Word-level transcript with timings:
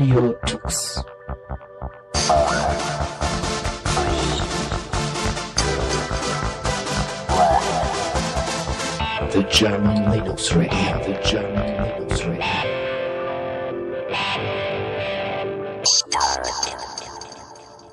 Radio 0.00 0.32
Tux. 0.46 1.04
The 9.30 9.42
German 9.50 10.10
Linux 10.10 10.56
Radio, 10.56 11.04
the 11.04 11.18
German 11.22 11.66
Linux 11.98 12.24
Radio. 12.24 12.44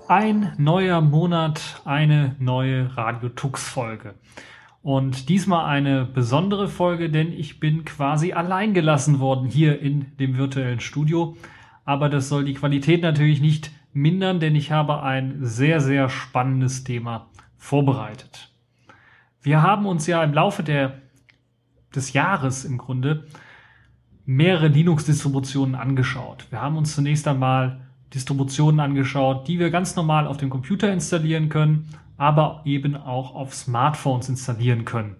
Ein 0.07 0.53
neuer 0.57 1.01
Monat, 1.01 1.81
eine 1.83 2.37
neue 2.39 2.95
Radio 2.95 3.27
Tux 3.27 3.67
Folge. 3.67 4.15
Und 4.81 5.27
diesmal 5.27 5.65
eine 5.65 6.05
besondere 6.05 6.69
Folge, 6.69 7.09
denn 7.09 7.33
ich 7.33 7.59
bin 7.59 7.83
quasi 7.83 8.31
allein 8.31 8.73
gelassen 8.73 9.19
worden 9.19 9.49
hier 9.49 9.81
in 9.81 10.17
dem 10.19 10.37
virtuellen 10.37 10.79
Studio. 10.79 11.35
Aber 11.87 12.09
das 12.09 12.27
soll 12.27 12.43
die 12.43 12.53
Qualität 12.53 13.01
natürlich 13.01 13.39
nicht 13.39 13.71
mindern, 13.93 14.41
denn 14.41 14.57
ich 14.57 14.73
habe 14.73 15.03
ein 15.03 15.37
sehr, 15.39 15.79
sehr 15.79 16.09
spannendes 16.09 16.83
Thema 16.83 17.27
vorbereitet. 17.55 18.51
Wir 19.41 19.61
haben 19.61 19.85
uns 19.85 20.05
ja 20.05 20.21
im 20.21 20.33
Laufe 20.33 20.63
der, 20.63 21.01
des 21.95 22.11
Jahres 22.11 22.65
im 22.65 22.77
Grunde 22.77 23.25
mehrere 24.25 24.67
Linux-Distributionen 24.67 25.75
angeschaut. 25.75 26.47
Wir 26.49 26.61
haben 26.61 26.75
uns 26.75 26.93
zunächst 26.93 27.25
einmal 27.25 27.79
Distributionen 28.13 28.81
angeschaut, 28.81 29.47
die 29.47 29.57
wir 29.57 29.69
ganz 29.69 29.95
normal 29.95 30.27
auf 30.27 30.35
dem 30.35 30.49
Computer 30.49 30.91
installieren 30.91 31.47
können, 31.47 31.87
aber 32.17 32.63
eben 32.65 32.97
auch 32.97 33.33
auf 33.33 33.55
Smartphones 33.55 34.27
installieren 34.27 34.83
können. 34.83 35.15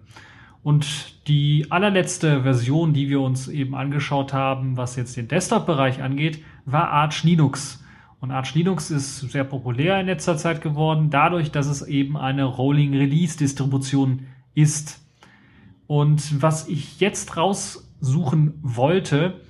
Und 0.62 1.17
die 1.28 1.66
allerletzte 1.70 2.42
Version, 2.42 2.94
die 2.94 3.10
wir 3.10 3.20
uns 3.20 3.48
eben 3.48 3.74
angeschaut 3.74 4.32
haben, 4.32 4.76
was 4.78 4.96
jetzt 4.96 5.16
den 5.16 5.28
Desktop-Bereich 5.28 6.02
angeht, 6.02 6.42
war 6.64 6.90
Arch 6.90 7.22
Linux. 7.22 7.84
Und 8.20 8.30
Arch 8.30 8.54
Linux 8.54 8.90
ist 8.90 9.20
sehr 9.30 9.44
populär 9.44 10.00
in 10.00 10.06
letzter 10.06 10.38
Zeit 10.38 10.62
geworden, 10.62 11.10
dadurch, 11.10 11.52
dass 11.52 11.66
es 11.66 11.82
eben 11.82 12.16
eine 12.16 12.44
Rolling 12.44 12.94
Release 12.94 13.36
Distribution 13.36 14.26
ist. 14.54 15.00
Und 15.86 16.42
was 16.42 16.66
ich 16.66 16.98
jetzt 16.98 17.36
raussuchen 17.36 18.54
wollte, 18.62 19.40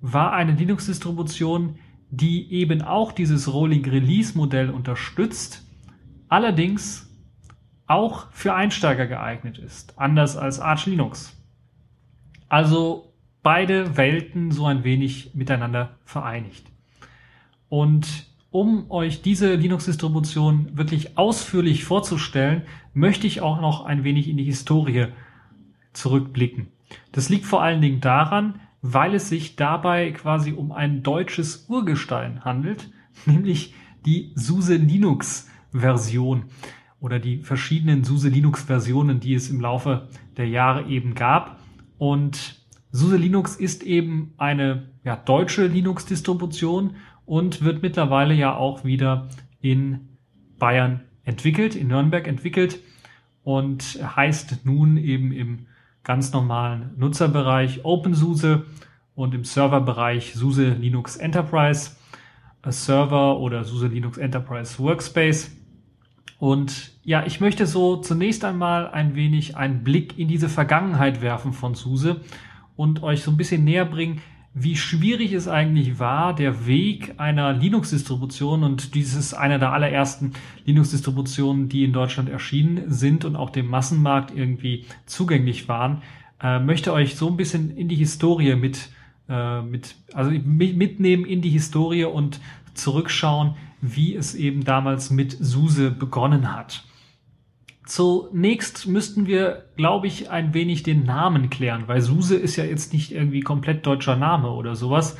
war 0.00 0.32
eine 0.32 0.52
Linux-Distribution, 0.52 1.76
die 2.10 2.52
eben 2.52 2.80
auch 2.82 3.10
dieses 3.10 3.52
Rolling 3.52 3.84
Release 3.84 4.38
Modell 4.38 4.70
unterstützt, 4.70 5.66
allerdings 6.28 7.03
auch 7.86 8.30
für 8.30 8.54
Einsteiger 8.54 9.06
geeignet 9.06 9.58
ist, 9.58 9.98
anders 9.98 10.36
als 10.36 10.60
Arch 10.60 10.86
Linux. 10.86 11.36
Also 12.48 13.12
beide 13.42 13.96
Welten 13.96 14.50
so 14.50 14.66
ein 14.66 14.84
wenig 14.84 15.34
miteinander 15.34 15.96
vereinigt. 16.04 16.66
Und 17.68 18.26
um 18.50 18.90
euch 18.90 19.20
diese 19.20 19.54
Linux-Distribution 19.54 20.76
wirklich 20.78 21.18
ausführlich 21.18 21.84
vorzustellen, 21.84 22.62
möchte 22.92 23.26
ich 23.26 23.40
auch 23.40 23.60
noch 23.60 23.84
ein 23.84 24.04
wenig 24.04 24.28
in 24.28 24.36
die 24.36 24.44
Historie 24.44 25.08
zurückblicken. 25.92 26.68
Das 27.12 27.28
liegt 27.28 27.46
vor 27.46 27.62
allen 27.62 27.80
Dingen 27.80 28.00
daran, 28.00 28.60
weil 28.80 29.14
es 29.14 29.28
sich 29.28 29.56
dabei 29.56 30.12
quasi 30.12 30.52
um 30.52 30.70
ein 30.72 31.02
deutsches 31.02 31.66
Urgestein 31.68 32.44
handelt, 32.44 32.90
nämlich 33.26 33.74
die 34.06 34.32
SUSE 34.34 34.76
Linux 34.76 35.48
Version 35.72 36.44
oder 37.04 37.18
die 37.18 37.42
verschiedenen 37.42 38.02
SUSE 38.02 38.30
Linux 38.30 38.62
Versionen, 38.62 39.20
die 39.20 39.34
es 39.34 39.50
im 39.50 39.60
Laufe 39.60 40.08
der 40.38 40.48
Jahre 40.48 40.88
eben 40.88 41.14
gab. 41.14 41.60
Und 41.98 42.64
SUSE 42.92 43.18
Linux 43.18 43.56
ist 43.56 43.82
eben 43.82 44.32
eine 44.38 44.88
ja, 45.04 45.14
deutsche 45.14 45.66
Linux 45.66 46.06
Distribution 46.06 46.96
und 47.26 47.62
wird 47.62 47.82
mittlerweile 47.82 48.32
ja 48.32 48.56
auch 48.56 48.86
wieder 48.86 49.28
in 49.60 50.16
Bayern 50.58 51.02
entwickelt, 51.24 51.76
in 51.76 51.88
Nürnberg 51.88 52.26
entwickelt 52.26 52.78
und 53.42 53.98
heißt 54.16 54.64
nun 54.64 54.96
eben 54.96 55.30
im 55.30 55.66
ganz 56.04 56.32
normalen 56.32 56.92
Nutzerbereich 56.96 57.84
OpenSUSE 57.84 58.64
und 59.14 59.34
im 59.34 59.44
Serverbereich 59.44 60.32
SUSE 60.32 60.70
Linux 60.70 61.16
Enterprise 61.16 61.90
Server 62.66 63.38
oder 63.40 63.62
SUSE 63.62 63.88
Linux 63.88 64.16
Enterprise 64.16 64.78
Workspace. 64.78 65.54
Und 66.38 66.93
ja, 67.04 67.24
ich 67.26 67.40
möchte 67.40 67.66
so 67.66 67.96
zunächst 67.96 68.44
einmal 68.44 68.88
ein 68.90 69.14
wenig 69.14 69.56
einen 69.56 69.84
Blick 69.84 70.18
in 70.18 70.26
diese 70.26 70.48
Vergangenheit 70.48 71.20
werfen 71.20 71.52
von 71.52 71.74
SUSE 71.74 72.22
und 72.76 73.02
euch 73.02 73.22
so 73.22 73.30
ein 73.30 73.36
bisschen 73.36 73.62
näher 73.62 73.84
bringen, 73.84 74.22
wie 74.54 74.76
schwierig 74.76 75.32
es 75.32 75.48
eigentlich 75.48 75.98
war, 75.98 76.34
der 76.34 76.66
Weg 76.66 77.14
einer 77.18 77.52
Linux-Distribution 77.52 78.62
und 78.62 78.94
dieses 78.94 79.34
einer 79.34 79.58
der 79.58 79.72
allerersten 79.72 80.32
Linux-Distributionen, 80.64 81.68
die 81.68 81.84
in 81.84 81.92
Deutschland 81.92 82.28
erschienen 82.30 82.90
sind 82.90 83.24
und 83.24 83.36
auch 83.36 83.50
dem 83.50 83.66
Massenmarkt 83.66 84.34
irgendwie 84.34 84.86
zugänglich 85.06 85.68
waren, 85.68 86.02
äh, 86.40 86.60
möchte 86.60 86.92
euch 86.92 87.16
so 87.16 87.28
ein 87.28 87.36
bisschen 87.36 87.76
in 87.76 87.88
die 87.88 87.96
Historie 87.96 88.54
mit, 88.54 88.90
äh, 89.28 89.60
mit, 89.60 89.96
also 90.14 90.30
mitnehmen 90.30 91.26
in 91.26 91.42
die 91.42 91.50
Historie 91.50 92.04
und 92.04 92.40
zurückschauen, 92.74 93.56
wie 93.82 94.14
es 94.14 94.34
eben 94.34 94.64
damals 94.64 95.10
mit 95.10 95.36
SUSE 95.38 95.90
begonnen 95.90 96.54
hat. 96.54 96.84
Zunächst 97.86 98.86
müssten 98.86 99.26
wir, 99.26 99.66
glaube 99.76 100.06
ich, 100.06 100.30
ein 100.30 100.54
wenig 100.54 100.82
den 100.82 101.04
Namen 101.04 101.50
klären, 101.50 101.84
weil 101.86 102.00
Suse 102.00 102.36
ist 102.36 102.56
ja 102.56 102.64
jetzt 102.64 102.92
nicht 102.94 103.12
irgendwie 103.12 103.40
komplett 103.40 103.86
deutscher 103.86 104.16
Name 104.16 104.50
oder 104.50 104.74
sowas. 104.74 105.18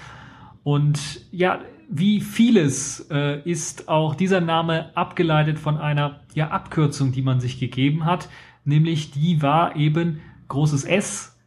Und 0.63 1.21
ja, 1.31 1.61
wie 1.91 2.21
vieles 2.21 3.07
äh, 3.11 3.41
ist 3.49 3.89
auch 3.89 4.15
dieser 4.15 4.41
Name 4.41 4.97
abgeleitet 4.97 5.59
von 5.59 5.77
einer 5.77 6.21
ja, 6.35 6.49
Abkürzung, 6.49 7.13
die 7.13 7.23
man 7.23 7.41
sich 7.41 7.61
gegeben 7.61 8.07
hat, 8.07 8.29
nämlich 8.65 9.11
die 9.11 9.43
war 9.43 9.77
eben 9.77 10.21
großes 10.49 10.85
S, 10.85 11.39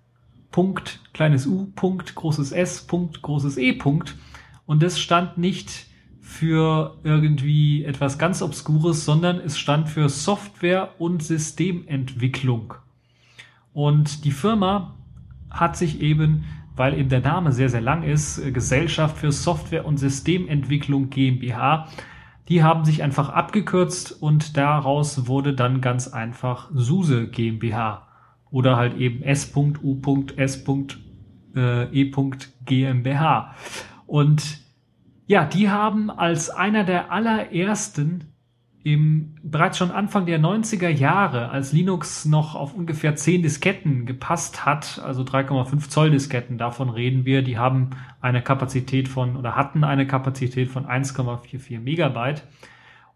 Punkt, 0.52 1.00
kleines 1.14 1.48
U, 1.48 1.72
Punkt, 1.76 2.14
großes 2.16 2.52
S, 2.52 2.86
Punkt, 2.86 3.22
großes 3.22 3.58
E, 3.58 3.74
Punkt. 3.74 4.16
Und 4.66 4.84
das 4.84 5.00
stand 5.00 5.38
nicht 5.38 5.88
für 6.28 6.98
irgendwie 7.04 7.86
etwas 7.86 8.20
ganz 8.20 8.42
Obskures, 8.42 9.06
sondern 9.06 9.40
es 9.40 9.58
stand 9.58 9.88
für 9.88 10.10
Software- 10.10 10.90
und 11.00 11.24
Systementwicklung. 11.24 12.74
Und 13.74 14.26
die 14.26 14.32
Firma 14.32 14.98
hat 15.50 15.78
sich 15.78 16.02
eben, 16.02 16.44
weil 16.76 17.00
eben 17.00 17.08
der 17.10 17.22
Name 17.22 17.54
sehr, 17.54 17.70
sehr 17.70 17.82
lang 17.82 18.04
ist, 18.04 18.40
äh, 18.40 18.52
Gesellschaft 18.52 19.18
für 19.18 19.32
Software- 19.32 19.86
und 19.86 19.98
Systementwicklung 19.98 21.10
GmbH, 21.10 21.88
die 22.50 22.62
haben 22.62 22.84
sich 22.84 23.02
einfach 23.02 23.30
abgekürzt 23.30 24.22
und 24.22 24.58
daraus 24.58 25.28
wurde 25.28 25.54
dann 25.54 25.80
ganz 25.80 26.10
einfach 26.10 26.70
SUSE 26.74 27.30
GmbH 27.30 28.06
oder 28.52 28.76
halt 28.76 28.98
eben 28.98 29.24
S.U.S.E. 29.24 30.72
GmbH. 32.66 33.56
Und 34.06 34.67
ja, 35.28 35.46
die 35.46 35.70
haben 35.70 36.10
als 36.10 36.50
einer 36.50 36.84
der 36.84 37.12
allerersten 37.12 38.34
im 38.84 39.36
bereits 39.44 39.78
schon 39.78 39.92
Anfang 39.92 40.26
der 40.26 40.40
90er 40.40 40.88
Jahre, 40.88 41.50
als 41.50 41.74
Linux 41.74 42.24
noch 42.24 42.56
auf 42.56 42.74
ungefähr 42.74 43.18
10 43.18 43.42
Disketten 43.42 44.06
gepasst 44.06 44.66
hat, 44.66 45.02
also 45.04 45.24
3,5 45.24 45.90
Zoll 45.90 46.12
Disketten, 46.12 46.58
davon 46.58 46.90
reden 46.90 47.26
wir, 47.26 47.42
die 47.42 47.58
haben 47.58 47.90
eine 48.22 48.42
Kapazität 48.42 49.10
von 49.10 49.36
oder 49.36 49.58
hatten 49.58 49.84
eine 49.84 50.08
Kapazität 50.08 50.70
von 50.70 50.86
1,44 50.86 51.82
Megabyte. 51.82 52.44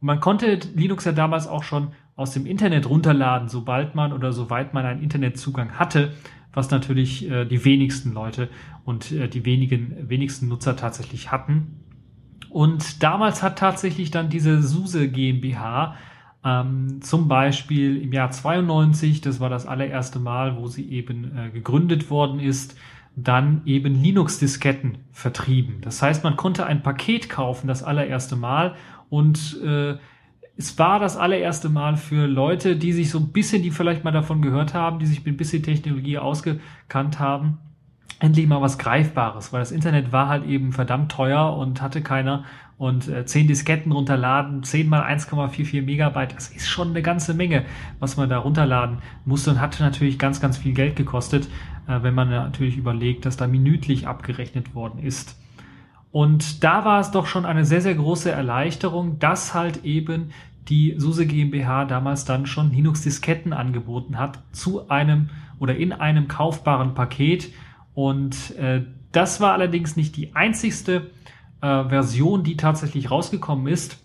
Und 0.01 0.07
man 0.07 0.19
konnte 0.19 0.59
Linux 0.75 1.05
ja 1.05 1.13
damals 1.13 1.47
auch 1.47 1.63
schon 1.63 1.93
aus 2.17 2.31
dem 2.31 2.45
Internet 2.45 2.89
runterladen, 2.89 3.47
sobald 3.47 3.95
man 3.95 4.11
oder 4.11 4.33
soweit 4.33 4.73
man 4.73 4.85
einen 4.85 5.01
Internetzugang 5.01 5.79
hatte, 5.79 6.11
was 6.51 6.69
natürlich 6.69 7.29
äh, 7.31 7.45
die 7.45 7.63
wenigsten 7.63 8.11
Leute 8.11 8.49
und 8.83 9.13
äh, 9.13 9.29
die 9.29 9.45
wenigen, 9.45 10.09
wenigsten 10.09 10.49
Nutzer 10.49 10.75
tatsächlich 10.75 11.31
hatten. 11.31 11.77
Und 12.51 13.01
damals 13.01 13.41
hat 13.41 13.59
tatsächlich 13.59 14.11
dann 14.11 14.29
diese 14.29 14.61
SUSE 14.61 15.07
GmbH 15.07 15.95
ähm, 16.43 17.01
zum 17.01 17.27
Beispiel 17.27 18.01
im 18.01 18.11
Jahr 18.11 18.31
92, 18.31 19.21
das 19.21 19.39
war 19.39 19.49
das 19.49 19.65
allererste 19.65 20.19
Mal, 20.19 20.57
wo 20.57 20.67
sie 20.67 20.89
eben 20.89 21.37
äh, 21.37 21.49
gegründet 21.49 22.09
worden 22.09 22.39
ist, 22.39 22.75
dann 23.15 23.61
eben 23.65 23.93
Linux-Disketten 24.01 24.97
vertrieben. 25.11 25.77
Das 25.81 26.01
heißt, 26.01 26.23
man 26.23 26.35
konnte 26.35 26.65
ein 26.65 26.81
Paket 26.81 27.29
kaufen, 27.29 27.67
das 27.67 27.83
allererste 27.83 28.35
Mal 28.35 28.75
und 29.09 29.59
äh, 29.63 29.95
es 30.57 30.77
war 30.77 30.99
das 30.99 31.17
allererste 31.17 31.69
Mal 31.69 31.95
für 31.95 32.27
Leute, 32.27 32.75
die 32.75 32.93
sich 32.93 33.09
so 33.09 33.19
ein 33.19 33.31
bisschen, 33.31 33.63
die 33.63 33.71
vielleicht 33.71 34.03
mal 34.03 34.11
davon 34.11 34.41
gehört 34.41 34.73
haben, 34.73 34.99
die 34.99 35.05
sich 35.05 35.23
mit 35.23 35.35
ein 35.35 35.37
bisschen 35.37 35.63
Technologie 35.63 36.17
ausgekannt 36.17 37.19
haben, 37.19 37.59
endlich 38.19 38.47
mal 38.47 38.61
was 38.61 38.77
Greifbares, 38.77 39.51
weil 39.51 39.61
das 39.61 39.71
Internet 39.71 40.11
war 40.11 40.27
halt 40.27 40.45
eben 40.45 40.73
verdammt 40.73 41.11
teuer 41.11 41.55
und 41.57 41.81
hatte 41.81 42.01
keiner. 42.01 42.43
Und 42.77 43.07
äh, 43.07 43.25
10 43.25 43.47
Disketten 43.47 43.91
runterladen, 43.91 44.63
10 44.63 44.89
mal 44.89 45.03
1,44 45.03 45.83
Megabyte, 45.83 46.35
das 46.35 46.49
ist 46.49 46.67
schon 46.67 46.89
eine 46.89 47.03
ganze 47.03 47.35
Menge, 47.35 47.63
was 47.99 48.17
man 48.17 48.27
da 48.27 48.39
runterladen 48.39 48.99
musste 49.23 49.51
und 49.51 49.61
hatte 49.61 49.83
natürlich 49.83 50.17
ganz, 50.17 50.41
ganz 50.41 50.57
viel 50.57 50.73
Geld 50.73 50.95
gekostet, 50.95 51.47
äh, 51.87 52.01
wenn 52.01 52.15
man 52.15 52.29
natürlich 52.29 52.77
überlegt, 52.77 53.25
dass 53.25 53.37
da 53.37 53.45
minütlich 53.45 54.07
abgerechnet 54.07 54.73
worden 54.73 54.99
ist. 54.99 55.37
Und 56.11 56.63
da 56.63 56.83
war 56.83 56.99
es 56.99 57.11
doch 57.11 57.25
schon 57.25 57.45
eine 57.45 57.65
sehr, 57.65 57.81
sehr 57.81 57.95
große 57.95 58.31
Erleichterung, 58.31 59.19
dass 59.19 59.53
halt 59.53 59.85
eben 59.85 60.31
die 60.67 60.95
SUSE 60.97 61.25
GmbH 61.25 61.85
damals 61.85 62.25
dann 62.25 62.45
schon 62.45 62.71
Linux-Disketten 62.71 63.53
angeboten 63.53 64.17
hat 64.17 64.39
zu 64.51 64.89
einem 64.89 65.29
oder 65.59 65.75
in 65.75 65.93
einem 65.93 66.27
kaufbaren 66.27 66.93
Paket. 66.93 67.51
Und 67.93 68.55
äh, 68.57 68.83
das 69.11 69.41
war 69.41 69.53
allerdings 69.53 69.95
nicht 69.95 70.15
die 70.15 70.35
einzigste 70.35 71.11
äh, 71.61 71.83
Version, 71.85 72.43
die 72.43 72.57
tatsächlich 72.57 73.11
rausgekommen 73.11 73.67
ist 73.67 73.97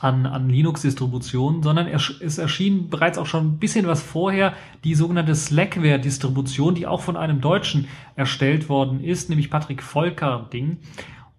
an, 0.00 0.26
an 0.26 0.50
Linux-Distributionen, 0.50 1.62
sondern 1.62 1.86
es 1.86 2.38
erschien 2.38 2.90
bereits 2.90 3.16
auch 3.16 3.26
schon 3.26 3.46
ein 3.46 3.58
bisschen 3.58 3.86
was 3.86 4.02
vorher 4.02 4.52
die 4.84 4.94
sogenannte 4.94 5.34
Slackware-Distribution, 5.34 6.74
die 6.74 6.86
auch 6.86 7.00
von 7.00 7.16
einem 7.16 7.40
Deutschen 7.40 7.88
erstellt 8.14 8.68
worden 8.68 9.02
ist, 9.02 9.30
nämlich 9.30 9.50
Patrick 9.50 9.82
Volker-Ding. 9.82 10.78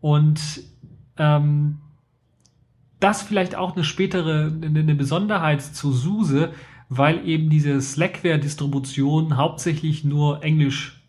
Und 0.02 0.42
ähm, 1.18 1.78
das 3.00 3.22
vielleicht 3.22 3.56
auch 3.56 3.76
eine 3.76 3.84
spätere, 3.84 4.52
eine 4.64 4.96
Besonderheit 4.96 5.62
zu 5.62 5.92
SUSE, 5.92 6.52
weil 6.90 7.28
eben 7.28 7.50
diese 7.50 7.80
Slackware-Distribution 7.82 9.38
hauptsächlich 9.38 10.04
nur 10.04 10.44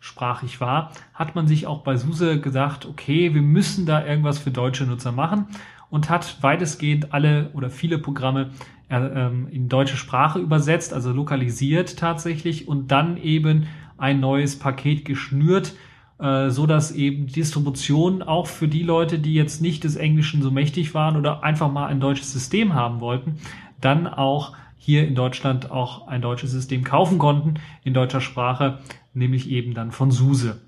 englischsprachig 0.07 0.61
war, 0.61 0.91
hat 1.13 1.35
man 1.35 1.47
sich 1.47 1.67
auch 1.67 1.83
bei 1.83 1.97
SUSE 1.97 2.39
gesagt, 2.39 2.85
okay, 2.85 3.33
wir 3.33 3.41
müssen 3.41 3.85
da 3.85 4.05
irgendwas 4.05 4.39
für 4.39 4.51
deutsche 4.51 4.85
Nutzer 4.85 5.11
machen 5.11 5.47
und 5.89 6.09
hat 6.09 6.37
weitestgehend 6.41 7.13
alle 7.13 7.49
oder 7.53 7.69
viele 7.69 7.97
Programme 7.97 8.51
äh, 8.89 8.97
ähm, 8.97 9.47
in 9.51 9.69
deutsche 9.69 9.97
Sprache 9.97 10.39
übersetzt, 10.39 10.93
also 10.93 11.11
lokalisiert 11.11 11.97
tatsächlich 11.97 12.67
und 12.67 12.91
dann 12.91 13.17
eben 13.17 13.67
ein 13.97 14.19
neues 14.19 14.57
Paket 14.59 15.05
geschnürt, 15.05 15.73
äh, 16.19 16.49
so 16.49 16.65
dass 16.65 16.91
eben 16.91 17.27
Distribution 17.27 18.21
auch 18.21 18.47
für 18.47 18.67
die 18.67 18.83
Leute, 18.83 19.19
die 19.19 19.33
jetzt 19.33 19.61
nicht 19.61 19.83
des 19.83 19.95
Englischen 19.95 20.41
so 20.41 20.51
mächtig 20.51 20.93
waren 20.93 21.17
oder 21.17 21.43
einfach 21.43 21.71
mal 21.71 21.87
ein 21.87 21.99
deutsches 21.99 22.31
System 22.31 22.73
haben 22.73 22.99
wollten, 22.99 23.37
dann 23.81 24.07
auch 24.07 24.53
hier 24.77 25.05
in 25.05 25.15
Deutschland 25.15 25.69
auch 25.69 26.07
ein 26.07 26.21
deutsches 26.21 26.51
System 26.51 26.83
kaufen 26.85 27.17
konnten 27.17 27.55
in 27.83 27.93
deutscher 27.93 28.21
Sprache, 28.21 28.79
nämlich 29.17 29.49
eben 29.49 29.73
dann 29.73 29.91
von 29.91 30.11
SUSE. 30.11 30.61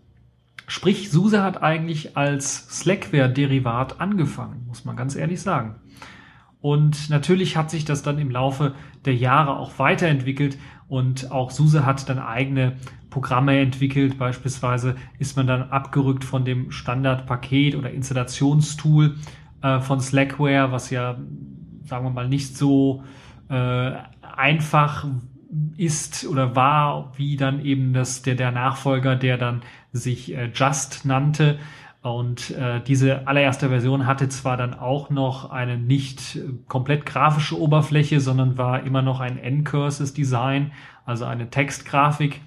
Sprich, 0.67 1.09
SUSE 1.09 1.41
hat 1.41 1.63
eigentlich 1.63 2.15
als 2.15 2.67
Slackware-Derivat 2.79 3.99
angefangen, 3.99 4.65
muss 4.67 4.85
man 4.85 4.95
ganz 4.95 5.15
ehrlich 5.15 5.41
sagen. 5.41 5.75
Und 6.61 7.09
natürlich 7.09 7.55
hat 7.57 7.71
sich 7.71 7.85
das 7.85 8.03
dann 8.03 8.19
im 8.19 8.29
Laufe 8.29 8.75
der 9.05 9.15
Jahre 9.15 9.57
auch 9.57 9.79
weiterentwickelt 9.79 10.57
und 10.87 11.31
auch 11.31 11.51
SUSE 11.51 11.85
hat 11.85 12.09
dann 12.09 12.19
eigene 12.19 12.75
Programme 13.09 13.59
entwickelt. 13.59 14.17
Beispielsweise 14.17 14.95
ist 15.17 15.37
man 15.37 15.47
dann 15.47 15.69
abgerückt 15.69 16.25
von 16.25 16.45
dem 16.45 16.71
Standardpaket 16.71 17.75
oder 17.75 17.91
Installationstool 17.91 19.15
äh, 19.61 19.79
von 19.79 20.01
Slackware, 20.01 20.71
was 20.71 20.89
ja, 20.89 21.17
sagen 21.85 22.05
wir 22.05 22.11
mal, 22.11 22.27
nicht 22.27 22.57
so 22.57 23.03
äh, 23.49 23.93
einfach 24.21 25.07
ist 25.77 26.27
oder 26.27 26.55
war, 26.55 27.13
wie 27.17 27.35
dann 27.35 27.63
eben 27.65 27.93
das, 27.93 28.21
der, 28.21 28.35
der 28.35 28.51
Nachfolger, 28.51 29.15
der 29.15 29.37
dann 29.37 29.61
sich 29.91 30.35
äh, 30.35 30.51
Just 30.53 31.05
nannte. 31.05 31.59
Und 32.01 32.51
äh, 32.51 32.81
diese 32.81 33.27
allererste 33.27 33.69
Version 33.69 34.05
hatte 34.05 34.29
zwar 34.29 34.55
dann 34.55 34.73
auch 34.73 35.09
noch 35.09 35.49
eine 35.49 35.77
nicht 35.77 36.39
komplett 36.67 37.05
grafische 37.05 37.59
Oberfläche, 37.59 38.21
sondern 38.21 38.57
war 38.57 38.83
immer 38.83 39.01
noch 39.01 39.19
ein 39.19 39.37
N-Curses-Design, 39.37 40.71
also 41.05 41.25
eine 41.25 41.49
Textgrafik, 41.49 42.39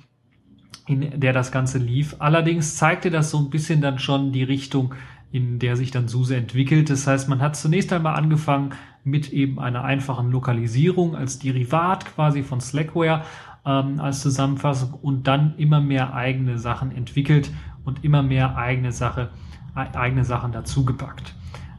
in 0.87 1.20
der 1.20 1.34
das 1.34 1.52
Ganze 1.52 1.78
lief. 1.78 2.16
Allerdings 2.19 2.76
zeigte 2.76 3.10
das 3.10 3.31
so 3.31 3.38
ein 3.38 3.50
bisschen 3.50 3.82
dann 3.82 3.98
schon 3.98 4.32
die 4.32 4.43
Richtung, 4.43 4.94
in 5.32 5.58
der 5.58 5.76
sich 5.76 5.90
dann 5.90 6.08
SUSE 6.08 6.37
entwickelt. 6.37 6.88
Das 6.88 7.06
heißt, 7.06 7.28
man 7.28 7.40
hat 7.40 7.56
zunächst 7.56 7.93
einmal 7.93 8.14
angefangen 8.14 8.72
mit 9.04 9.32
eben 9.32 9.58
einer 9.58 9.84
einfachen 9.84 10.31
Lokalisierung 10.31 11.16
als 11.16 11.38
Derivat 11.38 12.06
quasi 12.06 12.43
von 12.43 12.60
Slackware 12.60 13.22
ähm, 13.64 14.00
als 14.00 14.20
Zusammenfassung 14.20 14.94
und 14.94 15.26
dann 15.26 15.54
immer 15.56 15.81
mehr 15.81 16.14
eigene 16.14 16.58
Sachen 16.58 16.93
entwickelt 16.93 17.50
und 17.84 18.04
immer 18.04 18.22
mehr 18.22 18.56
eigene 18.56 18.93
Sache, 18.93 19.31
eigene 19.75 20.25
Sachen 20.25 20.52
dazugepackt. 20.52 21.34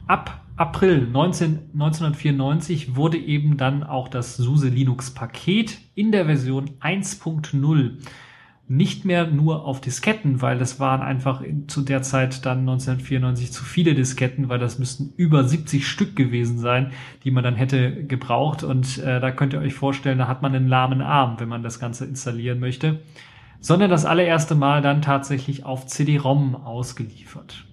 Ab 0.06 0.40
April 0.56 1.08
19, 1.08 1.70
1994 1.72 2.94
wurde 2.94 3.18
eben 3.18 3.56
dann 3.56 3.82
auch 3.82 4.08
das 4.08 4.36
SUSE 4.36 4.68
Linux 4.68 5.12
Paket 5.12 5.78
in 5.94 6.12
der 6.12 6.26
Version 6.26 6.70
1.0 6.80 7.98
nicht 8.66 9.04
mehr 9.04 9.26
nur 9.26 9.66
auf 9.66 9.80
Disketten, 9.82 10.40
weil 10.40 10.58
das 10.58 10.80
waren 10.80 11.02
einfach 11.02 11.42
in, 11.42 11.68
zu 11.68 11.82
der 11.82 12.02
Zeit 12.02 12.46
dann 12.46 12.60
1994 12.60 13.52
zu 13.52 13.62
viele 13.62 13.94
Disketten, 13.94 14.48
weil 14.48 14.58
das 14.58 14.78
müssten 14.78 15.12
über 15.16 15.44
70 15.44 15.86
Stück 15.86 16.16
gewesen 16.16 16.58
sein, 16.58 16.92
die 17.24 17.30
man 17.30 17.44
dann 17.44 17.56
hätte 17.56 18.04
gebraucht. 18.04 18.62
Und 18.62 18.98
äh, 18.98 19.20
da 19.20 19.30
könnt 19.32 19.52
ihr 19.52 19.60
euch 19.60 19.74
vorstellen, 19.74 20.18
da 20.18 20.28
hat 20.28 20.40
man 20.40 20.54
einen 20.54 20.68
lahmen 20.68 21.02
Arm, 21.02 21.36
wenn 21.38 21.48
man 21.48 21.62
das 21.62 21.78
Ganze 21.78 22.06
installieren 22.06 22.58
möchte. 22.58 23.00
Sondern 23.60 23.90
das 23.90 24.06
allererste 24.06 24.54
Mal 24.54 24.80
dann 24.80 25.02
tatsächlich 25.02 25.64
auf 25.64 25.86
CD-ROM 25.86 26.54
ausgeliefert. 26.54 27.66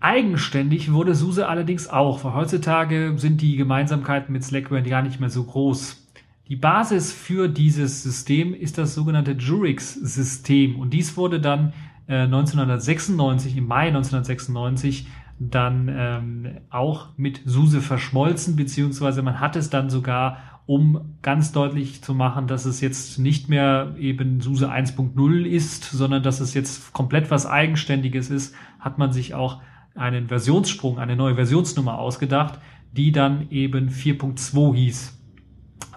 Eigenständig 0.00 0.92
wurde 0.92 1.14
SUSE 1.14 1.48
allerdings 1.48 1.88
auch, 1.88 2.22
weil 2.22 2.34
heutzutage 2.34 3.14
sind 3.16 3.40
die 3.40 3.56
Gemeinsamkeiten 3.56 4.32
mit 4.32 4.44
Slackware 4.44 4.82
gar 4.82 5.02
nicht 5.02 5.20
mehr 5.20 5.30
so 5.30 5.42
groß. 5.42 6.07
Die 6.48 6.56
Basis 6.56 7.12
für 7.12 7.46
dieses 7.46 8.02
System 8.02 8.54
ist 8.54 8.78
das 8.78 8.94
sogenannte 8.94 9.32
Jurix-System 9.32 10.76
und 10.76 10.94
dies 10.94 11.18
wurde 11.18 11.40
dann 11.40 11.74
äh, 12.06 12.22
1996, 12.22 13.54
im 13.58 13.66
Mai 13.66 13.88
1996, 13.88 15.08
dann 15.38 15.90
ähm, 15.92 16.56
auch 16.70 17.08
mit 17.18 17.42
SUSE 17.44 17.82
verschmolzen, 17.82 18.56
beziehungsweise 18.56 19.20
man 19.20 19.40
hat 19.40 19.56
es 19.56 19.68
dann 19.68 19.90
sogar, 19.90 20.38
um 20.64 21.16
ganz 21.20 21.52
deutlich 21.52 22.02
zu 22.02 22.14
machen, 22.14 22.46
dass 22.46 22.64
es 22.64 22.80
jetzt 22.80 23.18
nicht 23.18 23.50
mehr 23.50 23.94
eben 23.98 24.40
SUSE 24.40 24.70
1.0 24.70 25.44
ist, 25.44 25.84
sondern 25.84 26.22
dass 26.22 26.40
es 26.40 26.54
jetzt 26.54 26.94
komplett 26.94 27.30
was 27.30 27.44
Eigenständiges 27.44 28.30
ist, 28.30 28.54
hat 28.80 28.96
man 28.96 29.12
sich 29.12 29.34
auch 29.34 29.60
einen 29.94 30.28
Versionssprung, 30.28 30.98
eine 30.98 31.14
neue 31.14 31.34
Versionsnummer 31.34 31.98
ausgedacht, 31.98 32.58
die 32.92 33.12
dann 33.12 33.50
eben 33.50 33.90
4.2 33.90 34.74
hieß. 34.74 35.17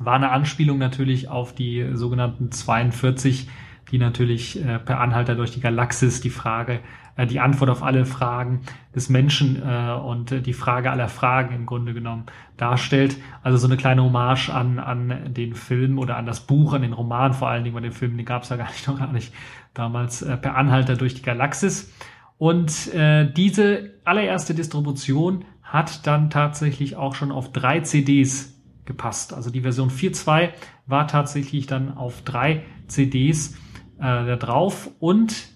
War 0.03 0.15
eine 0.15 0.31
Anspielung 0.31 0.77
natürlich 0.77 1.30
auf 1.30 1.53
die 1.53 1.89
sogenannten 1.94 2.51
42, 2.51 3.48
die 3.91 3.98
natürlich 3.98 4.63
äh, 4.63 4.79
per 4.79 5.00
Anhalter 5.00 5.36
durch 5.36 5.51
die 5.51 5.60
Galaxis 5.60 6.22
die 6.22 6.29
Frage, 6.29 6.79
äh, 7.17 7.27
die 7.27 7.39
Antwort 7.39 7.70
auf 7.70 7.84
alle 7.84 8.05
Fragen 8.05 8.62
des 8.96 9.10
Menschen 9.10 9.62
äh, 9.62 9.91
und 9.91 10.46
die 10.46 10.53
Frage 10.53 10.91
aller 10.91 11.10
Fragen 11.10 11.53
im 11.53 11.65
Grunde 11.65 11.93
genommen 11.93 12.25
darstellt. 12.58 13.17
Also 13.43 13.58
so 13.58 13.67
eine 13.67 13.77
kleine 13.77 14.03
Hommage 14.03 14.50
an, 14.50 14.79
an 14.79 15.34
den 15.34 15.55
Film 15.55 16.00
oder 16.00 16.17
an 16.17 16.25
das 16.25 16.41
Buch, 16.41 16.74
an 16.74 16.81
den 16.81 16.93
Roman 16.93 17.34
vor 17.34 17.50
allen 17.50 17.63
Dingen, 17.63 17.75
weil 17.75 17.84
den 17.84 17.91
Film, 17.91 18.17
den 18.17 18.25
gab 18.25 18.43
es 18.43 18.50
ja 18.50 18.55
gar 18.55 18.70
nicht 18.70 18.88
noch 18.88 19.00
gar 19.00 19.12
nicht 19.12 19.34
damals 19.74 20.22
äh, 20.22 20.38
per 20.38 20.55
Anhalter 20.55 20.96
durch 20.96 21.15
die 21.15 21.22
Galaxis. 21.22 21.93
Und 22.38 22.91
äh, 22.93 23.31
diese 23.31 23.91
allererste 24.03 24.55
Distribution 24.55 25.46
hat 25.62 26.08
dann 26.08 26.29
tatsächlich 26.29 26.96
auch 26.96 27.13
schon 27.13 27.31
auf 27.31 27.51
drei 27.51 27.81
CDs 27.81 28.61
gepasst. 28.86 29.34
Also 29.34 29.50
die 29.50 29.62
Version 29.62 29.90
4.2 29.90 30.50
war 30.88 31.08
tatsächlich 31.08 31.68
dann 31.68 31.98
auf 31.98 32.22
drei 32.24 32.64
CDs 32.88 33.56
äh, 33.98 34.02
da 34.02 34.36
drauf 34.36 34.90
und 35.00 35.50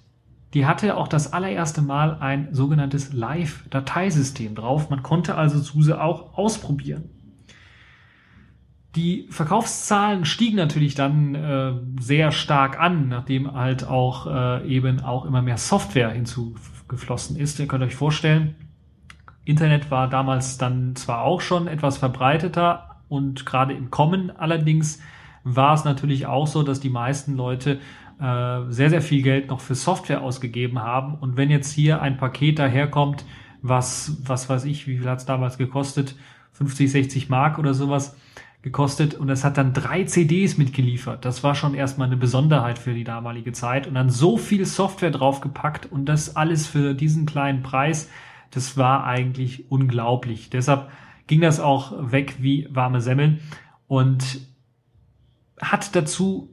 die 0.54 0.66
hatte 0.66 0.96
auch 0.96 1.10
das 1.10 1.34
allererste 1.34 1.82
Mal 1.82 2.18
ein 2.22 2.54
sogenanntes 2.54 3.12
Live-Dateisystem 3.12 4.56
drauf. 4.56 4.90
Man 4.90 5.04
konnte 5.04 5.36
also 5.36 5.60
SUSE 5.60 6.02
auch 6.02 6.38
ausprobieren. 6.38 7.10
Die 8.96 9.28
Verkaufszahlen 9.30 10.24
stiegen 10.24 10.56
natürlich 10.56 10.96
dann 10.96 11.36
äh, 11.36 11.74
sehr 12.00 12.32
stark 12.32 12.80
an, 12.80 13.10
nachdem 13.10 13.54
halt 13.54 13.86
auch 13.86 14.28
äh, 14.28 14.66
eben 14.66 15.02
auch 15.02 15.26
immer 15.26 15.42
mehr 15.42 15.58
Software 15.58 16.12
hinzugeflossen 16.12 17.36
ist. 17.36 17.60
Ihr 17.60 17.68
könnt 17.68 17.84
euch 17.84 17.96
vorstellen, 17.96 18.56
Internet 19.44 19.92
war 19.92 20.10
damals 20.10 20.58
dann 20.58 20.96
zwar 20.96 21.24
auch 21.24 21.42
schon 21.42 21.68
etwas 21.68 21.98
verbreiteter, 21.98 22.95
und 23.08 23.46
gerade 23.46 23.74
im 23.74 23.92
Kommen 23.92 24.32
allerdings 24.36 25.00
war 25.44 25.74
es 25.74 25.86
natürlich 25.86 26.26
auch 26.26 26.48
so, 26.48 26.64
dass 26.64 26.80
die 26.80 26.90
meisten 26.90 27.36
Leute 27.36 27.80
äh, 28.20 28.62
sehr, 28.70 28.90
sehr 28.90 29.02
viel 29.02 29.22
Geld 29.22 29.50
noch 29.50 29.60
für 29.60 29.76
Software 29.76 30.22
ausgegeben 30.22 30.80
haben. 30.80 31.16
Und 31.16 31.38
wenn 31.38 31.52
jetzt 31.52 31.72
hier 31.72 32.02
ein 32.02 32.18
Paket 32.18 32.60
daherkommt, 32.60 33.26
was, 33.62 34.18
was 34.26 34.50
weiß 34.50 34.66
ich, 34.66 34.88
wie 34.88 34.98
viel 34.98 35.10
hat 35.10 35.20
es 35.20 35.26
damals 35.26 35.58
gekostet? 35.58 36.16
50, 36.54 36.92
60 36.92 37.30
Mark 37.30 37.60
oder 37.60 37.74
sowas 37.74 38.16
gekostet 38.62 39.14
und 39.14 39.30
es 39.30 39.44
hat 39.44 39.58
dann 39.58 39.74
drei 39.74 40.06
CDs 40.06 40.58
mitgeliefert. 40.58 41.24
Das 41.24 41.44
war 41.44 41.54
schon 41.54 41.76
erstmal 41.76 42.08
eine 42.08 42.18
Besonderheit 42.18 42.80
für 42.80 42.96
die 42.96 43.04
damalige 43.04 43.52
Zeit 43.52 43.86
und 43.86 43.94
dann 43.94 44.10
so 44.10 44.38
viel 44.38 44.66
Software 44.66 45.12
draufgepackt 45.12 45.86
und 45.86 46.06
das 46.06 46.36
alles 46.36 46.66
für 46.66 46.96
diesen 46.96 47.28
kleinen 47.28 47.62
Preis, 47.62 48.10
das 48.50 48.78
war 48.78 49.06
eigentlich 49.06 49.70
unglaublich. 49.70 50.50
Deshalb 50.50 50.90
ging 51.28 51.42
das 51.42 51.60
auch 51.60 52.12
weg 52.12 52.38
wie 52.40 52.68
warme 52.70 53.02
Semmeln 53.02 53.40
und 53.88 54.42
hat 55.60 55.96
dazu, 55.96 56.50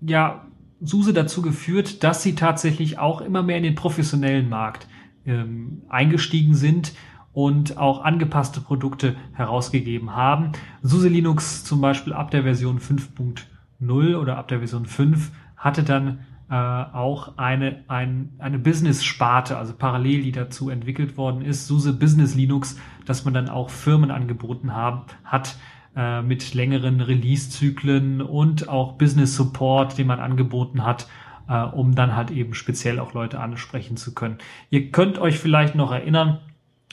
ja, 0.00 0.46
Suse 0.80 1.14
dazu 1.14 1.40
geführt, 1.40 2.04
dass 2.04 2.22
sie 2.22 2.34
tatsächlich 2.34 2.98
auch 2.98 3.20
immer 3.20 3.42
mehr 3.42 3.56
in 3.56 3.62
den 3.62 3.74
professionellen 3.74 4.48
Markt 4.48 4.86
ähm, 5.24 5.82
eingestiegen 5.88 6.54
sind 6.54 6.92
und 7.32 7.78
auch 7.78 8.04
angepasste 8.04 8.60
Produkte 8.60 9.16
herausgegeben 9.32 10.14
haben. 10.14 10.52
SUSE 10.82 11.08
Linux 11.08 11.64
zum 11.64 11.80
Beispiel 11.80 12.12
ab 12.12 12.30
der 12.30 12.42
Version 12.42 12.78
5.0 12.78 14.16
oder 14.16 14.36
ab 14.36 14.48
der 14.48 14.58
Version 14.58 14.86
5 14.86 15.32
hatte 15.56 15.82
dann 15.82 16.20
äh, 16.48 16.54
auch 16.54 17.38
eine, 17.38 17.84
ein, 17.88 18.32
eine 18.38 18.58
Business-Sparte, 18.58 19.56
also 19.56 19.74
parallel, 19.74 20.22
die 20.22 20.32
dazu 20.32 20.70
entwickelt 20.70 21.16
worden 21.16 21.42
ist, 21.42 21.66
SUSE 21.66 21.92
Business 21.92 22.34
Linux, 22.34 22.78
dass 23.04 23.24
man 23.24 23.34
dann 23.34 23.48
auch 23.48 23.70
Firmen 23.70 24.10
angeboten 24.10 24.72
haben, 24.74 25.02
hat 25.24 25.56
äh, 25.96 26.22
mit 26.22 26.54
längeren 26.54 27.00
Release-Zyklen 27.00 28.22
und 28.22 28.68
auch 28.68 28.92
Business-Support, 28.92 29.98
den 29.98 30.06
man 30.06 30.20
angeboten 30.20 30.84
hat, 30.84 31.08
äh, 31.48 31.62
um 31.62 31.94
dann 31.94 32.14
halt 32.14 32.30
eben 32.30 32.54
speziell 32.54 33.00
auch 33.00 33.12
Leute 33.12 33.40
ansprechen 33.40 33.96
zu 33.96 34.14
können. 34.14 34.38
Ihr 34.70 34.92
könnt 34.92 35.18
euch 35.18 35.38
vielleicht 35.38 35.74
noch 35.74 35.90
erinnern, 35.90 36.38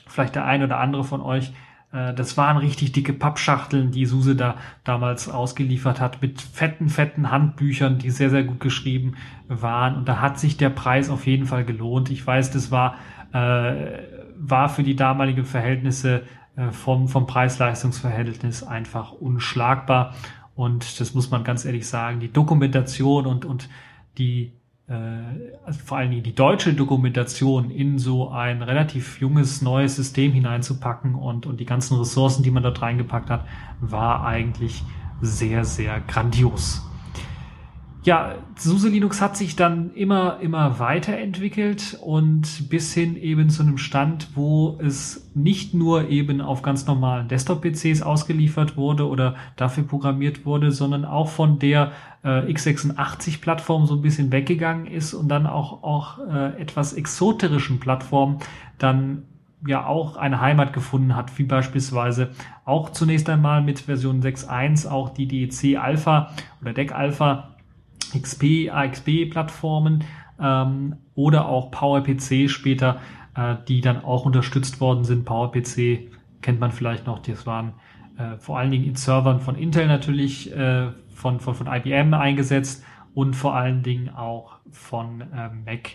vielleicht 0.08 0.36
der 0.36 0.46
ein 0.46 0.64
oder 0.64 0.80
andere 0.80 1.04
von 1.04 1.22
euch, 1.22 1.54
das 1.94 2.38
waren 2.38 2.58
richtig 2.58 2.92
dicke 2.92 3.14
Pappschachteln, 3.14 3.92
die 3.92 4.08
Suse 4.08 4.36
da 4.36 4.58
damals 4.84 5.30
ausgeliefert 5.30 6.02
hat, 6.02 6.24
mit 6.24 6.42
fetten, 6.42 6.90
fetten 6.90 7.30
Handbüchern, 7.30 8.00
die 8.00 8.10
sehr, 8.10 8.32
sehr 8.32 8.44
gut 8.44 8.60
geschrieben 8.60 9.14
waren. 9.48 9.96
Und 9.96 10.10
da 10.10 10.20
hat 10.20 10.40
sich 10.40 10.58
der 10.58 10.72
Preis 10.72 11.12
auf 11.12 11.28
jeden 11.28 11.46
Fall 11.46 11.66
gelohnt. 11.66 12.10
Ich 12.10 12.26
weiß, 12.26 12.50
das 12.50 12.72
war, 12.72 12.96
äh, 13.32 14.00
war 14.36 14.70
für 14.70 14.82
die 14.82 14.96
damaligen 14.96 15.46
Verhältnisse 15.46 16.24
äh, 16.56 16.72
vom, 16.72 17.08
vom 17.08 17.28
Preis-Leistungs-Verhältnis 17.28 18.64
einfach 18.64 19.12
unschlagbar. 19.12 20.16
Und 20.56 21.00
das 21.00 21.14
muss 21.14 21.30
man 21.30 21.44
ganz 21.44 21.64
ehrlich 21.64 21.88
sagen. 21.88 22.20
Die 22.20 22.32
Dokumentation 22.32 23.28
und, 23.28 23.46
und 23.46 23.70
die 24.18 24.46
äh, 24.46 24.63
also 24.88 25.80
vor 25.86 25.98
allen 25.98 26.12
Dingen 26.12 26.24
die 26.24 26.36
deutsche 26.36 26.74
Dokumentation 26.74 27.70
in 27.70 28.00
so 28.00 28.30
ein 28.30 28.62
relativ 28.62 29.22
junges 29.22 29.62
neues 29.62 29.96
System 29.96 30.34
hineinzupacken 30.34 31.16
und, 31.16 31.46
und 31.46 31.60
die 31.60 31.66
ganzen 31.66 31.98
Ressourcen, 31.98 32.44
die 32.44 32.52
man 32.52 32.64
dort 32.64 32.82
reingepackt 32.82 33.30
hat, 33.30 33.46
war 33.80 34.26
eigentlich 34.26 34.84
sehr, 35.22 35.64
sehr 35.64 36.02
grandios 36.02 36.82
ja, 38.04 38.36
SUSE 38.58 38.90
Linux 38.90 39.22
hat 39.22 39.38
sich 39.38 39.56
dann 39.56 39.94
immer, 39.94 40.40
immer 40.42 40.78
weiterentwickelt 40.80 41.98
und 42.02 42.70
bis 42.70 42.94
hin 42.94 43.16
eben 43.16 43.50
zu 43.50 43.64
einem 43.64 43.78
Stand, 43.78 44.30
wo 44.36 44.78
es 44.82 45.32
nicht 45.34 45.74
nur 45.74 46.10
eben 46.10 46.42
auf 46.42 46.62
ganz 46.64 46.86
normalen 46.86 47.30
Desktop-PCs 47.30 48.02
ausgeliefert 48.02 48.76
wurde 48.76 49.08
oder 49.08 49.36
dafür 49.56 49.86
programmiert 49.86 50.46
wurde, 50.46 50.72
sondern 50.72 51.06
auch 51.06 51.30
von 51.30 51.60
der 51.60 51.94
äh, 52.24 52.52
x86-Plattform 52.52 53.86
so 53.86 53.96
ein 53.96 54.02
bisschen 54.02 54.32
weggegangen 54.34 54.86
ist 54.86 55.14
und 55.14 55.30
dann 55.30 55.48
auch, 55.48 55.84
auch 55.84 56.20
äh, 56.28 56.62
etwas 56.62 56.94
exoterischen 56.94 57.80
Plattformen 57.80 58.40
dann 58.80 59.24
ja 59.66 59.86
auch 59.86 60.18
eine 60.18 60.42
Heimat 60.42 60.74
gefunden 60.74 61.16
hat, 61.16 61.38
wie 61.40 61.44
beispielsweise 61.44 62.32
auch 62.66 62.90
zunächst 62.90 63.30
einmal 63.30 63.62
mit 63.62 63.80
Version 63.80 64.22
6.1 64.22 64.90
auch 64.90 65.10
die 65.10 65.26
DEC 65.26 65.78
Alpha 65.82 66.32
oder 66.62 66.74
DEC 66.74 66.94
Alpha 66.94 67.53
XP, 68.12 68.70
AXP-Plattformen 68.72 70.04
ähm, 70.40 70.96
oder 71.16 71.48
auch 71.48 71.72
PowerPC 71.72 72.50
später, 72.50 73.00
äh, 73.36 73.56
die 73.68 73.82
dann 73.82 74.04
auch 74.04 74.26
unterstützt 74.26 74.82
worden 74.82 75.04
sind. 75.04 75.26
PowerPC 75.26 76.12
kennt 76.42 76.60
man 76.60 76.72
vielleicht 76.72 77.08
noch, 77.08 77.20
das 77.20 77.46
waren 77.46 77.74
äh, 78.18 78.38
vor 78.38 78.60
allen 78.60 78.72
Dingen 78.72 78.86
in 78.86 78.96
Servern 78.96 79.40
von 79.40 79.56
Intel 79.56 79.88
natürlich, 79.88 80.56
äh, 80.56 80.90
von, 81.14 81.40
von, 81.40 81.56
von 81.56 81.68
IBM 81.68 82.14
eingesetzt 82.14 82.84
und 83.14 83.36
vor 83.36 83.56
allen 83.56 83.84
Dingen 83.84 84.10
auch 84.10 84.58
von 84.72 85.22
äh, 85.22 85.50
Mac, 85.66 85.92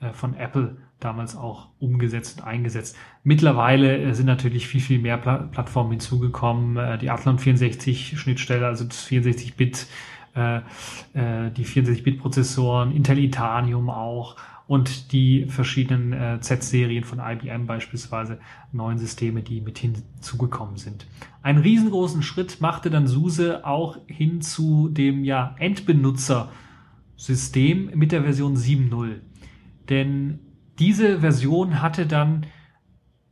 äh, 0.00 0.12
von 0.12 0.34
Apple 0.34 0.76
damals 1.00 1.36
auch 1.36 1.68
umgesetzt 1.78 2.40
und 2.40 2.46
eingesetzt. 2.46 2.96
Mittlerweile 3.22 3.98
äh, 3.98 4.12
sind 4.14 4.26
natürlich 4.26 4.66
viel, 4.66 4.80
viel 4.80 4.98
mehr 4.98 5.18
Pla 5.18 5.48
Plattformen 5.52 5.92
hinzugekommen. 5.92 6.76
Äh, 6.76 6.98
die 6.98 7.10
Athlon 7.10 7.38
64 7.38 8.18
Schnittstelle, 8.18 8.66
also 8.66 8.84
das 8.84 9.06
64-Bit 9.06 9.86
äh, 10.34 10.58
äh, 10.58 10.62
die 11.50 11.64
64-Bit-Prozessoren, 11.64 12.92
Intel 12.92 13.18
Itanium 13.18 13.90
auch 13.90 14.36
und 14.66 15.12
die 15.12 15.46
verschiedenen 15.46 16.12
äh, 16.12 16.40
Z-Serien 16.40 17.04
von 17.04 17.20
IBM 17.20 17.66
beispielsweise, 17.66 18.40
neuen 18.72 18.98
Systeme, 18.98 19.42
die 19.42 19.60
mit 19.60 19.78
hinzugekommen 19.78 20.76
sind. 20.76 21.06
Einen 21.42 21.58
riesengroßen 21.58 22.22
Schritt 22.22 22.60
machte 22.60 22.90
dann 22.90 23.06
SUSE 23.06 23.64
auch 23.66 23.98
hin 24.06 24.40
zu 24.40 24.88
dem 24.88 25.22
ja, 25.24 25.54
Endbenutzer-System 25.58 27.90
mit 27.94 28.12
der 28.12 28.22
Version 28.22 28.56
7.0. 28.56 29.16
Denn 29.90 30.38
diese 30.78 31.20
Version 31.20 31.82
hatte 31.82 32.06
dann 32.06 32.46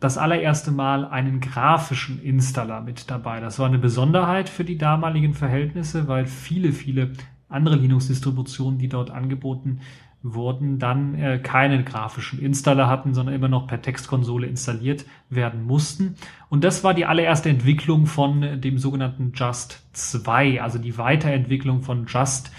das 0.02 0.18
allererste 0.18 0.72
Mal 0.72 1.04
einen 1.04 1.40
grafischen 1.40 2.20
Installer 2.20 2.80
mit 2.80 3.08
dabei. 3.08 3.38
Das 3.38 3.60
war 3.60 3.66
eine 3.66 3.78
Besonderheit 3.78 4.48
für 4.48 4.64
die 4.64 4.76
damaligen 4.76 5.32
Verhältnisse, 5.32 6.08
weil 6.08 6.26
viele, 6.26 6.72
viele 6.72 7.12
andere 7.48 7.76
Linux-Distributionen, 7.76 8.80
die 8.80 8.88
dort 8.88 9.12
angeboten 9.12 9.78
wurden, 10.24 10.80
dann 10.80 11.14
äh, 11.14 11.38
keinen 11.38 11.84
grafischen 11.84 12.40
Installer 12.40 12.88
hatten, 12.88 13.14
sondern 13.14 13.36
immer 13.36 13.46
noch 13.46 13.68
per 13.68 13.80
Textkonsole 13.80 14.48
installiert 14.48 15.04
werden 15.30 15.64
mussten. 15.64 16.16
Und 16.48 16.64
das 16.64 16.82
war 16.82 16.94
die 16.94 17.06
allererste 17.06 17.48
Entwicklung 17.48 18.06
von 18.06 18.60
dem 18.60 18.78
sogenannten 18.78 19.32
Just 19.34 19.84
2, 19.92 20.62
also 20.62 20.78
die 20.78 20.98
Weiterentwicklung 20.98 21.82
von 21.82 22.06
Just, 22.06 22.50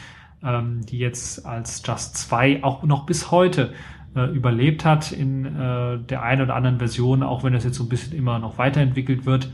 ähm, 0.41 0.85
die 0.85 0.97
jetzt 0.97 1.45
als 1.45 1.81
Just 1.85 2.15
2 2.17 2.63
auch 2.63 2.83
noch 2.83 3.05
bis 3.05 3.31
heute 3.31 3.73
äh, 4.15 4.25
überlebt 4.25 4.85
hat 4.85 5.11
in 5.11 5.45
äh, 5.45 5.99
der 5.99 6.23
einen 6.23 6.41
oder 6.41 6.55
anderen 6.55 6.79
Version, 6.79 7.23
auch 7.23 7.43
wenn 7.43 7.53
es 7.53 7.63
jetzt 7.63 7.77
so 7.77 7.83
ein 7.83 7.89
bisschen 7.89 8.17
immer 8.17 8.39
noch 8.39 8.57
weiterentwickelt 8.57 9.25
wird. 9.25 9.49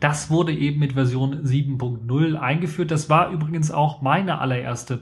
Das 0.00 0.30
wurde 0.30 0.52
eben 0.52 0.78
mit 0.78 0.92
Version 0.92 1.42
7.0 1.44 2.36
eingeführt. 2.36 2.90
Das 2.90 3.10
war 3.10 3.30
übrigens 3.30 3.70
auch 3.70 4.00
meine 4.00 4.40
allererste 4.40 5.00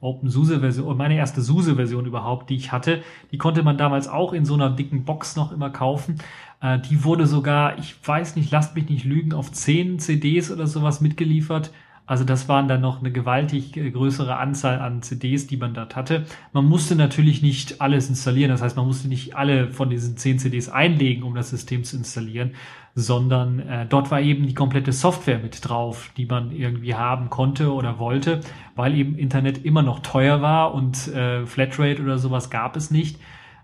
OpenSUSE-Version, 0.00 0.96
meine 0.96 1.16
erste 1.16 1.42
SUSE-Version 1.42 2.06
überhaupt, 2.06 2.50
die 2.50 2.56
ich 2.56 2.72
hatte. 2.72 3.02
Die 3.32 3.38
konnte 3.38 3.62
man 3.62 3.76
damals 3.76 4.08
auch 4.08 4.32
in 4.32 4.44
so 4.44 4.54
einer 4.54 4.70
dicken 4.70 5.04
Box 5.04 5.36
noch 5.36 5.52
immer 5.52 5.70
kaufen. 5.70 6.18
Äh, 6.60 6.78
die 6.78 7.04
wurde 7.04 7.26
sogar, 7.26 7.78
ich 7.78 7.96
weiß 8.02 8.36
nicht, 8.36 8.50
lasst 8.50 8.74
mich 8.74 8.88
nicht 8.88 9.04
lügen, 9.04 9.32
auf 9.32 9.52
10 9.52 9.98
CDs 9.98 10.50
oder 10.50 10.66
sowas 10.66 11.00
mitgeliefert. 11.00 11.72
Also 12.08 12.24
das 12.24 12.48
waren 12.48 12.68
dann 12.68 12.80
noch 12.80 13.00
eine 13.00 13.12
gewaltig 13.12 13.76
äh, 13.76 13.90
größere 13.90 14.38
Anzahl 14.38 14.80
an 14.80 15.02
CDs, 15.02 15.46
die 15.46 15.58
man 15.58 15.74
dort 15.74 15.94
hatte. 15.94 16.24
Man 16.54 16.64
musste 16.64 16.96
natürlich 16.96 17.42
nicht 17.42 17.82
alles 17.82 18.08
installieren. 18.08 18.50
Das 18.50 18.62
heißt, 18.62 18.76
man 18.76 18.86
musste 18.86 19.08
nicht 19.08 19.36
alle 19.36 19.70
von 19.70 19.90
diesen 19.90 20.16
zehn 20.16 20.38
CDs 20.38 20.70
einlegen, 20.70 21.22
um 21.22 21.34
das 21.34 21.50
System 21.50 21.84
zu 21.84 21.98
installieren, 21.98 22.52
sondern 22.94 23.60
äh, 23.60 23.86
dort 23.86 24.10
war 24.10 24.22
eben 24.22 24.46
die 24.46 24.54
komplette 24.54 24.92
Software 24.92 25.38
mit 25.38 25.68
drauf, 25.68 26.10
die 26.16 26.24
man 26.24 26.50
irgendwie 26.50 26.94
haben 26.94 27.28
konnte 27.28 27.74
oder 27.74 27.98
wollte, 27.98 28.40
weil 28.74 28.94
eben 28.94 29.16
Internet 29.18 29.66
immer 29.66 29.82
noch 29.82 30.00
teuer 30.00 30.40
war 30.40 30.72
und 30.72 31.08
äh, 31.08 31.44
Flatrate 31.44 32.02
oder 32.02 32.16
sowas 32.16 32.48
gab 32.48 32.74
es 32.74 32.90
nicht 32.90 33.18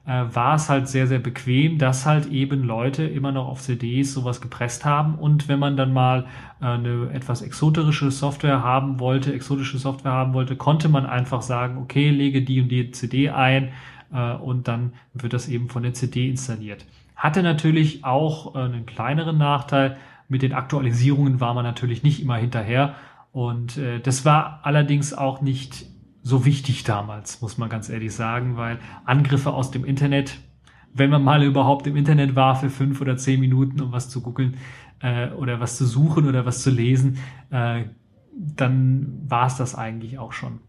äh, 0.06 0.24
war 0.32 0.56
es 0.56 0.68
halt 0.68 0.88
sehr, 0.88 1.06
sehr 1.06 1.18
bequem, 1.18 1.78
dass 1.78 2.04
halt 2.04 2.26
eben 2.26 2.62
Leute 2.62 3.04
immer 3.04 3.32
noch 3.32 3.48
auf 3.48 3.62
CDs 3.62 4.12
sowas 4.12 4.40
gepresst 4.40 4.84
haben. 4.84 5.14
Und 5.14 5.48
wenn 5.48 5.58
man 5.58 5.76
dann 5.76 5.92
mal 5.92 6.26
äh, 6.60 6.66
eine 6.66 7.10
etwas 7.12 7.40
exoterische 7.40 8.10
Software 8.10 8.62
haben 8.62 9.00
wollte, 9.00 9.32
exotische 9.32 9.78
Software 9.78 10.12
haben 10.12 10.34
wollte, 10.34 10.56
konnte 10.56 10.88
man 10.88 11.06
einfach 11.06 11.42
sagen, 11.42 11.78
okay, 11.78 12.10
lege 12.10 12.42
die 12.42 12.60
und 12.60 12.68
die 12.68 12.90
CD 12.90 13.30
ein 13.30 13.72
äh, 14.12 14.34
und 14.34 14.68
dann 14.68 14.92
wird 15.14 15.32
das 15.32 15.48
eben 15.48 15.68
von 15.68 15.82
der 15.82 15.94
CD 15.94 16.28
installiert. 16.28 16.84
Hatte 17.16 17.42
natürlich 17.42 18.04
auch 18.04 18.54
äh, 18.54 18.58
einen 18.58 18.84
kleineren 18.86 19.38
Nachteil. 19.38 19.96
Mit 20.28 20.42
den 20.42 20.52
Aktualisierungen 20.52 21.40
war 21.40 21.54
man 21.54 21.64
natürlich 21.64 22.02
nicht 22.02 22.22
immer 22.22 22.36
hinterher. 22.36 22.94
Und 23.32 23.78
äh, 23.78 24.00
das 24.00 24.24
war 24.24 24.60
allerdings 24.64 25.14
auch 25.14 25.40
nicht 25.40 25.86
so 26.24 26.46
wichtig 26.46 26.84
damals, 26.84 27.42
muss 27.42 27.58
man 27.58 27.68
ganz 27.68 27.90
ehrlich 27.90 28.12
sagen, 28.14 28.56
weil 28.56 28.78
Angriffe 29.04 29.52
aus 29.52 29.70
dem 29.70 29.84
Internet, 29.84 30.38
wenn 30.94 31.10
man 31.10 31.22
mal 31.22 31.44
überhaupt 31.44 31.86
im 31.86 31.96
Internet 31.96 32.34
war 32.34 32.56
für 32.56 32.70
fünf 32.70 33.00
oder 33.02 33.18
zehn 33.18 33.38
Minuten, 33.38 33.80
um 33.82 33.92
was 33.92 34.08
zu 34.08 34.22
googeln 34.22 34.56
äh, 35.00 35.28
oder 35.32 35.60
was 35.60 35.76
zu 35.76 35.84
suchen 35.84 36.26
oder 36.26 36.46
was 36.46 36.62
zu 36.62 36.70
lesen, 36.70 37.18
äh, 37.50 37.84
dann 38.32 39.20
war 39.28 39.46
es 39.46 39.56
das 39.56 39.74
eigentlich 39.74 40.18
auch 40.18 40.32
schon. 40.32 40.60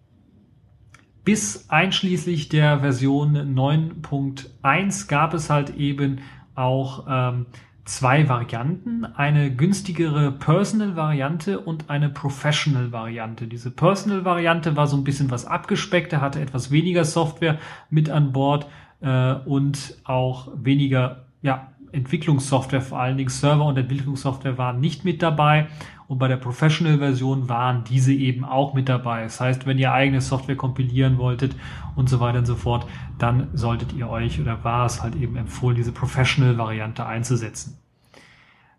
Bis 1.24 1.70
einschließlich 1.70 2.50
der 2.50 2.82
Version 2.82 3.36
9.1 3.36 5.08
gab 5.08 5.34
es 5.34 5.50
halt 5.50 5.78
eben 5.78 6.20
auch 6.54 7.06
ähm, 7.10 7.46
zwei 7.86 8.28
Varianten, 8.28 9.06
eine 9.06 9.56
günstigere 9.56 10.32
Personal-Variante 10.32 11.60
und 11.60 11.90
eine 11.90 12.10
Professional-Variante. 12.10 13.48
Diese 13.48 13.70
Personal-Variante 13.72 14.76
war 14.76 14.88
so 14.88 14.98
ein 14.98 15.04
bisschen 15.04 15.30
was 15.30 15.46
abgespeckter, 15.46 16.20
hatte 16.20 16.42
etwas 16.42 16.72
weniger 16.72 17.06
Software 17.06 17.60
mit 17.92 18.10
an 18.10 18.34
Bord 18.34 18.68
äh, 19.02 19.34
und 19.46 19.98
auch 20.04 20.50
weniger 20.56 21.26
ja, 21.44 21.72
Entwicklungssoftware, 21.92 22.82
vor 22.82 23.00
allen 23.00 23.18
Dingen 23.18 23.30
Server 23.30 23.66
und 23.66 23.78
Entwicklungssoftware 23.78 24.58
waren 24.58 24.80
nicht 24.80 25.06
mit 25.06 25.22
dabei. 25.22 25.68
Und 26.08 26.20
bei 26.20 26.28
der 26.28 26.38
Professional-Version 26.38 27.50
waren 27.50 27.84
diese 27.84 28.14
eben 28.14 28.46
auch 28.46 28.74
mit 28.74 28.90
dabei. 28.90 29.24
Das 29.24 29.40
heißt, 29.40 29.66
wenn 29.66 29.80
ihr 29.80 29.92
eigene 29.92 30.22
Software 30.22 30.56
kompilieren 30.56 31.18
wolltet 31.18 31.56
und 31.96 32.10
so 32.10 32.20
weiter 32.20 32.40
und 32.40 32.46
so 32.46 32.56
fort, 32.56 32.86
dann 33.18 33.48
solltet 33.54 33.94
ihr 33.94 34.10
euch 34.10 34.40
oder 34.40 34.64
war 34.64 34.86
es 34.86 35.02
halt 35.02 35.16
eben 35.16 35.36
empfohlen, 35.36 35.76
diese 35.76 35.92
Professional-Variante 35.92 37.06
einzusetzen. 37.06 37.80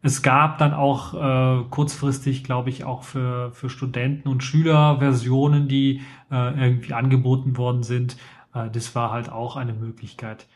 Es 0.02 0.22
gab 0.22 0.58
dann 0.58 0.72
auch 0.72 1.14
äh, 1.14 1.64
kurzfristig, 1.68 2.44
glaube 2.44 2.70
ich, 2.70 2.84
auch 2.84 3.02
für, 3.02 3.50
für 3.52 3.68
Studenten 3.68 4.28
und 4.28 4.44
Schüler 4.44 4.98
Versionen, 5.00 5.66
die 5.66 6.02
äh, 6.30 6.64
irgendwie 6.64 6.94
angeboten 6.94 7.56
worden 7.56 7.82
sind. 7.82 8.16
Äh, 8.54 8.70
das 8.70 8.94
war 8.94 9.10
halt 9.10 9.32
auch 9.32 9.56
eine 9.56 9.72
Möglichkeit. 9.72 10.46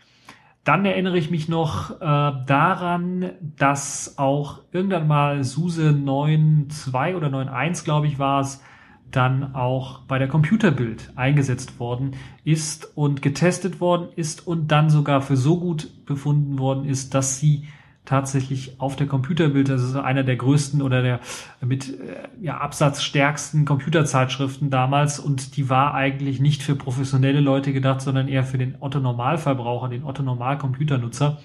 Dann 0.65 0.85
erinnere 0.85 1.17
ich 1.17 1.31
mich 1.31 1.49
noch 1.49 1.91
äh, 1.91 1.95
daran, 2.01 3.31
dass 3.57 4.19
auch 4.19 4.61
irgendwann 4.73 5.09
mal 5.09 5.43
SUSE 5.43 5.91
9.2 5.91 7.17
oder 7.17 7.29
9.1, 7.29 7.85
glaube 7.85 8.07
ich, 8.07 8.19
war 8.19 8.41
es, 8.41 8.63
dann 9.11 9.55
auch 9.55 10.01
bei 10.01 10.19
der 10.19 10.29
Computerbild 10.29 11.13
eingesetzt 11.17 11.81
worden 11.81 12.13
ist 12.45 12.97
und 12.97 13.23
getestet 13.23 13.81
worden 13.81 14.09
ist 14.15 14.47
und 14.47 14.69
dann 14.69 14.91
sogar 14.91 15.21
für 15.23 15.37
so 15.37 15.59
gut 15.59 16.05
befunden 16.07 16.59
worden 16.59 16.85
ist, 16.85 17.15
dass 17.15 17.41
sie 17.41 17.67
tatsächlich 18.11 18.81
auf 18.81 18.97
der 18.97 19.07
Computerbild, 19.07 19.69
das 19.69 19.85
ist 19.85 19.95
einer 19.95 20.25
der 20.25 20.35
größten 20.35 20.83
oder 20.83 21.01
der 21.01 21.21
mit 21.61 21.89
äh, 21.89 22.29
ja, 22.41 22.59
absatzstärksten 22.59 23.65
Computerzeitschriften 23.65 24.69
damals 24.69 25.21
und 25.21 25.57
die 25.57 25.71
war 25.71 25.95
eigentlich 25.95 26.41
nicht 26.41 26.65
für 26.65 26.75
professionelle 26.75 27.39
Leute 27.39 27.73
gedacht, 27.73 28.01
sondern 28.01 28.27
eher 28.27 28.43
für 28.43 28.59
den 28.59 28.75
Otto-Normalverbraucher, 28.81 29.89
den 29.89 30.03
Otto-Normal-Computernutzer, 30.03 31.39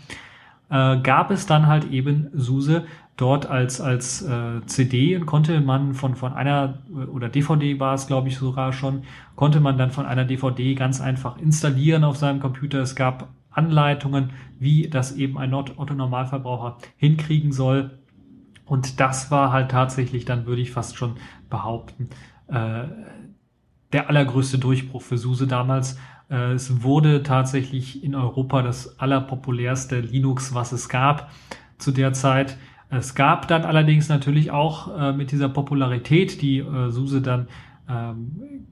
äh, 0.72 0.98
gab 1.02 1.30
es 1.30 1.46
dann 1.46 1.68
halt 1.68 1.92
eben 1.92 2.30
SUSE 2.34 2.86
dort 3.16 3.48
als, 3.48 3.80
als 3.80 4.24
äh, 4.24 4.66
CD 4.66 5.18
und 5.18 5.28
konnte 5.28 5.62
man 5.62 5.94
von, 5.94 6.16
von 6.16 6.34
einer 6.34 6.80
oder 7.14 7.30
DVD 7.30 7.80
war 7.80 7.94
es, 7.94 8.08
glaube 8.08 8.30
ich, 8.30 8.38
sogar 8.38 8.74
schon, 8.74 9.04
konnte 9.36 9.60
man 9.60 9.78
dann 9.78 9.92
von 9.92 10.08
einer 10.08 10.26
DVD 10.26 10.74
ganz 10.74 11.00
einfach 11.00 11.38
installieren 11.38 12.04
auf 12.04 12.18
seinem 12.18 12.40
Computer. 12.40 12.80
Es 12.80 12.96
gab 12.96 13.28
Anleitungen, 13.56 14.32
wie 14.60 14.90
das 14.90 15.16
eben 15.16 15.38
ein 15.38 15.54
Otto-Normalverbraucher 15.54 16.78
hinkriegen 16.98 17.52
soll. 17.52 18.00
Und 18.66 19.00
das 19.00 19.32
war 19.32 19.52
halt 19.52 19.72
tatsächlich, 19.72 20.26
dann 20.26 20.46
würde 20.46 20.62
ich 20.62 20.72
fast 20.72 20.98
schon 20.98 21.16
behaupten, 21.50 22.10
äh, 22.48 22.84
der 23.94 24.10
allergrößte 24.10 24.58
Durchbruch 24.58 25.02
für 25.02 25.18
SUSE 25.18 25.48
damals. 25.48 25.98
Äh, 26.30 26.54
es 26.54 26.84
wurde 26.84 27.24
tatsächlich 27.24 28.04
in 28.04 28.16
Europa 28.16 28.62
das 28.62 29.00
allerpopulärste 29.00 30.00
Linux, 30.00 30.54
was 30.54 30.72
es 30.72 30.90
gab 30.90 31.32
zu 31.78 31.92
der 31.92 32.14
Zeit. 32.14 32.58
Es 32.90 33.16
gab 33.16 33.48
dann 33.48 33.64
allerdings 33.64 34.10
natürlich 34.10 34.52
auch 34.52 34.96
äh, 34.98 35.14
mit 35.14 35.32
dieser 35.32 35.50
Popularität, 35.50 36.42
die 36.42 36.60
äh, 36.60 36.90
SUSE 36.90 37.22
dann 37.22 37.48
ähm, 37.90 38.66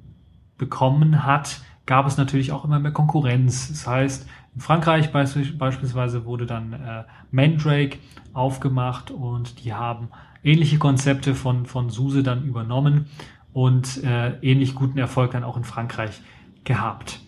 bekommen 0.58 1.26
hat, 1.26 1.62
gab 1.86 2.08
es 2.08 2.18
natürlich 2.18 2.52
auch 2.52 2.64
immer 2.64 2.80
mehr 2.80 2.92
Konkurrenz. 2.92 3.68
Das 3.70 3.88
heißt, 3.88 4.28
in 4.56 4.62
Frankreich 4.62 5.12
beispielsweise 5.12 6.26
wurde 6.26 6.46
dann 6.46 6.74
äh, 6.74 7.04
Mandrake 7.32 7.98
aufgemacht 8.34 9.12
und 9.12 9.64
die 9.64 9.74
haben 9.74 10.10
ähnliche 10.44 10.78
Konzepte 10.78 11.34
von, 11.34 11.66
von 11.66 11.90
SUSE 11.90 12.24
dann 12.24 12.46
übernommen 12.46 13.06
und 13.52 14.04
äh, 14.04 14.38
ähnlich 14.42 14.76
guten 14.76 14.98
Erfolg 14.98 15.32
dann 15.32 15.44
auch 15.44 15.58
in 15.58 15.64
Frankreich 15.64 16.22
gehabt. 16.64 17.20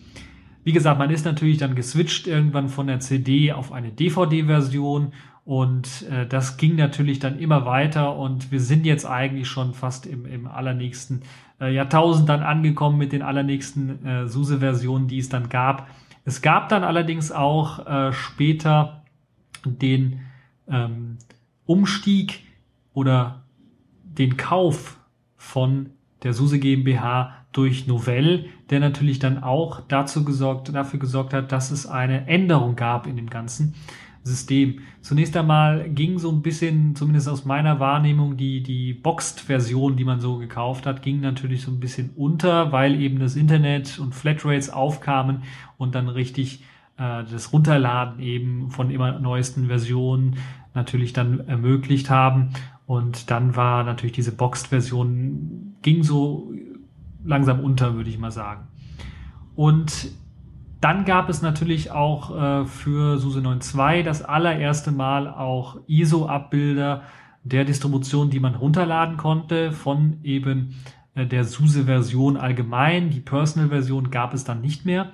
Wie 0.64 0.72
gesagt, 0.72 0.98
man 0.98 1.12
ist 1.12 1.26
natürlich 1.26 1.58
dann 1.58 1.76
geswitcht 1.76 2.28
irgendwann 2.28 2.70
von 2.70 2.88
der 2.88 3.00
CD 3.00 3.52
auf 3.52 3.72
eine 3.72 3.92
DVD-Version 3.92 5.14
und 5.46 6.06
äh, 6.10 6.26
das 6.26 6.58
ging 6.58 6.76
natürlich 6.76 7.20
dann 7.20 7.38
immer 7.38 7.66
weiter 7.66 8.16
und 8.16 8.52
wir 8.52 8.60
sind 8.60 8.86
jetzt 8.86 9.06
eigentlich 9.06 9.48
schon 9.48 9.76
fast 9.76 10.08
im, 10.08 10.26
im 10.26 10.48
allernächsten 10.48 11.22
äh, 11.62 11.72
Jahrtausend 11.72 12.28
dann 12.30 12.42
angekommen 12.42 12.98
mit 12.98 13.12
den 13.12 13.22
allernächsten 13.22 14.04
äh, 14.06 14.28
SUSE-Versionen, 14.28 15.08
die 15.08 15.20
es 15.20 15.30
dann 15.30 15.50
gab. 15.50 15.88
Es 16.26 16.42
gab 16.42 16.70
dann 16.70 16.84
allerdings 16.84 17.32
auch 17.32 17.86
äh, 17.86 18.12
später 18.12 19.04
den 19.64 20.22
ähm, 20.68 21.18
Umstieg 21.66 22.44
oder 22.94 23.44
den 24.04 24.36
Kauf 24.36 24.98
von 25.38 25.92
der 26.24 26.34
SUSE 26.34 26.60
GmbH 26.60 27.46
durch 27.52 27.88
Novell, 27.88 28.48
der 28.70 28.80
natürlich 28.80 29.20
dann 29.20 29.42
auch 29.42 29.82
dazu 29.88 30.26
gesorgt, 30.26 30.74
dafür 30.74 31.00
gesorgt 31.00 31.34
hat, 31.34 31.52
dass 31.52 31.72
es 31.72 31.86
eine 31.86 32.28
Änderung 32.28 32.76
gab 32.76 33.06
in 33.06 33.16
dem 33.16 33.30
Ganzen. 33.30 33.76
System. 34.26 34.80
Zunächst 35.02 35.38
einmal 35.38 35.88
ging 35.90 36.18
so 36.18 36.32
ein 36.32 36.42
bisschen, 36.42 36.96
zumindest 36.96 37.30
aus 37.30 37.46
meiner 37.46 37.80
Wahrnehmung, 37.80 38.38
die, 38.38 38.64
die 38.64 38.94
Boxed-Version, 38.94 39.96
die 39.96 40.04
man 40.04 40.20
so 40.20 40.38
gekauft 40.38 40.88
hat, 40.88 41.04
ging 41.04 41.22
natürlich 41.22 41.62
so 41.62 41.72
ein 41.72 41.80
bisschen 41.80 42.10
unter, 42.16 42.72
weil 42.72 43.00
eben 43.00 43.20
das 43.20 43.36
Internet 43.36 44.00
und 44.00 44.16
Flatrates 44.16 44.72
aufkamen 44.72 45.44
und 45.78 45.94
dann 45.94 46.10
richtig 46.10 46.64
äh, 46.98 47.24
das 47.24 47.54
Runterladen 47.54 48.20
eben 48.20 48.72
von 48.72 48.90
immer 48.90 49.20
neuesten 49.20 49.68
Versionen 49.68 50.38
natürlich 50.74 51.14
dann 51.14 51.48
ermöglicht 51.48 52.10
haben. 52.10 52.50
Und 52.88 53.30
dann 53.30 53.56
war 53.56 53.84
natürlich 53.84 54.14
diese 54.14 54.32
Boxed-Version, 54.32 55.76
ging 55.84 56.02
so 56.02 56.52
langsam 57.24 57.60
unter, 57.60 57.94
würde 57.94 58.10
ich 58.10 58.18
mal 58.18 58.32
sagen. 58.32 58.68
Und 59.56 60.10
dann 60.82 61.06
gab 61.06 61.30
es 61.30 61.42
natürlich 61.42 61.92
auch 61.92 62.36
äh, 62.36 62.66
für 62.66 63.18
SUSE 63.18 63.40
9.2 63.40 64.04
das 64.04 64.22
allererste 64.22 64.92
Mal 64.92 65.28
auch 65.28 65.78
ISO-Abbilder 65.88 67.04
der 67.44 67.66
Distribution, 67.66 68.30
die 68.30 68.40
man 68.40 68.56
runterladen 68.56 69.18
konnte 69.18 69.72
von 69.72 70.20
eben 70.24 70.76
äh, 71.16 71.26
der 71.26 71.44
SUSE-Version 71.44 72.38
allgemein. 72.38 73.10
Die 73.10 73.20
Personal-Version 73.20 74.12
gab 74.12 74.34
es 74.34 74.44
dann 74.44 74.62
nicht 74.62 74.86
mehr. 74.86 75.12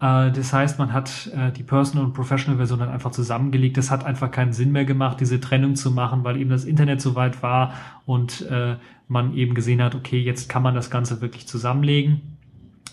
Äh, 0.00 0.30
das 0.30 0.52
heißt, 0.52 0.78
man 0.78 0.92
hat 0.92 1.30
äh, 1.34 1.52
die 1.52 1.64
Personal 1.64 2.06
und 2.06 2.12
Professional-Version 2.12 2.78
dann 2.78 2.88
einfach 2.88 3.10
zusammengelegt. 3.10 3.76
Das 3.76 3.90
hat 3.90 4.04
einfach 4.04 4.30
keinen 4.30 4.52
Sinn 4.52 4.72
mehr 4.72 4.84
gemacht, 4.84 5.20
diese 5.20 5.40
Trennung 5.40 5.74
zu 5.76 5.90
machen, 5.90 6.24
weil 6.24 6.36
eben 6.38 6.50
das 6.50 6.64
Internet 6.64 7.00
so 7.00 7.14
weit 7.14 7.42
war 7.42 7.72
und 8.06 8.42
äh, 8.50 8.76
man 9.08 9.34
eben 9.34 9.54
gesehen 9.54 9.82
hat, 9.82 9.94
okay, 9.94 10.20
jetzt 10.20 10.48
kann 10.48 10.62
man 10.62 10.74
das 10.74 10.90
Ganze 10.90 11.20
wirklich 11.20 11.48
zusammenlegen. 11.48 12.37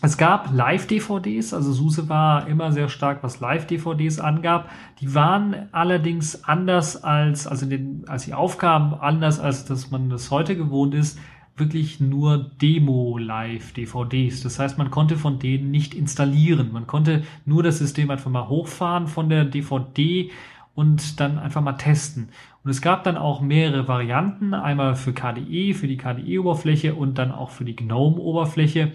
Es 0.02 0.18
gab 0.18 0.54
Live-DVDs, 0.54 1.54
also 1.54 1.72
SUSE 1.72 2.10
war 2.10 2.48
immer 2.48 2.72
sehr 2.72 2.90
stark, 2.90 3.24
was 3.24 3.40
Live-DVDs 3.40 4.20
angab. 4.20 4.70
Die 5.00 5.16
waren 5.16 5.68
allerdings 5.72 6.44
anders 6.44 7.04
als, 7.04 7.48
also 7.48 7.66
den, 7.66 8.04
als 8.08 8.24
sie 8.24 8.34
aufkamen, 8.34 8.94
anders 8.94 9.40
als 9.40 9.66
dass 9.66 9.90
man 9.92 10.10
das 10.10 10.30
heute 10.30 10.56
gewohnt 10.56 10.94
ist, 10.94 11.18
wirklich 11.58 12.00
nur 12.00 12.52
Demo-Live-DVDs. 12.62 14.44
Das 14.44 14.60
heißt, 14.60 14.78
man 14.78 14.92
konnte 14.92 15.16
von 15.16 15.40
denen 15.40 15.72
nicht 15.72 15.94
installieren. 15.94 16.72
Man 16.72 16.86
konnte 16.86 17.24
nur 17.46 17.64
das 17.64 17.80
System 17.80 18.12
einfach 18.12 18.30
mal 18.30 18.50
hochfahren 18.50 19.08
von 19.08 19.30
der 19.30 19.46
DVD 19.46 20.30
und 20.76 21.20
dann 21.20 21.40
einfach 21.40 21.62
mal 21.62 21.74
testen. 21.74 22.30
Und 22.64 22.72
es 22.72 22.82
gab 22.82 23.04
dann 23.06 23.16
auch 23.16 23.42
mehrere 23.42 23.88
Varianten, 23.88 24.54
einmal 24.54 24.96
für 24.96 25.14
KDE, 25.14 25.74
für 25.74 25.88
die 25.88 25.98
KDE-Oberfläche 25.98 26.96
und 26.96 27.18
dann 27.18 27.32
auch 27.32 27.52
für 27.52 27.64
die 27.64 27.76
GNOME-Oberfläche. 27.76 28.92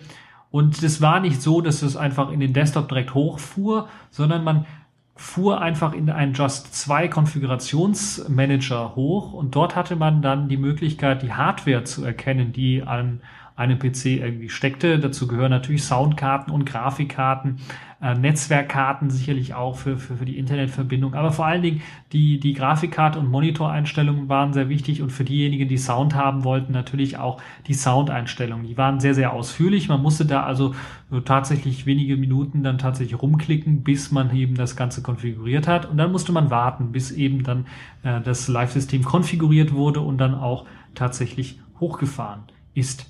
Und 0.51 0.83
es 0.83 1.01
war 1.01 1.21
nicht 1.21 1.41
so, 1.41 1.61
dass 1.61 1.83
es 1.83 1.97
einfach 1.97 2.31
in 2.31 2.41
den 2.41 2.53
Desktop 2.53 2.89
direkt 2.89 3.15
hochfuhr, 3.15 3.89
sondern 4.11 4.43
man 4.43 4.67
fuhr 5.15 5.61
einfach 5.61 5.93
in 5.93 6.09
einen 6.11 6.33
Just 6.33 6.75
2 6.75 7.09
Konfigurationsmanager 7.09 8.97
hoch. 8.97 9.33
Und 9.33 9.55
dort 9.55 9.77
hatte 9.77 9.95
man 9.95 10.23
dann 10.23 10.49
die 10.49 10.57
Möglichkeit, 10.57 11.23
die 11.23 11.33
Hardware 11.33 11.85
zu 11.85 12.05
erkennen, 12.05 12.53
die 12.53 12.83
an 12.83 13.21
einem 13.61 13.79
PC 13.79 14.07
irgendwie 14.07 14.49
steckte. 14.49 14.99
Dazu 14.99 15.29
gehören 15.29 15.51
natürlich 15.51 15.85
Soundkarten 15.85 16.51
und 16.53 16.65
Grafikkarten, 16.65 17.59
äh, 18.01 18.15
Netzwerkkarten 18.15 19.11
sicherlich 19.11 19.53
auch 19.53 19.77
für, 19.77 19.99
für, 19.99 20.17
für 20.17 20.25
die 20.25 20.39
Internetverbindung. 20.39 21.15
Aber 21.15 21.31
vor 21.31 21.45
allen 21.45 21.61
Dingen 21.61 21.83
die, 22.13 22.41
die 22.41 22.55
Grafikkarte 22.55 23.19
und 23.19 23.31
Monitoreinstellungen 23.31 24.31
waren 24.31 24.55
sehr 24.55 24.71
wichtig 24.71 25.03
und 25.03 25.11
für 25.11 25.25
diejenigen, 25.25 25.69
die 25.69 25.77
Sound 25.77 26.15
haben 26.15 26.43
wollten, 26.45 26.73
natürlich 26.73 27.19
auch 27.19 27.43
die 27.67 27.75
Soundeinstellungen. 27.75 28.67
Die 28.67 28.79
waren 28.79 28.99
sehr, 28.99 29.13
sehr 29.15 29.35
ausführlich. 29.35 29.91
Man 29.91 30.01
musste 30.01 30.25
da 30.25 30.45
also 30.45 30.75
tatsächlich 31.27 31.85
wenige 31.85 32.17
Minuten 32.17 32.63
dann 32.63 32.79
tatsächlich 32.79 33.21
rumklicken, 33.21 33.83
bis 33.83 34.11
man 34.11 34.35
eben 34.35 34.55
das 34.55 34.75
Ganze 34.75 35.03
konfiguriert 35.03 35.69
hat. 35.69 35.85
Und 35.85 35.99
dann 35.99 36.13
musste 36.13 36.33
man 36.33 36.49
warten, 36.49 36.93
bis 36.93 37.11
eben 37.11 37.43
dann 37.43 37.67
äh, 38.05 38.23
das 38.23 38.49
Live-System 38.49 39.05
konfiguriert 39.05 39.75
wurde 39.75 40.01
und 40.01 40.17
dann 40.17 40.35
auch 40.35 40.65
tatsächlich 40.95 41.61
hochgefahren 41.79 42.45
ist. 42.73 43.10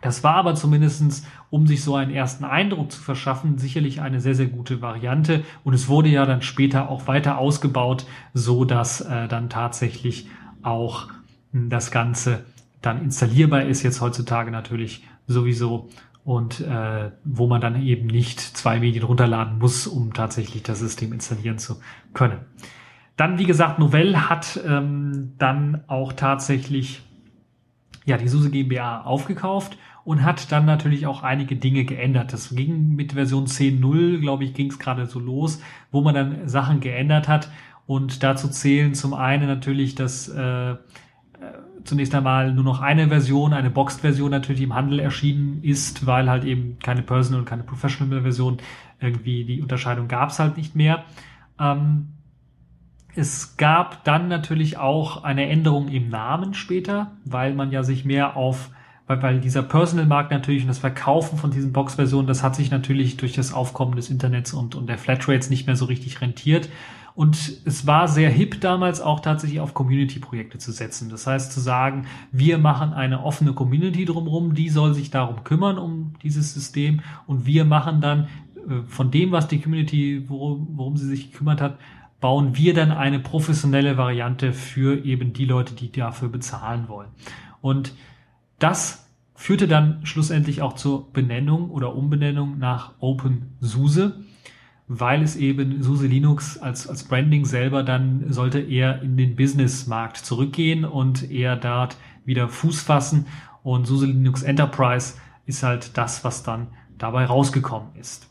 Das 0.00 0.24
war 0.24 0.34
aber 0.36 0.54
zumindestens, 0.54 1.26
um 1.50 1.66
sich 1.66 1.84
so 1.84 1.94
einen 1.94 2.10
ersten 2.10 2.44
Eindruck 2.44 2.90
zu 2.90 3.00
verschaffen, 3.00 3.58
sicherlich 3.58 4.00
eine 4.00 4.20
sehr, 4.20 4.34
sehr 4.34 4.46
gute 4.46 4.80
Variante. 4.80 5.44
Und 5.62 5.74
es 5.74 5.88
wurde 5.88 6.08
ja 6.08 6.24
dann 6.24 6.42
später 6.42 6.88
auch 6.88 7.06
weiter 7.06 7.38
ausgebaut, 7.38 8.06
so 8.32 8.64
dass 8.64 9.02
äh, 9.02 9.28
dann 9.28 9.50
tatsächlich 9.50 10.28
auch 10.62 11.08
hm, 11.52 11.68
das 11.68 11.90
Ganze 11.90 12.44
dann 12.80 13.02
installierbar 13.02 13.64
ist, 13.64 13.82
jetzt 13.82 14.00
heutzutage 14.00 14.50
natürlich 14.50 15.04
sowieso. 15.26 15.88
Und 16.24 16.60
äh, 16.60 17.10
wo 17.24 17.46
man 17.46 17.60
dann 17.60 17.82
eben 17.82 18.06
nicht 18.06 18.40
zwei 18.40 18.78
Medien 18.78 19.04
runterladen 19.04 19.58
muss, 19.58 19.86
um 19.86 20.12
tatsächlich 20.12 20.62
das 20.62 20.78
System 20.78 21.12
installieren 21.12 21.58
zu 21.58 21.80
können. 22.12 22.40
Dann, 23.16 23.38
wie 23.38 23.44
gesagt, 23.44 23.78
Novell 23.78 24.16
hat 24.16 24.60
ähm, 24.66 25.32
dann 25.38 25.82
auch 25.88 26.12
tatsächlich 26.12 27.02
ja, 28.04 28.16
die 28.16 28.28
SUSE 28.28 28.50
GmbH 28.50 29.02
aufgekauft 29.02 29.76
und 30.04 30.24
hat 30.24 30.50
dann 30.52 30.66
natürlich 30.66 31.06
auch 31.06 31.22
einige 31.22 31.56
Dinge 31.56 31.84
geändert. 31.84 32.32
Das 32.32 32.54
ging 32.54 32.94
mit 32.96 33.12
Version 33.12 33.46
10.0, 33.46 34.20
glaube 34.20 34.44
ich, 34.44 34.54
ging 34.54 34.70
es 34.70 34.78
gerade 34.78 35.06
so 35.06 35.18
los, 35.18 35.60
wo 35.90 36.00
man 36.00 36.14
dann 36.14 36.48
Sachen 36.48 36.80
geändert 36.80 37.28
hat. 37.28 37.50
Und 37.86 38.22
dazu 38.22 38.48
zählen 38.48 38.94
zum 38.94 39.14
einen 39.14 39.46
natürlich, 39.46 39.94
dass 39.94 40.28
äh, 40.28 40.76
zunächst 41.84 42.14
einmal 42.14 42.52
nur 42.52 42.64
noch 42.64 42.80
eine 42.80 43.08
Version, 43.08 43.52
eine 43.52 43.70
Boxed-Version 43.70 44.30
natürlich 44.30 44.62
im 44.62 44.74
Handel 44.74 45.00
erschienen 45.00 45.62
ist, 45.62 46.06
weil 46.06 46.30
halt 46.30 46.44
eben 46.44 46.78
keine 46.82 47.02
Personal 47.02 47.40
und 47.40 47.46
keine 47.46 47.62
Professional-Version 47.62 48.58
irgendwie 49.00 49.44
die 49.44 49.62
Unterscheidung 49.62 50.08
gab 50.08 50.30
es 50.30 50.38
halt 50.38 50.56
nicht 50.56 50.76
mehr. 50.76 51.04
Ähm, 51.58 52.08
es 53.14 53.56
gab 53.56 54.04
dann 54.04 54.28
natürlich 54.28 54.78
auch 54.78 55.24
eine 55.24 55.48
Änderung 55.48 55.88
im 55.88 56.08
Namen 56.08 56.54
später, 56.54 57.12
weil 57.24 57.54
man 57.54 57.72
ja 57.72 57.82
sich 57.82 58.04
mehr 58.04 58.36
auf 58.36 58.70
weil, 59.10 59.22
weil 59.22 59.40
dieser 59.40 59.62
Personal-Markt 59.62 60.30
natürlich 60.30 60.62
und 60.62 60.68
das 60.68 60.78
Verkaufen 60.78 61.36
von 61.36 61.50
diesen 61.50 61.72
Box-Versionen, 61.72 62.28
das 62.28 62.44
hat 62.44 62.54
sich 62.54 62.70
natürlich 62.70 63.16
durch 63.16 63.32
das 63.32 63.52
Aufkommen 63.52 63.96
des 63.96 64.08
Internets 64.08 64.52
und, 64.52 64.76
und 64.76 64.88
der 64.88 64.98
Flatrates 64.98 65.50
nicht 65.50 65.66
mehr 65.66 65.74
so 65.74 65.86
richtig 65.86 66.20
rentiert. 66.20 66.68
Und 67.16 67.60
es 67.64 67.88
war 67.88 68.06
sehr 68.06 68.30
hip 68.30 68.60
damals 68.60 69.00
auch 69.00 69.18
tatsächlich 69.18 69.58
auf 69.58 69.74
Community-Projekte 69.74 70.58
zu 70.58 70.70
setzen. 70.70 71.10
Das 71.10 71.26
heißt 71.26 71.52
zu 71.52 71.58
sagen, 71.58 72.06
wir 72.30 72.58
machen 72.58 72.92
eine 72.92 73.24
offene 73.24 73.52
Community 73.52 74.04
drumherum, 74.04 74.54
die 74.54 74.68
soll 74.68 74.94
sich 74.94 75.10
darum 75.10 75.42
kümmern, 75.42 75.76
um 75.76 76.14
dieses 76.22 76.54
System. 76.54 77.00
Und 77.26 77.46
wir 77.46 77.64
machen 77.64 78.00
dann 78.00 78.28
äh, 78.54 78.82
von 78.86 79.10
dem, 79.10 79.32
was 79.32 79.48
die 79.48 79.60
Community, 79.60 80.22
worum, 80.28 80.68
worum 80.74 80.96
sie 80.96 81.08
sich 81.08 81.32
gekümmert 81.32 81.60
hat, 81.60 81.78
bauen 82.20 82.56
wir 82.56 82.74
dann 82.74 82.92
eine 82.92 83.18
professionelle 83.18 83.96
Variante 83.96 84.52
für 84.52 85.04
eben 85.04 85.32
die 85.32 85.46
Leute, 85.46 85.74
die 85.74 85.90
dafür 85.90 86.28
bezahlen 86.28 86.86
wollen. 86.86 87.08
Und 87.60 87.92
das 88.60 89.06
führte 89.34 89.66
dann 89.66 90.04
schlussendlich 90.04 90.62
auch 90.62 90.74
zur 90.74 91.12
Benennung 91.12 91.70
oder 91.70 91.96
Umbenennung 91.96 92.58
nach 92.58 92.92
OpenSUSE, 93.00 94.20
weil 94.86 95.22
es 95.22 95.34
eben 95.36 95.82
SUSE 95.82 96.06
Linux 96.06 96.58
als, 96.58 96.86
als 96.86 97.04
Branding 97.04 97.44
selber 97.46 97.82
dann 97.82 98.32
sollte 98.32 98.60
eher 98.60 99.02
in 99.02 99.16
den 99.16 99.36
Businessmarkt 99.36 100.18
zurückgehen 100.18 100.84
und 100.84 101.30
eher 101.30 101.56
dort 101.56 101.96
wieder 102.24 102.48
Fuß 102.48 102.82
fassen. 102.82 103.26
Und 103.62 103.86
SUSE 103.86 104.06
Linux 104.06 104.42
Enterprise 104.42 105.14
ist 105.46 105.62
halt 105.62 105.96
das, 105.96 106.22
was 106.22 106.42
dann 106.42 106.68
dabei 106.98 107.24
rausgekommen 107.24 107.96
ist. 107.98 108.28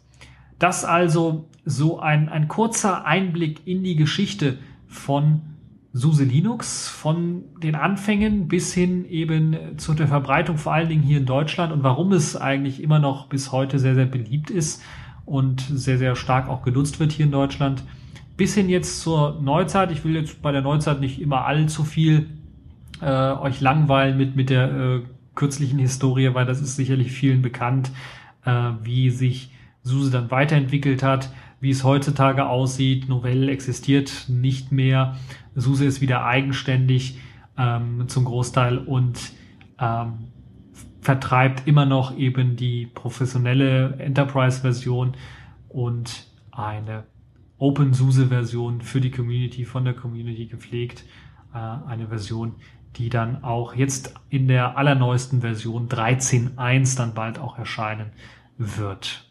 Das 0.59 0.85
also 0.85 1.49
so 1.65 1.99
ein, 1.99 2.29
ein 2.29 2.47
kurzer 2.47 3.05
Einblick 3.05 3.65
in 3.65 3.83
die 3.83 3.95
Geschichte 3.95 4.59
von 4.87 5.41
SUSE 5.91 6.23
Linux 6.23 6.87
von 6.87 7.45
den 7.63 7.75
Anfängen 7.75 8.47
bis 8.47 8.73
hin 8.73 9.05
eben 9.05 9.77
zu 9.77 9.93
der 9.93 10.07
Verbreitung, 10.07 10.57
vor 10.57 10.73
allen 10.73 10.89
Dingen 10.89 11.01
hier 11.01 11.17
in 11.17 11.25
Deutschland 11.25 11.73
und 11.73 11.81
warum 11.81 12.11
es 12.11 12.35
eigentlich 12.35 12.83
immer 12.83 12.99
noch 12.99 13.27
bis 13.27 13.51
heute 13.51 13.79
sehr, 13.79 13.95
sehr 13.95 14.05
beliebt 14.05 14.51
ist 14.51 14.83
und 15.25 15.61
sehr, 15.61 15.97
sehr 15.97 16.15
stark 16.15 16.47
auch 16.47 16.61
genutzt 16.61 16.99
wird 16.99 17.11
hier 17.11 17.25
in 17.25 17.31
Deutschland. 17.31 17.83
Bis 18.37 18.53
hin 18.53 18.69
jetzt 18.69 19.01
zur 19.01 19.39
Neuzeit. 19.41 19.91
Ich 19.91 20.03
will 20.05 20.15
jetzt 20.15 20.41
bei 20.41 20.51
der 20.51 20.61
Neuzeit 20.61 20.99
nicht 20.99 21.19
immer 21.19 21.45
allzu 21.45 21.83
viel 21.83 22.29
äh, 23.01 23.31
euch 23.31 23.59
langweilen 23.59 24.17
mit, 24.17 24.35
mit 24.35 24.49
der 24.49 24.71
äh, 24.71 25.01
kürzlichen 25.35 25.79
Historie, 25.79 26.33
weil 26.33 26.45
das 26.45 26.61
ist 26.61 26.75
sicherlich 26.75 27.11
vielen 27.11 27.41
bekannt, 27.41 27.91
äh, 28.45 28.71
wie 28.83 29.09
sich 29.09 29.51
SUSE 29.83 30.11
dann 30.11 30.31
weiterentwickelt 30.31 31.01
hat, 31.01 31.31
wie 31.61 31.69
es 31.69 31.83
heutzutage 31.83 32.47
aussieht. 32.47 33.09
Novell 33.09 33.49
existiert 33.49 34.25
nicht 34.27 34.71
mehr. 34.71 35.17
SUSE 35.59 35.85
ist 35.85 36.01
wieder 36.01 36.25
eigenständig 36.25 37.19
ähm, 37.57 38.07
zum 38.07 38.25
Großteil 38.25 38.77
und 38.77 39.31
ähm, 39.79 40.29
vertreibt 41.01 41.67
immer 41.67 41.85
noch 41.85 42.17
eben 42.17 42.55
die 42.55 42.85
professionelle 42.85 43.95
Enterprise-Version 43.99 45.15
und 45.69 46.27
eine 46.51 47.05
OpenSUSE-Version 47.57 48.81
für 48.81 49.01
die 49.01 49.11
Community, 49.11 49.65
von 49.65 49.85
der 49.85 49.93
Community 49.93 50.47
gepflegt. 50.47 51.05
Äh, 51.53 51.57
eine 51.57 52.07
Version, 52.07 52.55
die 52.95 53.09
dann 53.09 53.43
auch 53.43 53.75
jetzt 53.75 54.13
in 54.29 54.47
der 54.47 54.77
allerneuesten 54.77 55.41
Version 55.41 55.87
13.1 55.87 56.97
dann 56.97 57.13
bald 57.13 57.39
auch 57.39 57.57
erscheinen 57.57 58.11
wird. 58.57 59.25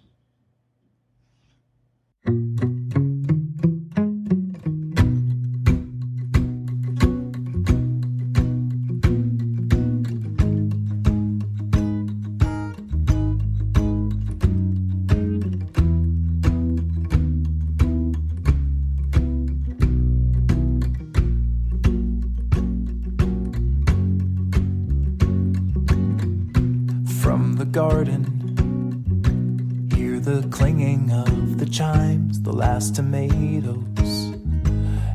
Tomatoes 32.99 34.35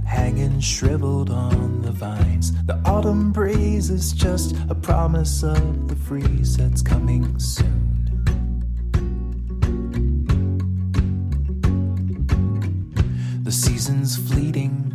hanging 0.05 0.57
shriveled 0.61 1.29
on 1.29 1.81
the 1.81 1.91
vines. 1.91 2.53
The 2.63 2.79
autumn 2.85 3.33
breeze 3.33 3.89
is 3.89 4.13
just 4.13 4.55
a 4.69 4.75
promise 4.75 5.43
of 5.43 5.89
the 5.89 5.97
freeze 5.97 6.55
that's 6.55 6.81
coming 6.81 7.37
soon. 7.39 7.81
The 13.43 13.51
season's 13.51 14.15
fleeting, 14.15 14.93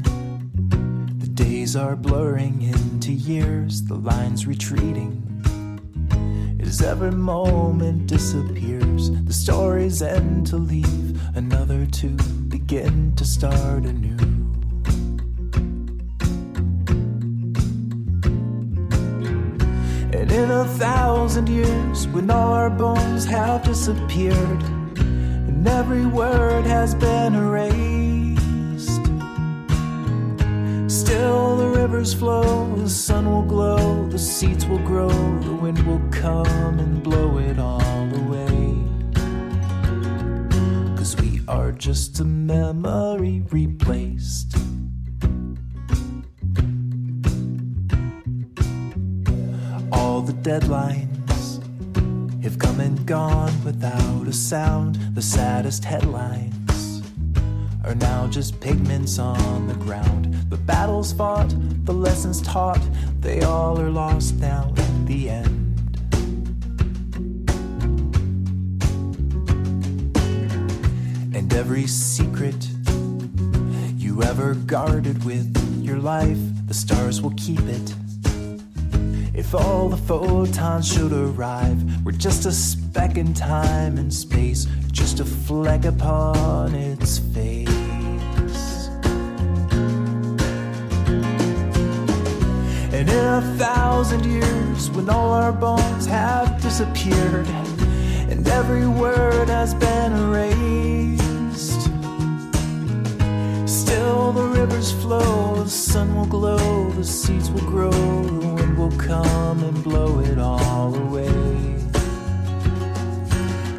the 1.18 1.28
days 1.28 1.76
are 1.76 1.94
blurring 1.94 2.62
into 2.62 3.12
years, 3.12 3.82
the 3.82 3.96
lines 3.96 4.46
retreating. 4.46 5.37
As 6.68 6.82
every 6.82 7.12
moment 7.12 8.06
disappears, 8.06 9.10
the 9.10 9.32
stories 9.32 10.02
end 10.02 10.46
to 10.48 10.58
leave 10.58 11.18
another 11.34 11.86
two 11.86 12.14
begin 12.48 13.16
to 13.16 13.24
start 13.24 13.86
anew. 13.86 14.18
And 20.12 20.30
in 20.30 20.50
a 20.50 20.66
thousand 20.76 21.48
years, 21.48 22.06
when 22.08 22.30
all 22.30 22.52
our 22.52 22.68
bones 22.68 23.24
have 23.24 23.64
disappeared, 23.64 24.62
and 24.98 25.66
every 25.66 26.04
word 26.04 26.66
has 26.66 26.94
been 26.94 27.34
erased, 27.34 27.97
still 31.08 31.56
the 31.56 31.66
rivers 31.66 32.12
flow, 32.12 32.76
the 32.76 32.88
sun 32.88 33.24
will 33.24 33.42
glow, 33.42 34.06
the 34.08 34.18
seeds 34.18 34.66
will 34.66 34.84
grow, 34.92 35.08
the 35.40 35.54
wind 35.54 35.78
will 35.86 36.02
come 36.10 36.78
and 36.78 37.02
blow 37.02 37.38
it 37.38 37.58
all 37.58 37.80
away. 38.22 38.76
Cause 40.98 41.16
we 41.16 41.40
are 41.48 41.72
just 41.72 42.20
a 42.20 42.24
memory 42.24 43.42
replaced. 43.50 44.54
All 49.90 50.20
the 50.20 50.36
deadlines 50.42 51.62
have 52.42 52.58
come 52.58 52.80
and 52.80 53.06
gone 53.06 53.64
without 53.64 54.28
a 54.28 54.32
sound. 54.34 54.96
The 55.14 55.22
saddest 55.22 55.86
headlines 55.86 56.57
are 57.88 57.94
now 57.94 58.26
just 58.26 58.60
pigments 58.60 59.18
on 59.18 59.66
the 59.66 59.72
ground. 59.72 60.34
The 60.50 60.58
battles 60.58 61.10
fought, 61.14 61.54
the 61.86 61.92
lessons 61.94 62.42
taught, 62.42 62.80
they 63.20 63.40
all 63.40 63.80
are 63.80 63.88
lost 63.88 64.34
now 64.34 64.74
in 64.76 65.06
the 65.06 65.30
end. 65.30 65.80
And 71.34 71.50
every 71.54 71.86
secret 71.86 72.68
you 73.96 74.22
ever 74.22 74.54
guarded 74.54 75.24
with 75.24 75.48
your 75.82 75.96
life, 75.98 76.38
the 76.66 76.74
stars 76.74 77.22
will 77.22 77.34
keep 77.38 77.60
it. 77.60 77.94
If 79.32 79.54
all 79.54 79.88
the 79.88 79.96
photons 79.96 80.86
should 80.92 81.12
arrive, 81.14 82.04
we're 82.04 82.12
just 82.12 82.44
a 82.44 82.52
speck 82.52 83.16
in 83.16 83.32
time 83.32 83.96
and 83.96 84.12
space, 84.12 84.66
just 84.92 85.20
a 85.20 85.24
fleck 85.24 85.86
upon 85.86 86.74
its 86.74 87.18
face. 87.18 87.67
And 93.08 93.16
in 93.16 93.24
a 93.24 93.56
thousand 93.56 94.26
years, 94.26 94.90
when 94.90 95.08
all 95.08 95.32
our 95.32 95.52
bones 95.52 96.04
have 96.06 96.60
disappeared, 96.60 97.46
and 98.28 98.46
every 98.48 98.86
word 98.86 99.48
has 99.48 99.72
been 99.74 100.12
erased 100.12 101.88
still 103.66 104.32
the 104.32 104.42
rivers 104.42 104.92
flow, 104.92 105.62
the 105.64 105.70
sun 105.70 106.14
will 106.14 106.26
glow, 106.26 106.90
the 106.90 107.04
seeds 107.04 107.50
will 107.50 107.62
grow, 107.62 107.90
the 107.90 108.46
wind 108.46 108.76
will 108.76 108.92
come 108.98 109.62
and 109.62 109.82
blow 109.82 110.20
it 110.20 110.38
all 110.38 110.94
away. 110.94 111.74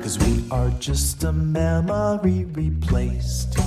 Cause 0.02 0.18
we 0.18 0.44
are 0.50 0.72
just 0.80 1.24
a 1.24 1.32
memory 1.32 2.46
replaced. 2.46 3.59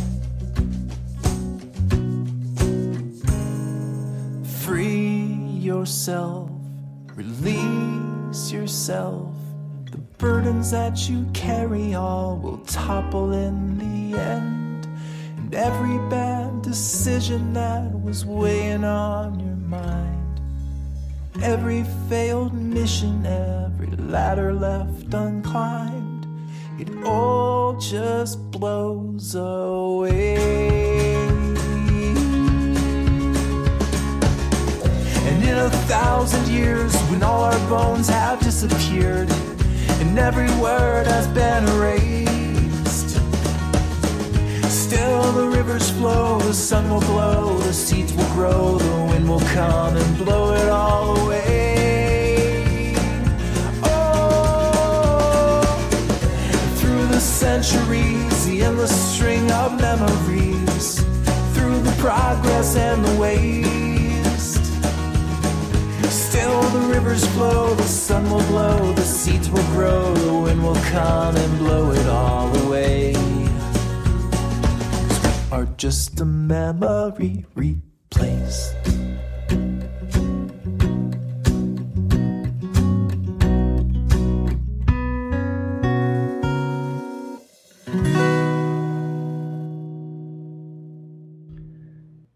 Yourself, 5.83 6.49
release 7.17 8.53
yourself. 8.53 9.35
The 9.91 9.99
burdens 10.17 10.71
that 10.71 11.09
you 11.09 11.27
carry 11.35 11.95
all 11.95 12.37
will 12.37 12.59
topple 12.59 13.33
in 13.33 13.79
the 13.79 14.17
end. 14.17 14.87
And 15.39 15.53
every 15.53 15.99
bad 16.09 16.63
decision 16.63 17.53
that 17.55 18.01
was 18.01 18.25
weighing 18.25 18.85
on 18.85 19.41
your 19.41 19.57
mind, 19.57 20.41
every 21.43 21.83
failed 22.09 22.55
mission, 22.55 23.27
every 23.27 23.91
ladder 23.97 24.55
left 24.55 25.11
unclimbed, 25.11 26.29
it 26.79 27.05
all 27.05 27.75
just 27.75 28.39
blows 28.53 29.35
away. 29.35 30.72
In 35.43 35.59
a 35.59 35.69
thousand 35.87 36.47
years, 36.47 36.95
when 37.11 37.23
all 37.23 37.43
our 37.43 37.59
bones 37.69 38.09
have 38.09 38.39
disappeared, 38.41 39.29
and 40.01 40.19
every 40.19 40.51
word 40.61 41.07
has 41.07 41.27
been 41.29 41.65
erased, 41.69 43.21
still 44.71 45.33
the 45.33 45.49
rivers 45.49 45.91
flow, 45.91 46.39
the 46.39 46.55
sun 46.55 46.89
will 46.89 47.01
glow, 47.01 47.59
the 47.59 47.73
seeds 47.73 48.13
will 48.15 48.33
grow, 48.35 48.79
the 48.79 49.05
wind 49.11 49.29
will 49.29 49.41
come 49.41 49.97
and 49.97 50.17
blow 50.17 50.55
it 50.55 50.69
all 50.69 51.19
away. 51.25 52.95
Oh, 53.83 55.63
through 56.77 57.07
the 57.09 57.21
centuries, 57.21 58.47
the 58.47 58.63
endless 58.63 58.95
string 59.15 59.51
of 59.51 59.79
memories, 59.81 61.03
through 61.53 61.81
the 61.83 61.95
progress 61.99 62.77
and 62.77 63.05
the 63.05 63.21
waste. 63.21 63.82
Still 66.33 66.63
the 66.63 66.95
rivers 66.95 67.27
flow, 67.35 67.75
the 67.75 67.83
sun 67.83 68.25
will 68.31 68.43
blow, 68.45 68.95
the 68.95 69.03
seeds 69.03 69.51
will 69.51 69.63
grow, 69.75 70.15
the 70.15 70.33
wind 70.33 70.65
will 70.65 70.81
come 70.91 71.37
and 71.37 71.59
blow 71.59 71.91
it 71.91 72.07
all 72.07 72.49
away. 72.65 73.13
'Cause 73.13 75.21
we 75.23 75.31
are 75.53 75.67
just 75.77 76.19
a 76.23 76.25
memory 76.25 77.45
replaced. 77.55 78.77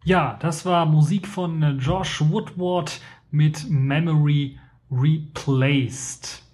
Ja, 0.07 0.37
das 0.39 0.65
war 0.65 0.87
Musik 0.87 1.27
von 1.27 1.61
äh, 1.65 1.71
Josh 1.71 2.23
Woodward 2.31 3.01
mit 3.33 3.69
Memory 3.69 4.57
Replaced. 4.89 6.45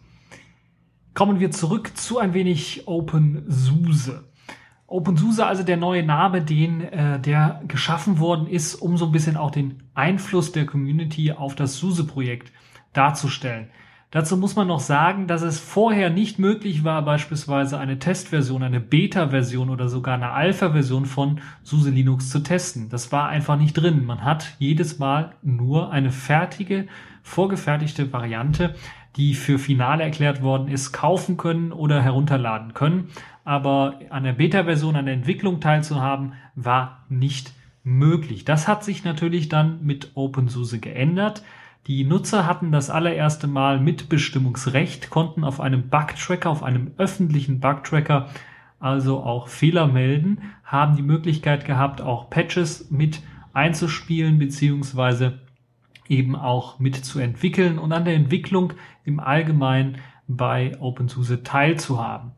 Kommen 1.12 1.38
wir 1.38 1.50
zurück 1.50 1.94
zu 1.94 2.18
ein 2.18 2.32
wenig 2.32 2.88
OpenSUSE. 2.88 4.24
OpenSUSE, 4.86 5.44
also 5.44 5.64
der 5.64 5.76
neue 5.76 6.02
Name, 6.02 6.40
den 6.40 6.80
äh, 6.80 7.20
der 7.20 7.60
geschaffen 7.68 8.20
worden 8.20 8.46
ist, 8.46 8.76
um 8.76 8.96
so 8.96 9.04
ein 9.04 9.12
bisschen 9.12 9.36
auch 9.36 9.50
den 9.50 9.82
Einfluss 9.92 10.52
der 10.52 10.64
Community 10.64 11.32
auf 11.32 11.54
das 11.54 11.76
SUSE-Projekt 11.76 12.52
darzustellen. 12.94 13.68
Dazu 14.12 14.36
muss 14.36 14.56
man 14.56 14.68
noch 14.68 14.80
sagen, 14.80 15.26
dass 15.26 15.40
es 15.40 15.58
vorher 15.58 16.10
nicht 16.10 16.38
möglich 16.38 16.84
war, 16.84 17.00
beispielsweise 17.02 17.78
eine 17.78 17.98
Testversion, 17.98 18.62
eine 18.62 18.78
Beta-Version 18.78 19.70
oder 19.70 19.88
sogar 19.88 20.16
eine 20.16 20.32
Alpha-Version 20.32 21.06
von 21.06 21.40
SUSE 21.62 21.88
Linux 21.88 22.28
zu 22.28 22.40
testen. 22.40 22.90
Das 22.90 23.10
war 23.10 23.30
einfach 23.30 23.56
nicht 23.56 23.72
drin. 23.72 24.04
Man 24.04 24.22
hat 24.22 24.54
jedes 24.58 24.98
Mal 24.98 25.32
nur 25.40 25.92
eine 25.92 26.10
fertige, 26.10 26.88
vorgefertigte 27.22 28.12
Variante, 28.12 28.74
die 29.16 29.32
für 29.32 29.58
Finale 29.58 30.02
erklärt 30.02 30.42
worden 30.42 30.68
ist, 30.68 30.92
kaufen 30.92 31.38
können 31.38 31.72
oder 31.72 32.02
herunterladen 32.02 32.74
können. 32.74 33.08
Aber 33.44 33.98
an 34.10 34.24
der 34.24 34.34
Beta-Version, 34.34 34.94
an 34.94 35.06
der 35.06 35.14
Entwicklung 35.14 35.58
teilzuhaben, 35.60 36.34
war 36.54 37.06
nicht 37.08 37.54
möglich. 37.82 38.44
Das 38.44 38.68
hat 38.68 38.84
sich 38.84 39.04
natürlich 39.04 39.48
dann 39.48 39.82
mit 39.86 40.10
OpenSUSE 40.16 40.80
geändert. 40.80 41.42
Die 41.88 42.04
Nutzer 42.04 42.46
hatten 42.46 42.70
das 42.70 42.90
allererste 42.90 43.48
Mal 43.48 43.80
Mitbestimmungsrecht, 43.80 45.10
konnten 45.10 45.42
auf 45.42 45.60
einem 45.60 45.88
Bugtracker, 45.88 46.48
auf 46.48 46.62
einem 46.62 46.92
öffentlichen 46.96 47.58
Bugtracker 47.58 48.28
also 48.78 49.22
auch 49.22 49.48
Fehler 49.48 49.86
melden, 49.86 50.42
haben 50.64 50.96
die 50.96 51.02
Möglichkeit 51.02 51.64
gehabt, 51.64 52.00
auch 52.00 52.30
Patches 52.30 52.90
mit 52.90 53.20
einzuspielen, 53.52 54.38
beziehungsweise 54.38 55.40
eben 56.08 56.36
auch 56.36 56.78
mitzuentwickeln 56.78 57.78
und 57.78 57.92
an 57.92 58.04
der 58.04 58.14
Entwicklung 58.14 58.74
im 59.04 59.20
Allgemeinen 59.20 59.98
bei 60.28 60.76
OpenSUSE 60.80 61.42
teilzuhaben. 61.42 62.32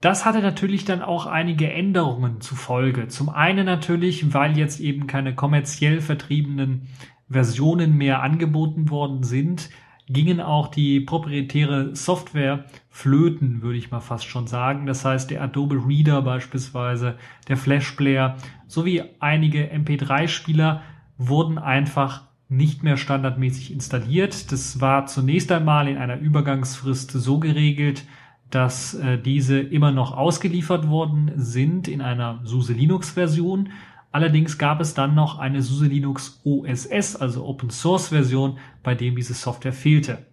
Das 0.00 0.26
hatte 0.26 0.40
natürlich 0.40 0.84
dann 0.84 1.02
auch 1.02 1.26
einige 1.26 1.72
Änderungen 1.72 2.40
zufolge. 2.40 3.08
Zum 3.08 3.30
einen 3.30 3.64
natürlich, 3.64 4.34
weil 4.34 4.58
jetzt 4.58 4.78
eben 4.78 5.06
keine 5.06 5.34
kommerziell 5.34 6.00
vertriebenen 6.00 6.88
Versionen 7.34 7.96
mehr 7.96 8.22
angeboten 8.22 8.88
worden 8.90 9.24
sind, 9.24 9.68
gingen 10.06 10.40
auch 10.40 10.68
die 10.68 11.00
proprietäre 11.00 11.96
Software 11.96 12.64
flöten, 12.90 13.60
würde 13.60 13.78
ich 13.78 13.90
mal 13.90 14.00
fast 14.00 14.26
schon 14.26 14.46
sagen. 14.46 14.86
Das 14.86 15.04
heißt, 15.04 15.30
der 15.30 15.42
Adobe 15.42 15.82
Reader 15.86 16.22
beispielsweise, 16.22 17.16
der 17.48 17.56
Flash 17.56 17.92
Player 17.92 18.36
sowie 18.66 19.02
einige 19.18 19.72
MP3-Spieler 19.72 20.82
wurden 21.18 21.58
einfach 21.58 22.22
nicht 22.48 22.82
mehr 22.82 22.96
standardmäßig 22.96 23.72
installiert. 23.72 24.52
Das 24.52 24.80
war 24.80 25.06
zunächst 25.06 25.50
einmal 25.50 25.88
in 25.88 25.96
einer 25.96 26.18
Übergangsfrist 26.18 27.10
so 27.10 27.40
geregelt, 27.40 28.04
dass 28.50 28.94
äh, 28.94 29.18
diese 29.18 29.58
immer 29.58 29.90
noch 29.90 30.16
ausgeliefert 30.16 30.88
worden 30.88 31.32
sind 31.34 31.88
in 31.88 32.00
einer 32.00 32.40
SUSE 32.44 32.74
Linux 32.74 33.10
Version. 33.10 33.70
Allerdings 34.14 34.58
gab 34.58 34.80
es 34.80 34.94
dann 34.94 35.16
noch 35.16 35.40
eine 35.40 35.60
SUSE 35.60 35.86
Linux 35.86 36.40
OSS, 36.44 37.16
also 37.16 37.44
Open 37.44 37.70
Source 37.70 38.10
Version, 38.10 38.58
bei 38.84 38.94
dem 38.94 39.16
diese 39.16 39.34
Software 39.34 39.72
fehlte. 39.72 40.24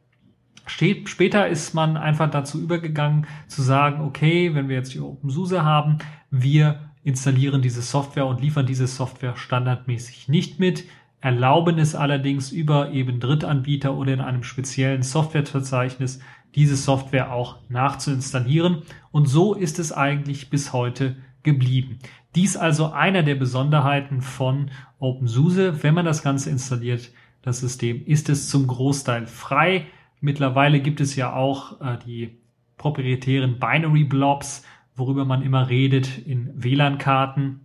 Später 0.67 1.47
ist 1.47 1.73
man 1.73 1.97
einfach 1.97 2.29
dazu 2.29 2.61
übergegangen 2.61 3.25
zu 3.47 3.63
sagen, 3.63 4.01
okay, 4.01 4.53
wenn 4.53 4.69
wir 4.69 4.75
jetzt 4.75 4.93
die 4.93 4.99
OpenSUSE 4.99 5.65
haben, 5.65 5.97
wir 6.29 6.91
installieren 7.03 7.63
diese 7.63 7.81
Software 7.81 8.27
und 8.27 8.39
liefern 8.39 8.67
diese 8.67 8.85
Software 8.85 9.35
standardmäßig 9.35 10.29
nicht 10.29 10.59
mit, 10.59 10.83
erlauben 11.19 11.79
es 11.79 11.95
allerdings 11.95 12.51
über 12.51 12.91
eben 12.91 13.19
Drittanbieter 13.19 13.95
oder 13.95 14.13
in 14.13 14.21
einem 14.21 14.43
speziellen 14.43 15.01
Softwareverzeichnis 15.01 16.19
diese 16.53 16.75
Software 16.75 17.33
auch 17.33 17.57
nachzuinstallieren. 17.67 18.83
Und 19.11 19.25
so 19.25 19.55
ist 19.55 19.79
es 19.79 19.91
eigentlich 19.91 20.51
bis 20.51 20.71
heute 20.71 21.15
geblieben. 21.41 21.97
Dies 22.35 22.55
also 22.55 22.91
einer 22.91 23.23
der 23.23 23.35
Besonderheiten 23.35 24.21
von 24.21 24.71
OpenSUSE. 24.99 25.83
Wenn 25.83 25.93
man 25.93 26.05
das 26.05 26.23
Ganze 26.23 26.49
installiert, 26.49 27.11
das 27.41 27.59
System, 27.59 28.05
ist 28.05 28.29
es 28.29 28.49
zum 28.49 28.67
Großteil 28.67 29.27
frei. 29.27 29.87
Mittlerweile 30.19 30.79
gibt 30.79 31.01
es 31.01 31.15
ja 31.15 31.33
auch 31.33 31.81
äh, 31.81 31.97
die 32.05 32.37
proprietären 32.77 33.59
Binary 33.59 34.03
Blobs, 34.03 34.63
worüber 34.95 35.25
man 35.25 35.41
immer 35.41 35.69
redet 35.69 36.19
in 36.19 36.51
WLAN-Karten 36.55 37.61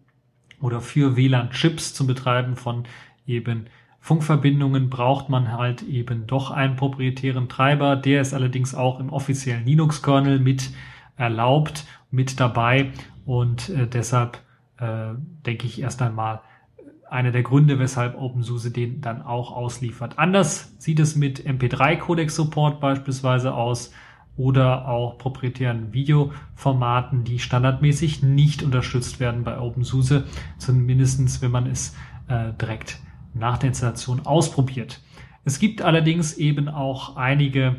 oder 0.60 0.80
für 0.80 1.16
WLAN-Chips 1.16 1.94
zum 1.94 2.06
Betreiben 2.06 2.56
von 2.56 2.84
eben 3.26 3.66
Funkverbindungen 4.06 4.88
braucht 4.88 5.30
man 5.30 5.50
halt 5.50 5.82
eben 5.82 6.28
doch 6.28 6.52
einen 6.52 6.76
proprietären 6.76 7.48
Treiber. 7.48 7.96
Der 7.96 8.20
ist 8.20 8.34
allerdings 8.34 8.72
auch 8.72 9.00
im 9.00 9.10
offiziellen 9.10 9.66
Linux-Kernel 9.66 10.38
mit 10.38 10.70
erlaubt, 11.16 11.84
mit 12.12 12.38
dabei 12.38 12.92
und 13.24 13.68
äh, 13.70 13.88
deshalb 13.88 14.38
äh, 14.78 15.14
denke 15.44 15.66
ich 15.66 15.80
erst 15.80 16.02
einmal 16.02 16.40
einer 17.08 17.30
der 17.30 17.42
Gründe, 17.42 17.78
weshalb 17.78 18.18
OpenSUSE 18.18 18.70
den 18.70 19.00
dann 19.00 19.22
auch 19.22 19.52
ausliefert. 19.52 20.18
Anders 20.18 20.74
sieht 20.78 20.98
es 20.98 21.14
mit 21.16 21.46
MP3-Codec-Support 21.46 22.80
beispielsweise 22.80 23.54
aus 23.54 23.92
oder 24.36 24.88
auch 24.88 25.16
proprietären 25.16 25.92
Videoformaten, 25.92 27.24
die 27.24 27.38
standardmäßig 27.38 28.22
nicht 28.22 28.62
unterstützt 28.62 29.18
werden 29.18 29.44
bei 29.44 29.58
OpenSUSE, 29.58 30.24
zumindestens 30.58 31.40
wenn 31.40 31.50
man 31.50 31.66
es 31.66 31.96
äh, 32.28 32.52
direkt 32.60 33.00
nach 33.34 33.58
der 33.58 33.68
Installation 33.68 34.26
ausprobiert. 34.26 35.00
Es 35.44 35.58
gibt 35.58 35.80
allerdings 35.80 36.34
eben 36.34 36.68
auch 36.68 37.16
einige 37.16 37.76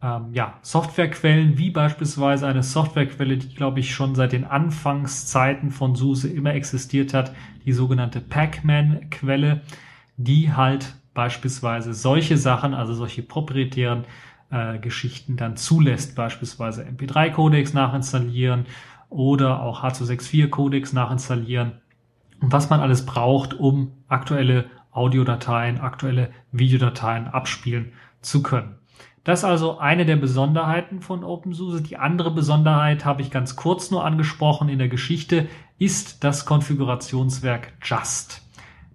ähm, 0.00 0.32
ja, 0.32 0.58
Softwarequellen, 0.62 1.58
wie 1.58 1.70
beispielsweise 1.70 2.46
eine 2.46 2.62
Softwarequelle, 2.62 3.36
die, 3.36 3.54
glaube 3.54 3.80
ich, 3.80 3.94
schon 3.94 4.14
seit 4.14 4.32
den 4.32 4.44
Anfangszeiten 4.44 5.70
von 5.70 5.96
SUSE 5.96 6.28
immer 6.28 6.54
existiert 6.54 7.14
hat, 7.14 7.34
die 7.64 7.72
sogenannte 7.72 8.20
Pacman-Quelle, 8.20 9.62
die 10.16 10.52
halt 10.52 10.94
beispielsweise 11.14 11.94
solche 11.94 12.36
Sachen, 12.36 12.74
also 12.74 12.94
solche 12.94 13.22
proprietären 13.22 14.04
äh, 14.50 14.78
Geschichten 14.78 15.36
dann 15.36 15.56
zulässt, 15.56 16.14
beispielsweise 16.14 16.84
MP3-Codecs 16.84 17.74
nachinstallieren 17.74 18.66
oder 19.10 19.62
auch 19.62 19.82
H264-Codecs 19.82 20.92
nachinstallieren 20.92 21.72
und 22.40 22.52
was 22.52 22.70
man 22.70 22.80
alles 22.80 23.04
braucht, 23.04 23.54
um 23.54 23.92
aktuelle 24.06 24.66
Audiodateien, 24.92 25.80
aktuelle 25.80 26.30
Videodateien 26.52 27.26
abspielen 27.26 27.92
zu 28.20 28.42
können. 28.42 28.77
Das 29.28 29.40
ist 29.40 29.44
also 29.44 29.76
eine 29.76 30.06
der 30.06 30.16
Besonderheiten 30.16 31.02
von 31.02 31.22
OpenSUSE. 31.22 31.82
Die 31.82 31.98
andere 31.98 32.30
Besonderheit 32.30 33.04
habe 33.04 33.20
ich 33.20 33.30
ganz 33.30 33.56
kurz 33.56 33.90
nur 33.90 34.02
angesprochen 34.02 34.70
in 34.70 34.78
der 34.78 34.88
Geschichte, 34.88 35.48
ist 35.78 36.24
das 36.24 36.46
Konfigurationswerk 36.46 37.74
Just. 37.82 38.40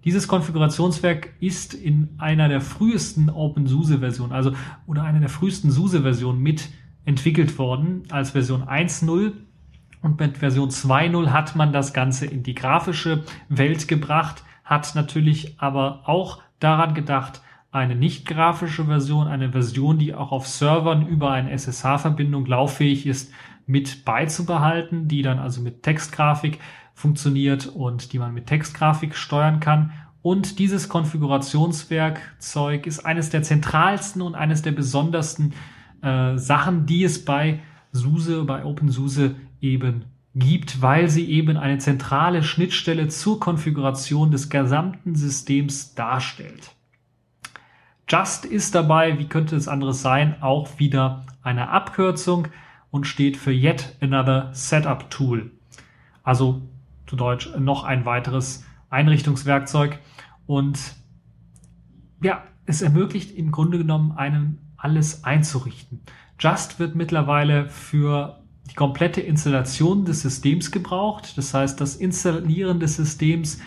Dieses 0.02 0.26
Konfigurationswerk 0.26 1.34
ist 1.38 1.72
in 1.72 2.16
einer 2.18 2.48
der 2.48 2.60
frühesten 2.60 3.30
OpenSUSE-Versionen, 3.30 4.32
also 4.32 4.50
oder 4.88 5.04
einer 5.04 5.20
der 5.20 5.28
frühesten 5.28 5.70
SUSE-Versionen 5.70 6.40
mit 6.40 6.68
entwickelt 7.04 7.56
worden 7.56 8.02
als 8.10 8.32
Version 8.32 8.64
1.0 8.64 9.34
und 10.02 10.18
mit 10.18 10.38
Version 10.38 10.68
2.0 10.68 11.28
hat 11.28 11.54
man 11.54 11.72
das 11.72 11.92
Ganze 11.92 12.26
in 12.26 12.42
die 12.42 12.56
grafische 12.56 13.22
Welt 13.48 13.86
gebracht, 13.86 14.42
hat 14.64 14.96
natürlich 14.96 15.54
aber 15.60 16.08
auch 16.08 16.42
daran 16.58 16.92
gedacht, 16.94 17.40
eine 17.74 17.96
nicht 17.96 18.24
grafische 18.24 18.84
Version, 18.84 19.26
eine 19.26 19.50
Version, 19.50 19.98
die 19.98 20.14
auch 20.14 20.30
auf 20.30 20.46
Servern 20.46 21.08
über 21.08 21.32
eine 21.32 21.50
SSH-Verbindung 21.50 22.46
lauffähig 22.46 23.04
ist, 23.04 23.32
mit 23.66 24.04
beizubehalten, 24.04 25.08
die 25.08 25.22
dann 25.22 25.40
also 25.40 25.60
mit 25.60 25.82
Textgrafik 25.82 26.60
funktioniert 26.94 27.66
und 27.66 28.12
die 28.12 28.20
man 28.20 28.32
mit 28.32 28.46
Textgrafik 28.46 29.16
steuern 29.16 29.58
kann. 29.58 29.92
Und 30.22 30.60
dieses 30.60 30.88
Konfigurationswerkzeug 30.88 32.86
ist 32.86 33.04
eines 33.04 33.30
der 33.30 33.42
zentralsten 33.42 34.22
und 34.22 34.36
eines 34.36 34.62
der 34.62 34.72
besondersten 34.72 35.52
äh, 36.00 36.38
Sachen, 36.38 36.86
die 36.86 37.02
es 37.02 37.24
bei 37.24 37.60
SUSE, 37.90 38.44
bei 38.44 38.64
OpenSUSE 38.64 39.34
eben 39.60 40.04
gibt, 40.36 40.80
weil 40.80 41.08
sie 41.08 41.28
eben 41.28 41.56
eine 41.56 41.78
zentrale 41.78 42.44
Schnittstelle 42.44 43.08
zur 43.08 43.40
Konfiguration 43.40 44.30
des 44.30 44.48
gesamten 44.48 45.16
Systems 45.16 45.94
darstellt. 45.96 46.74
Just 48.08 48.44
ist 48.44 48.74
dabei, 48.74 49.18
wie 49.18 49.26
könnte 49.26 49.56
es 49.56 49.68
anderes 49.68 50.02
sein, 50.02 50.36
auch 50.42 50.78
wieder 50.78 51.24
eine 51.42 51.70
Abkürzung 51.70 52.48
und 52.90 53.06
steht 53.06 53.36
für 53.36 53.52
Yet 53.52 53.96
Another 54.00 54.50
Setup 54.52 55.08
Tool. 55.10 55.50
Also 56.22 56.62
zu 57.06 57.16
Deutsch 57.16 57.50
noch 57.58 57.84
ein 57.84 58.04
weiteres 58.06 58.64
Einrichtungswerkzeug. 58.90 59.98
Und 60.46 60.94
ja, 62.22 62.44
es 62.66 62.82
ermöglicht 62.82 63.32
im 63.32 63.50
Grunde 63.50 63.78
genommen 63.78 64.12
einem 64.12 64.58
alles 64.76 65.24
einzurichten. 65.24 66.00
Just 66.38 66.78
wird 66.78 66.94
mittlerweile 66.94 67.68
für 67.68 68.40
die 68.70 68.74
komplette 68.74 69.20
Installation 69.20 70.04
des 70.04 70.22
Systems 70.22 70.70
gebraucht. 70.70 71.36
Das 71.36 71.54
heißt, 71.54 71.80
das 71.80 71.96
Installieren 71.96 72.80
des 72.80 72.96
Systems 72.96 73.60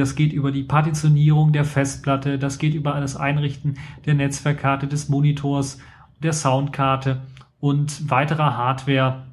das 0.00 0.14
geht 0.14 0.32
über 0.32 0.52
die 0.52 0.62
Partitionierung 0.62 1.52
der 1.52 1.64
Festplatte, 1.64 2.38
das 2.38 2.58
geht 2.58 2.74
über 2.74 3.00
das 3.00 3.16
Einrichten 3.16 3.78
der 4.04 4.14
Netzwerkkarte, 4.14 4.86
des 4.86 5.08
Monitors, 5.08 5.78
der 6.22 6.32
Soundkarte 6.32 7.22
und 7.60 8.10
weiterer 8.10 8.56
Hardware, 8.56 9.26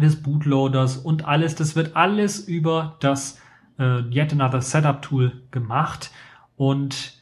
des 0.00 0.22
Bootloaders 0.22 0.96
und 0.96 1.26
alles. 1.26 1.54
Das 1.54 1.76
wird 1.76 1.96
alles 1.96 2.40
über 2.40 2.96
das 3.00 3.40
äh, 3.78 4.00
Yet 4.10 4.32
Another 4.32 4.60
Setup 4.60 5.00
Tool 5.02 5.32
gemacht 5.50 6.10
und 6.56 7.14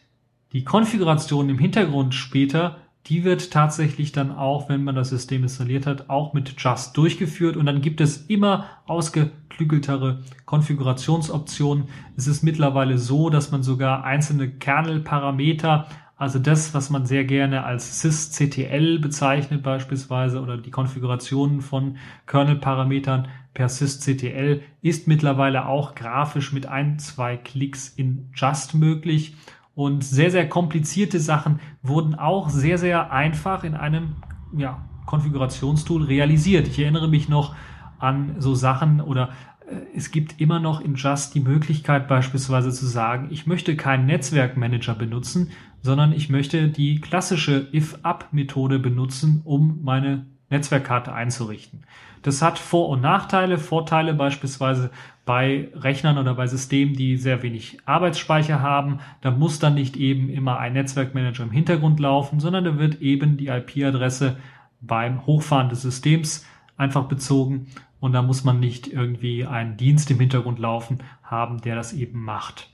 die 0.53 0.64
Konfiguration 0.64 1.49
im 1.49 1.59
Hintergrund 1.59 2.14
später 2.14 2.79
die 3.07 3.25
wird 3.25 3.51
tatsächlich 3.51 4.12
dann 4.12 4.31
auch, 4.31 4.69
wenn 4.69 4.85
man 4.85 4.95
das 4.95 5.09
System 5.09 5.43
installiert 5.43 5.87
hat, 5.87 6.09
auch 6.09 6.35
mit 6.35 6.55
Just 6.57 6.97
durchgeführt 6.97 7.57
und 7.57 7.67
dann 7.67 7.81
gibt 7.81 8.01
es 8.01 8.27
immer 8.27 8.67
ausgeklügeltere 8.87 10.23
Konfigurationsoptionen. 10.45 11.88
Es 12.17 12.29
ist 12.29 12.43
mittlerweile 12.43 12.99
so, 12.99 13.29
dass 13.29 13.51
man 13.51 13.62
sogar 13.62 14.05
einzelne 14.05 14.51
Kernel-Parameter, 14.51 15.88
also 16.17 16.38
das, 16.38 16.73
was 16.75 16.91
man 16.91 17.05
sehr 17.05 17.25
gerne 17.25 17.65
als 17.65 18.01
sysctl 18.01 19.01
bezeichnet 19.01 19.65
beispielsweise 19.65 20.41
oder 20.41 20.57
die 20.57 20.71
Konfigurationen 20.71 21.61
von 21.61 21.97
Kernel-Parametern 22.27 23.27
per 23.53 23.69
sysctl 23.69 24.62
ist 24.81 25.09
mittlerweile 25.09 25.67
auch 25.67 25.97
grafisch 25.97 26.53
mit 26.53 26.67
ein, 26.67 27.01
zwei 27.01 27.37
Klicks 27.37 27.88
in 27.88 28.31
Just 28.35 28.75
möglich 28.75 29.35
und 29.75 30.05
sehr, 30.05 30.31
sehr 30.31 30.49
komplizierte 30.49 31.19
Sachen 31.19 31.61
wurden 31.83 32.15
auch 32.15 32.51
sehr, 32.51 32.79
sehr 32.79 33.13
einfach 33.13 33.65
in 33.65 33.75
einem 33.75 34.17
ja, 34.57 34.85
Konfigurationstool 35.07 36.05
realisiert. 36.05 36.69
Ich 36.69 36.79
erinnere 36.79 37.09
mich 37.09 37.29
noch 37.29 37.55
an 37.99 38.37
so 38.39 38.55
Sachen 38.55 39.01
oder 39.01 39.31
äh, 39.67 39.97
es 39.97 40.11
gibt 40.11 40.41
immer 40.41 40.61
noch 40.61 40.81
in 40.81 40.97
Just 40.97 41.35
die 41.35 41.41
Möglichkeit 41.41 42.09
beispielsweise 42.09 42.71
zu 42.71 42.87
sagen, 42.87 43.29
ich 43.31 43.47
möchte 43.47 43.77
keinen 43.77 44.07
Netzwerkmanager 44.07 44.95
benutzen, 44.95 45.51
sondern 45.81 46.13
ich 46.13 46.29
möchte 46.29 46.69
die 46.69 47.01
klassische 47.01 47.69
if-up-Methode 47.73 48.79
benutzen, 48.79 49.41
um 49.45 49.81
meine 49.83 50.27
Netzwerkkarte 50.51 51.13
einzurichten. 51.13 51.85
Das 52.23 52.41
hat 52.41 52.59
Vor- 52.59 52.89
und 52.89 53.01
Nachteile. 53.01 53.59
Vorteile 53.59 54.15
beispielsweise 54.15 54.91
bei 55.25 55.69
Rechnern 55.75 56.19
oder 56.19 56.35
bei 56.35 56.47
Systemen, 56.47 56.95
die 56.95 57.17
sehr 57.17 57.43
wenig 57.43 57.79
Arbeitsspeicher 57.85 58.61
haben. 58.61 59.01
Da 59.21 59.31
muss 59.31 59.59
dann 59.59 59.75
nicht 59.75 59.97
eben 59.97 60.29
immer 60.29 60.59
ein 60.59 60.73
Netzwerkmanager 60.73 61.45
im 61.45 61.51
Hintergrund 61.51 62.01
laufen, 62.01 62.41
sondern 62.41 62.65
da 62.65 62.79
wird 62.79 63.01
eben 63.01 63.37
die 63.37 63.49
IP-Adresse 63.49 64.37
beim 64.81 65.27
Hochfahren 65.27 65.69
des 65.69 65.83
Systems 65.83 66.45
einfach 66.77 67.05
bezogen 67.05 67.69
und 68.01 68.13
da 68.13 68.23
muss 68.23 68.43
man 68.43 68.59
nicht 68.59 68.89
irgendwie 68.89 69.47
einen 69.47 69.77
Dienst 69.77 70.11
im 70.11 70.19
Hintergrund 70.19 70.59
laufen 70.59 70.99
haben, 71.23 71.61
der 71.61 71.77
das 71.77 71.93
eben 71.93 72.21
macht. 72.21 72.69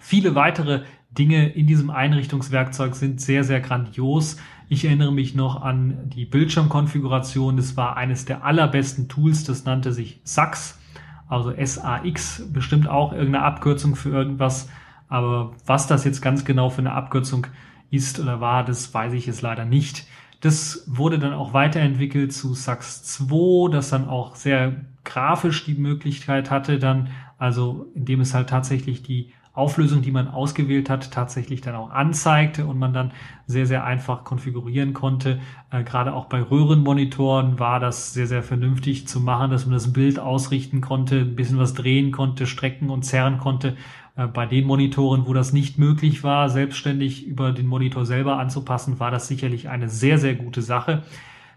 Viele 0.00 0.34
weitere 0.34 0.84
Dinge 1.10 1.48
in 1.48 1.66
diesem 1.66 1.90
Einrichtungswerkzeug 1.90 2.94
sind 2.94 3.20
sehr, 3.20 3.44
sehr 3.44 3.60
grandios. 3.60 4.38
Ich 4.68 4.84
erinnere 4.84 5.12
mich 5.12 5.34
noch 5.34 5.62
an 5.62 6.10
die 6.10 6.24
Bildschirmkonfiguration. 6.24 7.56
Das 7.56 7.76
war 7.76 7.96
eines 7.96 8.24
der 8.24 8.44
allerbesten 8.44 9.08
Tools. 9.08 9.44
Das 9.44 9.64
nannte 9.64 9.92
sich 9.92 10.20
SAX, 10.24 10.80
also 11.28 11.52
SAX, 11.56 12.42
bestimmt 12.52 12.88
auch 12.88 13.12
irgendeine 13.12 13.44
Abkürzung 13.44 13.94
für 13.94 14.10
irgendwas. 14.10 14.68
Aber 15.08 15.52
was 15.66 15.86
das 15.86 16.04
jetzt 16.04 16.20
ganz 16.20 16.44
genau 16.44 16.68
für 16.68 16.80
eine 16.80 16.92
Abkürzung 16.92 17.46
ist 17.90 18.18
oder 18.18 18.40
war, 18.40 18.64
das 18.64 18.92
weiß 18.92 19.12
ich 19.12 19.26
jetzt 19.26 19.42
leider 19.42 19.64
nicht. 19.64 20.06
Das 20.40 20.84
wurde 20.88 21.20
dann 21.20 21.32
auch 21.32 21.52
weiterentwickelt 21.52 22.32
zu 22.32 22.54
SAX 22.54 23.04
2, 23.04 23.70
das 23.70 23.90
dann 23.90 24.08
auch 24.08 24.34
sehr 24.34 24.84
grafisch 25.04 25.64
die 25.64 25.74
Möglichkeit 25.74 26.50
hatte, 26.50 26.80
dann, 26.80 27.08
also 27.38 27.86
indem 27.94 28.20
es 28.20 28.34
halt 28.34 28.48
tatsächlich 28.48 29.04
die 29.04 29.32
Auflösung, 29.56 30.02
die 30.02 30.10
man 30.10 30.28
ausgewählt 30.28 30.90
hat, 30.90 31.10
tatsächlich 31.10 31.62
dann 31.62 31.74
auch 31.74 31.90
anzeigte 31.90 32.66
und 32.66 32.78
man 32.78 32.92
dann 32.92 33.12
sehr, 33.46 33.66
sehr 33.66 33.84
einfach 33.84 34.22
konfigurieren 34.22 34.92
konnte. 34.92 35.40
Äh, 35.70 35.82
gerade 35.82 36.12
auch 36.12 36.26
bei 36.26 36.42
Röhrenmonitoren 36.42 37.58
war 37.58 37.80
das 37.80 38.12
sehr, 38.12 38.26
sehr 38.26 38.42
vernünftig 38.42 39.08
zu 39.08 39.18
machen, 39.18 39.50
dass 39.50 39.64
man 39.64 39.72
das 39.72 39.94
Bild 39.94 40.18
ausrichten 40.18 40.82
konnte, 40.82 41.20
ein 41.20 41.36
bisschen 41.36 41.58
was 41.58 41.72
drehen 41.72 42.12
konnte, 42.12 42.46
strecken 42.46 42.90
und 42.90 43.04
zerren 43.04 43.38
konnte. 43.38 43.76
Äh, 44.14 44.26
bei 44.26 44.44
den 44.44 44.66
Monitoren, 44.66 45.26
wo 45.26 45.32
das 45.32 45.54
nicht 45.54 45.78
möglich 45.78 46.22
war, 46.22 46.50
selbstständig 46.50 47.26
über 47.26 47.52
den 47.52 47.66
Monitor 47.66 48.04
selber 48.04 48.38
anzupassen, 48.38 49.00
war 49.00 49.10
das 49.10 49.26
sicherlich 49.26 49.70
eine 49.70 49.88
sehr, 49.88 50.18
sehr 50.18 50.34
gute 50.34 50.60
Sache. 50.60 51.02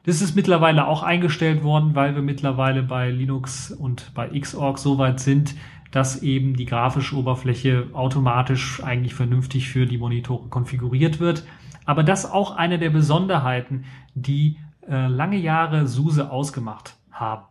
Das 0.05 0.21
ist 0.21 0.35
mittlerweile 0.35 0.87
auch 0.87 1.03
eingestellt 1.03 1.63
worden, 1.63 1.95
weil 1.95 2.15
wir 2.15 2.21
mittlerweile 2.21 2.81
bei 2.81 3.11
Linux 3.11 3.71
und 3.71 4.13
bei 4.15 4.29
Xorg 4.39 4.79
so 4.79 4.97
weit 4.97 5.19
sind, 5.19 5.55
dass 5.91 6.21
eben 6.21 6.55
die 6.55 6.65
grafische 6.65 7.15
Oberfläche 7.15 7.87
automatisch 7.93 8.83
eigentlich 8.83 9.13
vernünftig 9.13 9.69
für 9.69 9.85
die 9.85 9.97
Monitore 9.97 10.47
konfiguriert 10.49 11.19
wird. 11.19 11.43
Aber 11.85 12.03
das 12.03 12.29
auch 12.29 12.55
eine 12.55 12.77
der 12.77 12.91
Besonderheiten, 12.91 13.85
die 14.13 14.57
äh, 14.87 15.07
lange 15.07 15.37
Jahre 15.37 15.87
SUSE 15.87 16.31
ausgemacht 16.31 16.95
haben. 17.11 17.45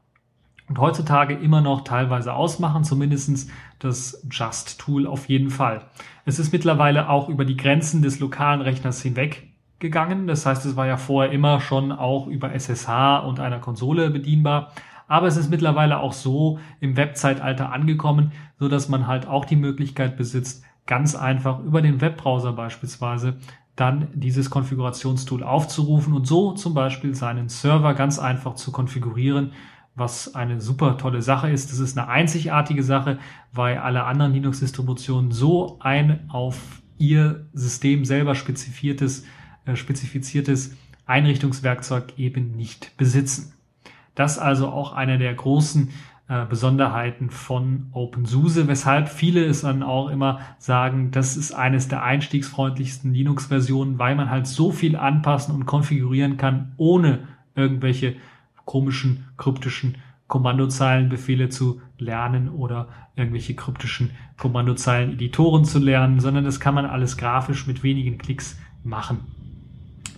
Und 0.68 0.78
heutzutage 0.78 1.34
immer 1.34 1.62
noch 1.62 1.82
teilweise 1.82 2.34
ausmachen, 2.34 2.84
zumindestens 2.84 3.48
das 3.78 4.22
Just-Tool 4.30 5.06
auf 5.06 5.28
jeden 5.28 5.50
Fall. 5.50 5.82
Es 6.26 6.38
ist 6.38 6.52
mittlerweile 6.52 7.08
auch 7.08 7.28
über 7.30 7.46
die 7.46 7.56
Grenzen 7.56 8.02
des 8.02 8.20
lokalen 8.20 8.60
Rechners 8.60 9.00
hinweg 9.00 9.48
gegangen. 9.78 10.26
Das 10.26 10.44
heißt, 10.44 10.66
es 10.66 10.76
war 10.76 10.86
ja 10.86 10.96
vorher 10.98 11.32
immer 11.32 11.60
schon 11.60 11.90
auch 11.90 12.26
über 12.26 12.52
SSH 12.52 13.20
und 13.20 13.40
einer 13.40 13.60
Konsole 13.60 14.10
bedienbar. 14.10 14.72
Aber 15.08 15.26
es 15.26 15.36
ist 15.36 15.50
mittlerweile 15.50 15.98
auch 15.98 16.12
so 16.12 16.60
im 16.80 16.96
Webzeitalter 16.96 17.72
angekommen, 17.72 18.32
so 18.58 18.68
dass 18.68 18.88
man 18.88 19.06
halt 19.06 19.26
auch 19.26 19.44
die 19.44 19.56
Möglichkeit 19.56 20.16
besitzt, 20.16 20.64
ganz 20.86 21.16
einfach 21.16 21.60
über 21.60 21.82
den 21.82 22.00
Webbrowser 22.00 22.52
beispielsweise 22.52 23.38
dann 23.74 24.08
dieses 24.12 24.50
Konfigurationstool 24.50 25.42
aufzurufen 25.42 26.12
und 26.12 26.26
so 26.26 26.52
zum 26.52 26.74
Beispiel 26.74 27.14
seinen 27.14 27.48
Server 27.48 27.94
ganz 27.94 28.18
einfach 28.18 28.54
zu 28.54 28.72
konfigurieren, 28.72 29.52
was 29.94 30.34
eine 30.34 30.60
super 30.60 30.98
tolle 30.98 31.22
Sache 31.22 31.50
ist. 31.50 31.70
Das 31.70 31.78
ist 31.78 31.96
eine 31.96 32.08
einzigartige 32.08 32.82
Sache, 32.82 33.18
weil 33.52 33.78
alle 33.78 34.04
anderen 34.04 34.32
Linux-Distributionen 34.32 35.30
so 35.30 35.78
ein 35.80 36.28
auf 36.28 36.82
ihr 36.98 37.46
System 37.52 38.04
selber 38.04 38.34
spezifiertes, 38.34 39.24
äh, 39.64 39.76
spezifiziertes 39.76 40.76
Einrichtungswerkzeug 41.06 42.18
eben 42.18 42.56
nicht 42.56 42.96
besitzen. 42.96 43.54
Das 44.18 44.36
also 44.36 44.66
auch 44.68 44.92
eine 44.92 45.16
der 45.16 45.32
großen 45.32 45.90
äh, 46.26 46.44
Besonderheiten 46.44 47.30
von 47.30 47.86
OpenSUSE, 47.92 48.66
weshalb 48.66 49.08
viele 49.08 49.44
es 49.44 49.60
dann 49.60 49.84
auch 49.84 50.08
immer 50.08 50.40
sagen, 50.58 51.12
das 51.12 51.36
ist 51.36 51.52
eines 51.52 51.86
der 51.86 52.02
einstiegsfreundlichsten 52.02 53.14
Linux-Versionen, 53.14 54.00
weil 54.00 54.16
man 54.16 54.28
halt 54.28 54.48
so 54.48 54.72
viel 54.72 54.96
anpassen 54.96 55.54
und 55.54 55.66
konfigurieren 55.66 56.36
kann, 56.36 56.72
ohne 56.78 57.28
irgendwelche 57.54 58.16
komischen, 58.64 59.28
kryptischen 59.36 59.98
Kommandozeilenbefehle 60.26 61.48
zu 61.48 61.80
lernen 61.96 62.48
oder 62.48 62.88
irgendwelche 63.14 63.54
kryptischen 63.54 64.10
Kommandozeilen-Editoren 64.36 65.64
zu 65.64 65.78
lernen, 65.78 66.18
sondern 66.18 66.44
das 66.44 66.58
kann 66.58 66.74
man 66.74 66.86
alles 66.86 67.16
grafisch 67.16 67.68
mit 67.68 67.84
wenigen 67.84 68.18
Klicks 68.18 68.58
machen. 68.82 69.37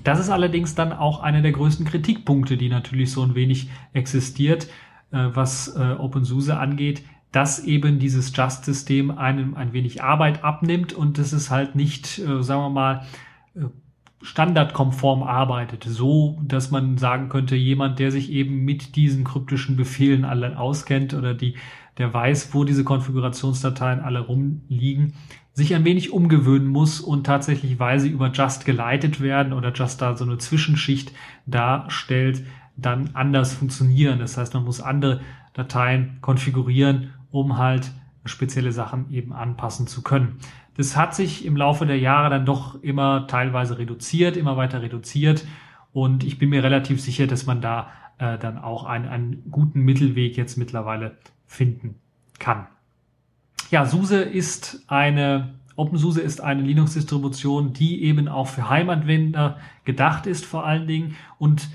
Das 0.05 0.19
ist 0.19 0.31
allerdings 0.31 0.75
dann 0.75 0.93
auch 0.93 1.21
einer 1.21 1.43
der 1.43 1.53
größten 1.53 1.87
Kritikpunkte, 1.87 2.57
die 2.57 2.69
natürlich 2.69 3.13
so 3.13 3.23
ein 3.23 3.35
wenig 3.35 3.69
existiert, 3.93 4.67
äh, 5.11 5.29
was 5.33 5.75
äh, 5.77 5.95
OpenSUSE 5.99 6.59
angeht, 6.59 7.03
dass 7.33 7.61
eben 7.65 7.99
dieses 7.99 8.35
Just-System 8.35 9.11
einem 9.11 9.55
ein 9.55 9.73
wenig 9.73 10.03
Arbeit 10.03 10.43
abnimmt 10.43 10.93
und 10.93 11.19
das 11.19 11.33
ist 11.33 11.51
halt 11.51 11.77
nicht, 11.77 12.19
äh, 12.19 12.43
sagen 12.43 12.63
wir 12.63 12.71
mal, 12.71 13.07
standardkonform 14.23 15.23
arbeitet, 15.23 15.85
so 15.85 16.39
dass 16.43 16.71
man 16.71 16.99
sagen 16.99 17.29
könnte, 17.29 17.57
jemand, 17.57 17.99
der 17.99 18.11
sich 18.11 18.31
eben 18.31 18.65
mit 18.65 18.97
diesen 18.97 19.25
kryptischen 19.25 19.77
Befehlen 19.77 20.25
alle 20.25 20.59
auskennt 20.59 21.15
oder 21.15 21.35
die, 21.35 21.55
der 21.97 22.13
weiß, 22.13 22.53
wo 22.53 22.65
diese 22.65 22.85
Konfigurationsdateien 22.85 24.01
alle 24.01 24.21
rumliegen, 24.21 25.15
sich 25.53 25.75
ein 25.75 25.85
wenig 25.85 26.13
umgewöhnen 26.13 26.69
muss 26.69 27.01
und 27.01 27.25
tatsächlich, 27.25 27.79
weil 27.79 28.01
sie 28.01 28.09
über 28.09 28.31
Just 28.31 28.65
geleitet 28.65 29.21
werden 29.21 29.53
oder 29.53 29.73
Just 29.73 30.01
da 30.01 30.17
so 30.17 30.25
eine 30.25 30.39
Zwischenschicht 30.39 31.13
darstellt, 31.47 32.45
dann 32.77 33.11
anders 33.15 33.53
funktionieren. 33.55 34.19
Das 34.19 34.37
heißt, 34.37 34.55
man 34.55 34.65
muss 34.65 34.81
andere 34.81 35.21
Dateien 35.53 36.19
konfigurieren, 36.21 37.13
um 37.31 37.59
halt 37.59 37.93
spezielle 38.25 38.73
Sachen 38.73 39.11
eben 39.11 39.33
anpassen 39.33 39.87
zu 39.87 40.03
können. 40.03 40.39
Das 40.77 40.97
hat 40.97 41.15
sich 41.15 41.45
im 41.45 41.57
Laufe 41.57 41.85
der 41.85 41.99
Jahre 41.99 42.31
dann 42.31 42.47
doch 42.47 42.81
immer 42.83 43.27
teilweise 43.27 43.79
reduziert, 43.79 44.37
immer 44.37 44.57
weiter 44.57 44.83
reduziert. 44.83 45.47
Und 45.93 46.23
ich 46.25 46.39
bin 46.39 46.51
mir 46.51 46.63
relativ 46.63 47.01
sicher, 47.01 47.27
dass 47.27 47.47
man 47.47 47.61
da 47.61 47.89
äh, 48.19 48.39
dann 48.39 48.57
auch 48.57 48.85
einen, 48.85 49.09
einen 49.09 49.51
guten 49.51 49.81
Mittelweg 49.81 50.37
jetzt 50.37 50.57
mittlerweile 50.57 51.19
finden 51.47 51.97
kann. 52.39 52.67
Ja, 53.71 53.87
SUSE 53.87 54.21
ist 54.21 54.83
eine 54.89 55.55
OpenSUSE 55.77 56.21
ist 56.21 56.43
eine 56.43 56.63
Linux-Distribution, 56.63 57.73
die 57.73 58.03
eben 58.03 58.29
auch 58.29 58.49
für 58.49 58.69
Heimanwender 58.69 59.57
gedacht 59.85 60.27
ist 60.27 60.45
vor 60.45 60.67
allen 60.67 60.87
Dingen 60.87 61.17
und 61.39 61.71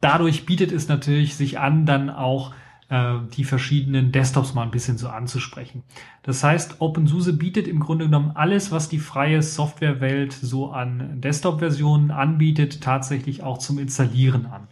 dadurch 0.00 0.46
bietet 0.46 0.72
es 0.72 0.88
natürlich 0.88 1.36
sich 1.36 1.58
an, 1.58 1.84
dann 1.84 2.08
auch 2.08 2.54
äh, 2.88 3.16
die 3.36 3.44
verschiedenen 3.44 4.12
Desktops 4.12 4.54
mal 4.54 4.62
ein 4.62 4.70
bisschen 4.70 4.96
so 4.96 5.08
anzusprechen. 5.08 5.82
Das 6.22 6.42
heißt, 6.42 6.80
OpenSUSE 6.80 7.34
bietet 7.34 7.68
im 7.68 7.80
Grunde 7.80 8.06
genommen 8.06 8.32
alles, 8.34 8.70
was 8.70 8.88
die 8.88 8.98
freie 8.98 9.42
Softwarewelt 9.42 10.32
so 10.32 10.70
an 10.70 11.20
Desktop-Versionen 11.20 12.10
anbietet, 12.10 12.80
tatsächlich 12.80 13.42
auch 13.42 13.58
zum 13.58 13.78
Installieren 13.78 14.46
an. 14.46 14.68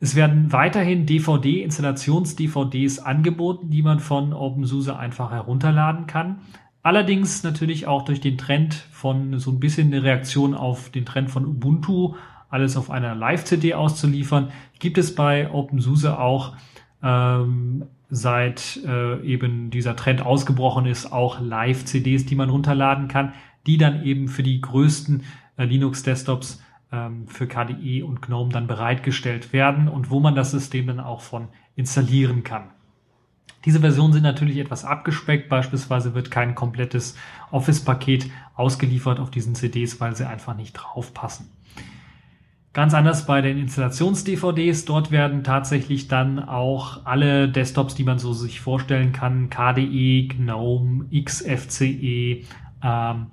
Es 0.00 0.14
werden 0.14 0.52
weiterhin 0.52 1.06
DVD-Installations-DVDs 1.06 3.00
angeboten, 3.00 3.70
die 3.70 3.82
man 3.82 3.98
von 3.98 4.32
OpenSUSE 4.32 4.96
einfach 4.96 5.32
herunterladen 5.32 6.06
kann. 6.06 6.38
Allerdings 6.82 7.42
natürlich 7.42 7.86
auch 7.88 8.04
durch 8.04 8.20
den 8.20 8.38
Trend 8.38 8.74
von 8.74 9.38
so 9.38 9.50
ein 9.50 9.58
bisschen 9.58 9.92
eine 9.92 10.04
Reaktion 10.04 10.54
auf 10.54 10.90
den 10.90 11.04
Trend 11.04 11.30
von 11.30 11.44
Ubuntu 11.44 12.14
alles 12.48 12.76
auf 12.76 12.90
einer 12.90 13.14
Live-CD 13.14 13.74
auszuliefern, 13.74 14.50
gibt 14.78 14.98
es 14.98 15.14
bei 15.14 15.50
OpenSUSE 15.50 16.18
auch 16.18 16.56
ähm, 17.02 17.84
seit 18.10 18.80
äh, 18.86 19.20
eben 19.22 19.70
dieser 19.70 19.96
Trend 19.96 20.24
ausgebrochen 20.24 20.86
ist, 20.86 21.12
auch 21.12 21.40
Live-CDs, 21.40 22.24
die 22.24 22.36
man 22.36 22.48
runterladen 22.48 23.08
kann, 23.08 23.34
die 23.66 23.76
dann 23.76 24.02
eben 24.02 24.28
für 24.28 24.42
die 24.42 24.60
größten 24.60 25.24
äh, 25.58 25.64
Linux-Desktops 25.64 26.62
für 26.90 27.46
KDE 27.46 28.02
und 28.02 28.22
GNOME 28.22 28.50
dann 28.50 28.66
bereitgestellt 28.66 29.52
werden 29.52 29.88
und 29.88 30.10
wo 30.10 30.20
man 30.20 30.34
das 30.34 30.50
System 30.50 30.86
dann 30.86 31.00
auch 31.00 31.20
von 31.20 31.48
installieren 31.76 32.44
kann. 32.44 32.70
Diese 33.64 33.80
Versionen 33.80 34.12
sind 34.12 34.22
natürlich 34.22 34.58
etwas 34.58 34.84
abgespeckt. 34.84 35.48
Beispielsweise 35.48 36.14
wird 36.14 36.30
kein 36.30 36.54
komplettes 36.54 37.16
Office-Paket 37.50 38.30
ausgeliefert 38.54 39.20
auf 39.20 39.30
diesen 39.30 39.54
CDs, 39.54 40.00
weil 40.00 40.16
sie 40.16 40.26
einfach 40.26 40.56
nicht 40.56 40.72
draufpassen. 40.72 41.50
Ganz 42.72 42.94
anders 42.94 43.26
bei 43.26 43.40
den 43.40 43.58
Installations-DVDs. 43.58 44.84
Dort 44.84 45.10
werden 45.10 45.42
tatsächlich 45.42 46.06
dann 46.06 46.38
auch 46.38 47.04
alle 47.04 47.48
Desktops, 47.48 47.94
die 47.94 48.04
man 48.04 48.18
so 48.18 48.32
sich 48.32 48.60
vorstellen 48.60 49.12
kann, 49.12 49.50
KDE, 49.50 50.28
GNOME, 50.28 51.06
XFCE, 51.12 52.44
ähm, 52.82 53.26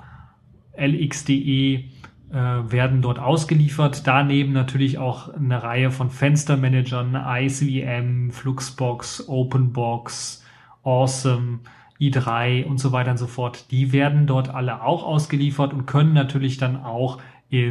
LXDE, 0.78 1.86
äh, 2.32 2.36
werden 2.36 3.02
dort 3.02 3.20
ausgeliefert. 3.20 4.08
Daneben 4.08 4.54
natürlich 4.54 4.98
auch 4.98 5.34
eine 5.34 5.62
Reihe 5.62 5.92
von 5.92 6.10
Fenstermanagern, 6.10 7.16
IceVM, 7.16 8.32
Fluxbox, 8.32 9.28
OpenBox, 9.28 10.44
Awesome, 10.84 11.60
i3 12.00 12.66
und 12.66 12.80
so 12.80 12.92
weiter 12.92 13.12
und 13.12 13.18
so 13.18 13.28
fort. 13.28 13.72
Die 13.72 13.92
werden 13.92 14.28
dort 14.28 14.50
alle 14.50 14.84
auch 14.84 15.04
ausgeliefert 15.04 15.74
und 15.74 15.86
können 15.86 16.14
natürlich 16.14 16.58
dann 16.58 16.84
auch 16.84 17.20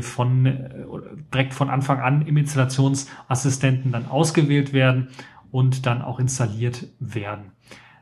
von 0.01 0.47
äh, 0.47 0.71
direkt 1.33 1.53
von 1.53 1.69
Anfang 1.69 2.01
an 2.01 2.23
im 2.23 2.37
Installationsassistenten 2.37 3.93
dann 3.93 4.07
ausgewählt 4.07 4.73
werden 4.73 5.09
und 5.51 5.87
dann 5.87 6.01
auch 6.01 6.21
installiert 6.21 6.87
werden. 7.01 7.53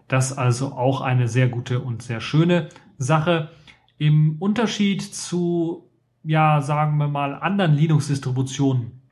Das 0.07 0.36
also 0.36 0.72
auch 0.72 1.00
eine 1.00 1.28
sehr 1.28 1.48
gute 1.48 1.80
und 1.80 2.03
sehr 2.03 2.20
schöne 2.20 2.68
Sache. 2.98 3.50
Im 3.98 4.36
Unterschied 4.38 5.03
zu, 5.03 5.88
ja, 6.24 6.60
sagen 6.60 6.96
wir 6.98 7.08
mal, 7.08 7.34
anderen 7.34 7.74
Linux-Distributionen 7.74 9.02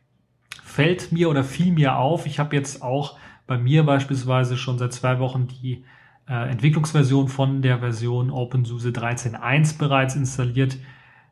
fällt 0.62 1.12
mir 1.12 1.28
oder 1.28 1.44
fiel 1.44 1.72
mir 1.72 1.96
auf, 1.96 2.26
ich 2.26 2.38
habe 2.38 2.54
jetzt 2.54 2.82
auch 2.82 3.18
bei 3.46 3.58
mir 3.58 3.84
beispielsweise 3.84 4.56
schon 4.56 4.78
seit 4.78 4.92
zwei 4.92 5.18
Wochen 5.18 5.48
die 5.48 5.84
äh, 6.28 6.48
Entwicklungsversion 6.50 7.28
von 7.28 7.62
der 7.62 7.80
Version 7.80 8.30
OpenSUSE 8.30 8.90
13.1 8.90 9.78
bereits 9.78 10.14
installiert. 10.14 10.76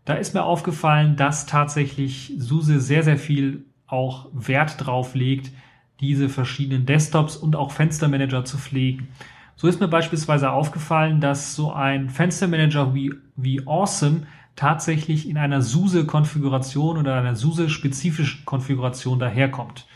Da 0.05 0.15
ist 0.15 0.35
mir 0.35 0.43
aufgefallen, 0.43 1.15
dass 1.15 1.47
tatsächlich 1.47 2.33
SUSE 2.37 2.81
sehr, 2.81 3.05
sehr 3.05 3.19
viel 3.19 3.65
auch 3.87 4.29
Wert 4.33 4.85
drauf 4.85 5.15
legt, 5.15 5.53
diese 6.01 6.29
verschiedenen 6.29 6.87
Desktops 6.87 7.37
und 7.37 7.55
auch 7.55 7.71
Fenstermanager 7.71 8.45
zu 8.45 8.59
pflegen. 8.59 9.09
So 9.55 9.67
ist 9.69 9.81
mir 9.81 9.89
beispielsweise 9.89 10.51
aufgefallen, 10.51 11.21
dass 11.21 11.55
so 11.55 11.73
ein 11.73 12.11
Fenstermanager 12.11 12.95
wie, 12.95 13.13
wie 13.37 13.67
Awesome 13.67 14.27
tatsächlich 14.59 15.29
in 15.29 15.39
einer 15.39 15.63
SUSE-Konfiguration 15.63 16.99
oder 16.99 17.15
einer 17.15 17.37
SUSE-spezifischen 17.37 18.45
Konfiguration 18.45 19.21
daherkommt. 19.21 19.87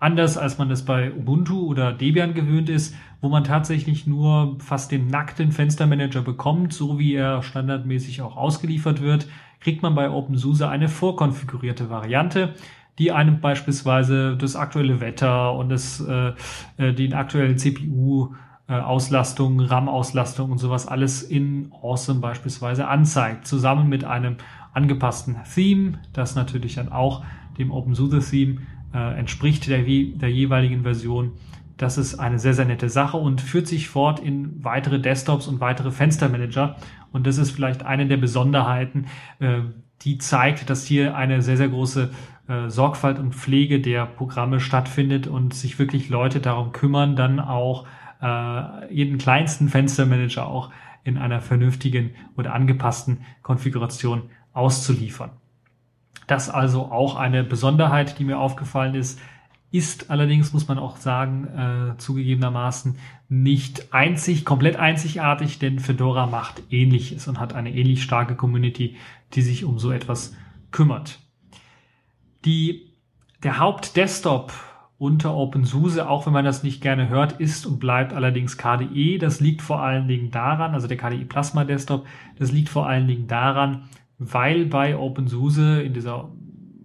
Anders 0.00 0.36
als 0.36 0.58
man 0.58 0.70
es 0.72 0.84
bei 0.84 1.12
Ubuntu 1.12 1.66
oder 1.66 1.92
Debian 1.92 2.34
gewöhnt 2.34 2.68
ist, 2.68 2.96
wo 3.20 3.28
man 3.28 3.44
tatsächlich 3.44 4.08
nur 4.08 4.56
fast 4.58 4.90
den 4.90 5.06
nackten 5.06 5.52
Fenstermanager 5.52 6.22
bekommt, 6.22 6.72
so 6.72 6.98
wie 6.98 7.14
er 7.14 7.42
standardmäßig 7.42 8.20
auch 8.22 8.36
ausgeliefert 8.36 9.00
wird, 9.00 9.28
kriegt 9.60 9.82
man 9.82 9.94
bei 9.94 10.10
OpenSUSE 10.10 10.68
eine 10.68 10.88
vorkonfigurierte 10.88 11.88
Variante, 11.88 12.54
die 12.98 13.12
einem 13.12 13.40
beispielsweise 13.40 14.36
das 14.36 14.56
aktuelle 14.56 15.00
Wetter 15.00 15.54
und 15.54 15.68
das, 15.68 16.00
äh, 16.00 16.32
äh 16.76 16.92
den 16.92 17.14
aktuellen 17.14 17.56
CPU 17.56 18.34
Auslastung, 18.74 19.60
RAM-Auslastung 19.60 20.50
und 20.50 20.58
sowas 20.58 20.86
alles 20.86 21.22
in 21.22 21.72
Awesome 21.82 22.20
beispielsweise 22.20 22.86
anzeigt, 22.88 23.46
zusammen 23.46 23.88
mit 23.88 24.04
einem 24.04 24.36
angepassten 24.72 25.36
Theme, 25.54 25.98
das 26.12 26.34
natürlich 26.34 26.74
dann 26.74 26.92
auch 26.92 27.24
dem 27.58 27.70
OpenSUSE 27.70 28.20
Theme 28.20 28.60
äh, 28.94 29.18
entspricht 29.18 29.68
der, 29.68 29.82
der 29.82 30.30
jeweiligen 30.30 30.82
Version. 30.82 31.32
Das 31.76 31.96
ist 31.96 32.16
eine 32.16 32.38
sehr, 32.38 32.54
sehr 32.54 32.64
nette 32.64 32.88
Sache 32.88 33.16
und 33.16 33.40
führt 33.40 33.66
sich 33.68 33.88
fort 33.88 34.20
in 34.20 34.64
weitere 34.64 35.00
Desktops 35.00 35.46
und 35.46 35.60
weitere 35.60 35.90
Fenstermanager. 35.90 36.76
Und 37.12 37.26
das 37.26 37.38
ist 37.38 37.52
vielleicht 37.52 37.84
eine 37.84 38.06
der 38.06 38.16
Besonderheiten, 38.16 39.06
äh, 39.38 39.60
die 40.02 40.18
zeigt, 40.18 40.70
dass 40.70 40.84
hier 40.84 41.16
eine 41.16 41.42
sehr, 41.42 41.56
sehr 41.56 41.68
große 41.68 42.10
äh, 42.48 42.68
Sorgfalt 42.68 43.18
und 43.18 43.34
Pflege 43.34 43.80
der 43.80 44.06
Programme 44.06 44.60
stattfindet 44.60 45.26
und 45.26 45.54
sich 45.54 45.78
wirklich 45.78 46.08
Leute 46.08 46.40
darum 46.40 46.72
kümmern, 46.72 47.16
dann 47.16 47.40
auch 47.40 47.86
äh, 48.22 48.92
jeden 48.92 49.18
kleinsten 49.18 49.68
Fenstermanager 49.68 50.46
auch 50.46 50.70
in 51.04 51.18
einer 51.18 51.40
vernünftigen 51.40 52.10
oder 52.36 52.54
angepassten 52.54 53.24
Konfiguration 53.42 54.30
auszuliefern. 54.52 55.30
Das 56.26 56.50
also 56.50 56.92
auch 56.92 57.16
eine 57.16 57.42
Besonderheit, 57.42 58.18
die 58.18 58.24
mir 58.24 58.38
aufgefallen 58.38 58.94
ist. 58.94 59.18
ist 59.70 60.10
allerdings, 60.10 60.52
muss 60.52 60.68
man 60.68 60.78
auch 60.78 60.96
sagen, 60.96 61.46
äh, 61.94 61.98
zugegebenermaßen 61.98 62.98
nicht 63.28 63.92
einzig, 63.92 64.44
komplett 64.44 64.76
einzigartig, 64.76 65.58
denn 65.58 65.78
Fedora 65.78 66.26
macht 66.26 66.62
ähnliches 66.70 67.28
und 67.28 67.38
hat 67.38 67.54
eine 67.54 67.74
ähnlich 67.74 68.02
starke 68.02 68.34
Community, 68.34 68.96
die 69.34 69.42
sich 69.42 69.64
um 69.64 69.78
so 69.78 69.90
etwas 69.90 70.34
kümmert. 70.70 71.18
Die, 72.44 72.92
der 73.42 73.58
Hauptdesktop 73.58 74.52
unter 74.98 75.34
OpenSUSE, 75.34 76.08
auch 76.08 76.26
wenn 76.26 76.32
man 76.32 76.44
das 76.44 76.64
nicht 76.64 76.80
gerne 76.80 77.08
hört, 77.08 77.40
ist 77.40 77.66
und 77.66 77.78
bleibt 77.78 78.12
allerdings 78.12 78.58
KDE. 78.58 79.18
Das 79.18 79.40
liegt 79.40 79.62
vor 79.62 79.80
allen 79.80 80.08
Dingen 80.08 80.30
daran, 80.30 80.74
also 80.74 80.88
der 80.88 80.96
KDE 80.96 81.24
Plasma 81.24 81.64
Desktop, 81.64 82.06
das 82.36 82.50
liegt 82.50 82.68
vor 82.68 82.88
allen 82.88 83.06
Dingen 83.06 83.28
daran, 83.28 83.84
weil 84.18 84.66
bei 84.66 84.96
OpenSUSE 84.96 85.82
in 85.82 85.94
dieser 85.94 86.28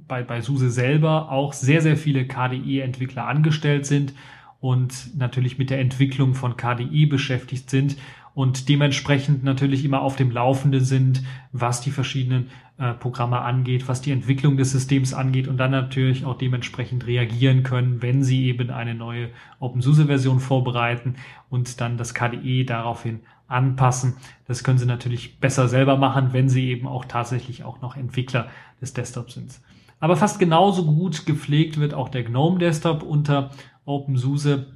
bei, 0.07 0.22
bei 0.22 0.41
SUSE 0.41 0.70
selber 0.70 1.32
auch 1.32 1.53
sehr, 1.53 1.82
sehr 1.82 1.97
viele 1.97 2.28
KDE-Entwickler 2.28 3.26
angestellt 3.26 3.86
sind 3.86 4.14
und 4.59 5.18
natürlich 5.18 5.57
mit 5.57 5.70
der 5.70 5.80
Entwicklung 5.80 6.36
von 6.36 6.55
KDE 6.55 7.05
beschäftigt 7.07 7.70
sind 7.70 7.97
und 8.36 8.68
dementsprechend 8.70 9.44
natürlich 9.44 9.86
immer 9.86 10.02
auf 10.02 10.16
dem 10.16 10.32
Laufenden 10.32 10.84
sind, 10.84 11.24
was 11.52 11.82
die 11.82 11.92
verschiedenen 11.92 12.50
äh, 12.78 12.94
Programme 12.94 13.42
angeht, 13.42 13.88
was 13.88 14.02
die 14.02 14.12
Entwicklung 14.12 14.58
des 14.58 14.72
Systems 14.72 15.14
angeht 15.14 15.48
und 15.48 15.58
dann 15.58 15.72
natürlich 15.72 16.26
auch 16.26 16.38
dementsprechend 16.38 17.06
reagieren 17.06 17.64
können, 17.64 18.02
wenn 18.02 18.24
sie 18.24 18.46
eben 18.46 18.72
eine 18.72 18.96
neue 18.96 19.30
OpenSUSE-Version 19.60 20.40
vorbereiten 20.40 21.16
und 21.50 21.80
dann 21.80 21.98
das 21.98 22.14
KDE 22.14 22.64
daraufhin 22.66 23.20
anpassen. 23.48 24.16
Das 24.48 24.64
können 24.64 24.80
sie 24.80 24.86
natürlich 24.88 25.40
besser 25.40 25.68
selber 25.68 25.98
machen, 25.98 26.34
wenn 26.34 26.50
sie 26.50 26.70
eben 26.70 26.88
auch 26.88 27.06
tatsächlich 27.06 27.64
auch 27.64 27.82
noch 27.82 27.96
Entwickler 27.96 28.50
des 28.82 28.94
Desktops 28.94 29.36
sind. 29.36 29.60
Aber 30.00 30.18
fast 30.18 30.40
genauso 30.40 30.86
gut 30.86 31.26
gepflegt 31.26 31.80
wird 31.80 31.94
auch 31.94 32.10
der 32.10 32.24
GNOME 32.24 32.60
Desktop 32.60 33.04
unter 33.04 33.52
OpenSUSE. 33.86 34.76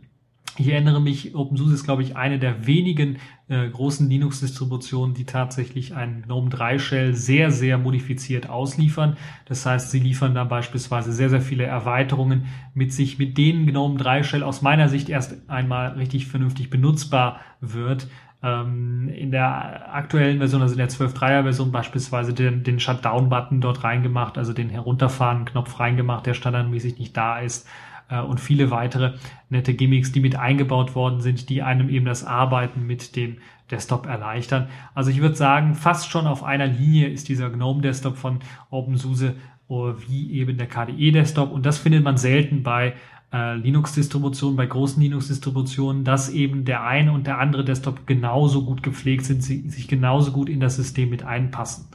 Ich 0.59 0.69
erinnere 0.69 0.99
mich, 0.99 1.35
OpenSUSE 1.35 1.75
ist, 1.75 1.83
glaube 1.83 2.01
ich, 2.01 2.15
eine 2.15 2.39
der 2.39 2.65
wenigen 2.65 3.17
äh, 3.47 3.69
großen 3.69 4.09
Linux-Distributionen, 4.09 5.13
die 5.13 5.25
tatsächlich 5.25 5.95
einen 5.95 6.23
GNOME 6.23 6.49
3 6.49 6.79
Shell 6.79 7.13
sehr, 7.13 7.51
sehr 7.51 7.77
modifiziert 7.77 8.49
ausliefern. 8.49 9.17
Das 9.45 9.67
heißt, 9.67 9.91
sie 9.91 9.99
liefern 9.99 10.33
da 10.33 10.45
beispielsweise 10.45 11.13
sehr, 11.13 11.29
sehr 11.29 11.41
viele 11.41 11.65
Erweiterungen 11.65 12.47
mit 12.73 12.91
sich, 12.91 13.19
mit 13.19 13.37
denen 13.37 13.67
GNOME 13.67 13.97
3 13.97 14.23
Shell 14.23 14.43
aus 14.43 14.63
meiner 14.63 14.89
Sicht 14.89 15.09
erst 15.09 15.47
einmal 15.47 15.89
richtig 15.91 16.25
vernünftig 16.25 16.71
benutzbar 16.71 17.39
wird 17.61 18.07
ähm, 18.41 19.09
in 19.09 19.29
der 19.29 19.93
aktuellen 19.93 20.39
Version, 20.39 20.63
also 20.63 20.73
in 20.73 20.79
der 20.79 20.89
12.3er 20.89 21.43
Version 21.43 21.71
beispielsweise 21.71 22.33
den, 22.33 22.63
den 22.63 22.79
Shutdown-Button 22.79 23.61
dort 23.61 23.83
reingemacht, 23.83 24.39
also 24.39 24.53
den 24.53 24.69
Herunterfahren-Knopf 24.69 25.79
reingemacht, 25.79 26.25
der 26.25 26.33
standardmäßig 26.33 26.97
nicht 26.97 27.15
da 27.15 27.39
ist 27.39 27.67
äh, 28.09 28.21
und 28.21 28.39
viele 28.39 28.71
weitere 28.71 29.13
nette 29.49 29.73
Gimmicks, 29.73 30.11
die 30.11 30.19
mit 30.19 30.35
eingebaut 30.35 30.95
worden 30.95 31.21
sind, 31.21 31.49
die 31.49 31.61
einem 31.61 31.89
eben 31.89 32.05
das 32.05 32.23
Arbeiten 32.23 32.85
mit 32.85 33.15
dem 33.15 33.37
Desktop 33.71 34.05
erleichtern. 34.05 34.67
Also 34.93 35.11
ich 35.11 35.21
würde 35.21 35.35
sagen, 35.35 35.75
fast 35.75 36.09
schon 36.09 36.27
auf 36.27 36.43
einer 36.43 36.67
Linie 36.67 37.07
ist 37.07 37.27
dieser 37.27 37.49
GNOME 37.49 37.81
Desktop 37.81 38.17
von 38.17 38.39
OpenSUSE 38.69 39.35
äh, 39.69 39.73
wie 40.07 40.31
eben 40.31 40.57
der 40.57 40.67
KDE 40.67 41.11
Desktop 41.11 41.51
und 41.51 41.65
das 41.65 41.77
findet 41.77 42.03
man 42.03 42.17
selten 42.17 42.63
bei 42.63 42.93
äh, 43.33 43.55
Linux-Distributionen, 43.55 44.55
bei 44.55 44.65
großen 44.65 45.01
Linux-Distributionen, 45.01 46.05
dass 46.05 46.29
eben 46.29 46.63
der 46.63 46.83
eine 46.83 47.11
und 47.11 47.27
der 47.27 47.39
andere 47.39 47.65
Desktop 47.65 48.07
genauso 48.07 48.63
gut 48.63 48.83
gepflegt 48.83 49.25
sind, 49.25 49.43
sie, 49.43 49.69
sich 49.69 49.87
genauso 49.87 50.31
gut 50.31 50.47
in 50.47 50.61
das 50.61 50.77
System 50.77 51.09
mit 51.09 51.23
einpassen. 51.23 51.87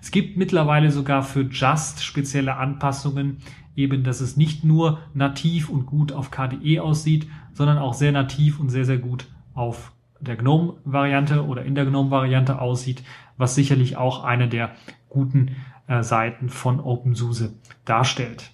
Es 0.00 0.10
gibt 0.10 0.36
mittlerweile 0.36 0.90
sogar 0.90 1.22
für 1.22 1.42
Just 1.42 2.04
spezielle 2.04 2.56
Anpassungen, 2.56 3.38
eben, 3.76 4.02
dass 4.02 4.20
es 4.20 4.36
nicht 4.36 4.64
nur 4.64 4.98
nativ 5.14 5.68
und 5.68 5.86
gut 5.86 6.12
auf 6.12 6.30
KDE 6.30 6.80
aussieht, 6.80 7.28
sondern 7.52 7.78
auch 7.78 7.94
sehr 7.94 8.12
nativ 8.12 8.58
und 8.58 8.70
sehr, 8.70 8.84
sehr 8.84 8.98
gut 8.98 9.28
auf 9.54 9.92
der 10.20 10.36
GNOME-Variante 10.36 11.44
oder 11.44 11.64
in 11.64 11.74
der 11.74 11.84
GNOME-Variante 11.84 12.60
aussieht, 12.60 13.04
was 13.36 13.54
sicherlich 13.54 13.96
auch 13.96 14.24
eine 14.24 14.48
der 14.48 14.72
guten 15.08 15.56
äh, 15.86 16.02
Seiten 16.02 16.48
von 16.48 16.80
OpenSUSE 16.80 17.54
darstellt. 17.84 18.50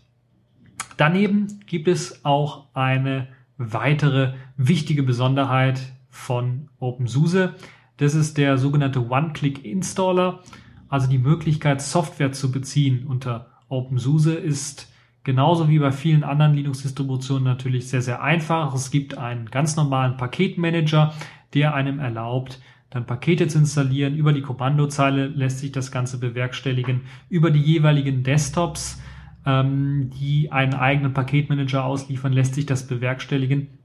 Daneben 0.96 1.60
gibt 1.66 1.88
es 1.88 2.24
auch 2.24 2.66
eine 2.74 3.28
weitere 3.56 4.34
wichtige 4.56 5.02
Besonderheit 5.02 5.80
von 6.10 6.68
OpenSUSE. 6.78 7.54
Das 7.96 8.14
ist 8.14 8.38
der 8.38 8.58
sogenannte 8.58 9.08
One-Click-Installer. 9.08 10.40
Also 10.88 11.08
die 11.08 11.18
Möglichkeit, 11.18 11.80
Software 11.80 12.32
zu 12.32 12.52
beziehen 12.52 13.06
unter 13.06 13.52
OpenSUSE 13.68 14.34
ist 14.34 14.91
genauso 15.24 15.68
wie 15.68 15.78
bei 15.78 15.92
vielen 15.92 16.24
anderen 16.24 16.54
Linux-Distributionen 16.54 17.44
natürlich 17.44 17.88
sehr, 17.88 18.02
sehr 18.02 18.22
einfach. 18.22 18.74
Es 18.74 18.90
gibt 18.90 19.16
einen 19.18 19.46
ganz 19.50 19.76
normalen 19.76 20.16
Paketmanager, 20.16 21.14
der 21.54 21.74
einem 21.74 21.98
erlaubt, 21.98 22.60
dann 22.90 23.06
Pakete 23.06 23.48
zu 23.48 23.58
installieren. 23.58 24.16
Über 24.16 24.32
die 24.32 24.42
Kommandozeile 24.42 25.26
lässt 25.26 25.60
sich 25.60 25.72
das 25.72 25.90
Ganze 25.90 26.18
bewerkstelligen. 26.18 27.02
Über 27.28 27.50
die 27.50 27.60
jeweiligen 27.60 28.22
Desktops 28.22 29.00
ähm, 29.46 30.10
die 30.18 30.52
einen 30.52 30.74
eigenen 30.74 31.12
Paketmanager 31.12 31.84
ausliefern, 31.84 32.32
lässt 32.32 32.54
sich 32.54 32.66
das 32.66 32.86
bewerkstelligen. 32.86 33.78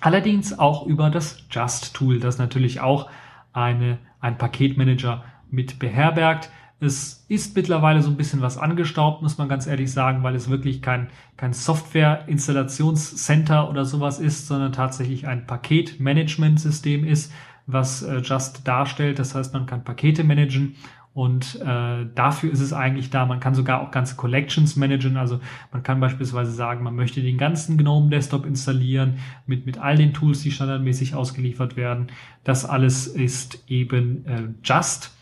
Allerdings 0.00 0.58
auch 0.58 0.86
über 0.86 1.10
das 1.10 1.44
Just-Tool, 1.50 2.20
das 2.20 2.38
natürlich 2.38 2.80
auch 2.80 3.08
eine, 3.52 3.98
ein 4.20 4.38
Paketmanager 4.38 5.24
mit 5.50 5.78
beherbergt. 5.78 6.50
Es 6.84 7.24
ist 7.28 7.56
mittlerweile 7.56 8.02
so 8.02 8.10
ein 8.10 8.16
bisschen 8.16 8.42
was 8.42 8.58
angestaubt, 8.58 9.22
muss 9.22 9.38
man 9.38 9.48
ganz 9.48 9.66
ehrlich 9.66 9.90
sagen, 9.90 10.22
weil 10.22 10.34
es 10.34 10.50
wirklich 10.50 10.82
kein, 10.82 11.08
kein 11.36 11.52
Software-Installationscenter 11.52 13.70
oder 13.70 13.84
sowas 13.84 14.20
ist, 14.20 14.46
sondern 14.46 14.72
tatsächlich 14.72 15.26
ein 15.26 15.46
Paketmanagementsystem 15.46 17.04
ist, 17.04 17.32
was 17.66 18.02
äh, 18.02 18.18
Just 18.18 18.68
darstellt. 18.68 19.18
Das 19.18 19.34
heißt, 19.34 19.54
man 19.54 19.66
kann 19.66 19.84
Pakete 19.84 20.24
managen 20.24 20.76
und 21.14 21.60
äh, 21.60 22.06
dafür 22.16 22.50
ist 22.50 22.60
es 22.60 22.72
eigentlich 22.72 23.08
da. 23.08 23.24
Man 23.24 23.38
kann 23.38 23.54
sogar 23.54 23.80
auch 23.80 23.92
ganze 23.92 24.16
Collections 24.16 24.74
managen. 24.74 25.16
Also 25.16 25.38
man 25.70 25.84
kann 25.84 26.00
beispielsweise 26.00 26.50
sagen, 26.50 26.82
man 26.82 26.96
möchte 26.96 27.22
den 27.22 27.38
ganzen 27.38 27.78
GNOME 27.78 28.10
Desktop 28.10 28.44
installieren 28.44 29.20
mit, 29.46 29.64
mit 29.64 29.78
all 29.78 29.96
den 29.96 30.12
Tools, 30.12 30.42
die 30.42 30.50
standardmäßig 30.50 31.14
ausgeliefert 31.14 31.76
werden. 31.76 32.08
Das 32.42 32.64
alles 32.64 33.06
ist 33.06 33.62
eben 33.68 34.26
äh, 34.26 34.48
Just. 34.64 35.13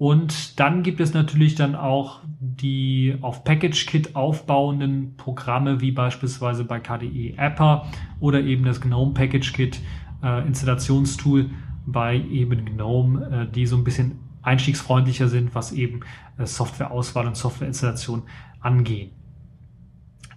Und 0.00 0.58
dann 0.58 0.82
gibt 0.82 0.98
es 0.98 1.12
natürlich 1.12 1.56
dann 1.56 1.74
auch 1.74 2.20
die 2.40 3.18
auf 3.20 3.44
PackageKit 3.44 4.16
aufbauenden 4.16 5.14
Programme, 5.18 5.82
wie 5.82 5.92
beispielsweise 5.92 6.64
bei 6.64 6.80
KDE 6.80 7.34
Apper 7.36 7.84
oder 8.18 8.40
eben 8.40 8.64
das 8.64 8.80
GNOME 8.80 9.12
PackageKit 9.12 9.82
äh, 10.22 10.46
Installationstool 10.46 11.50
bei 11.84 12.16
eben 12.16 12.64
GNOME, 12.64 13.26
äh, 13.26 13.52
die 13.52 13.66
so 13.66 13.76
ein 13.76 13.84
bisschen 13.84 14.20
einstiegsfreundlicher 14.40 15.28
sind, 15.28 15.54
was 15.54 15.70
eben 15.72 16.00
äh, 16.38 16.46
Softwareauswahl 16.46 17.26
und 17.26 17.36
Softwareinstallation 17.36 18.22
angehen. 18.60 19.10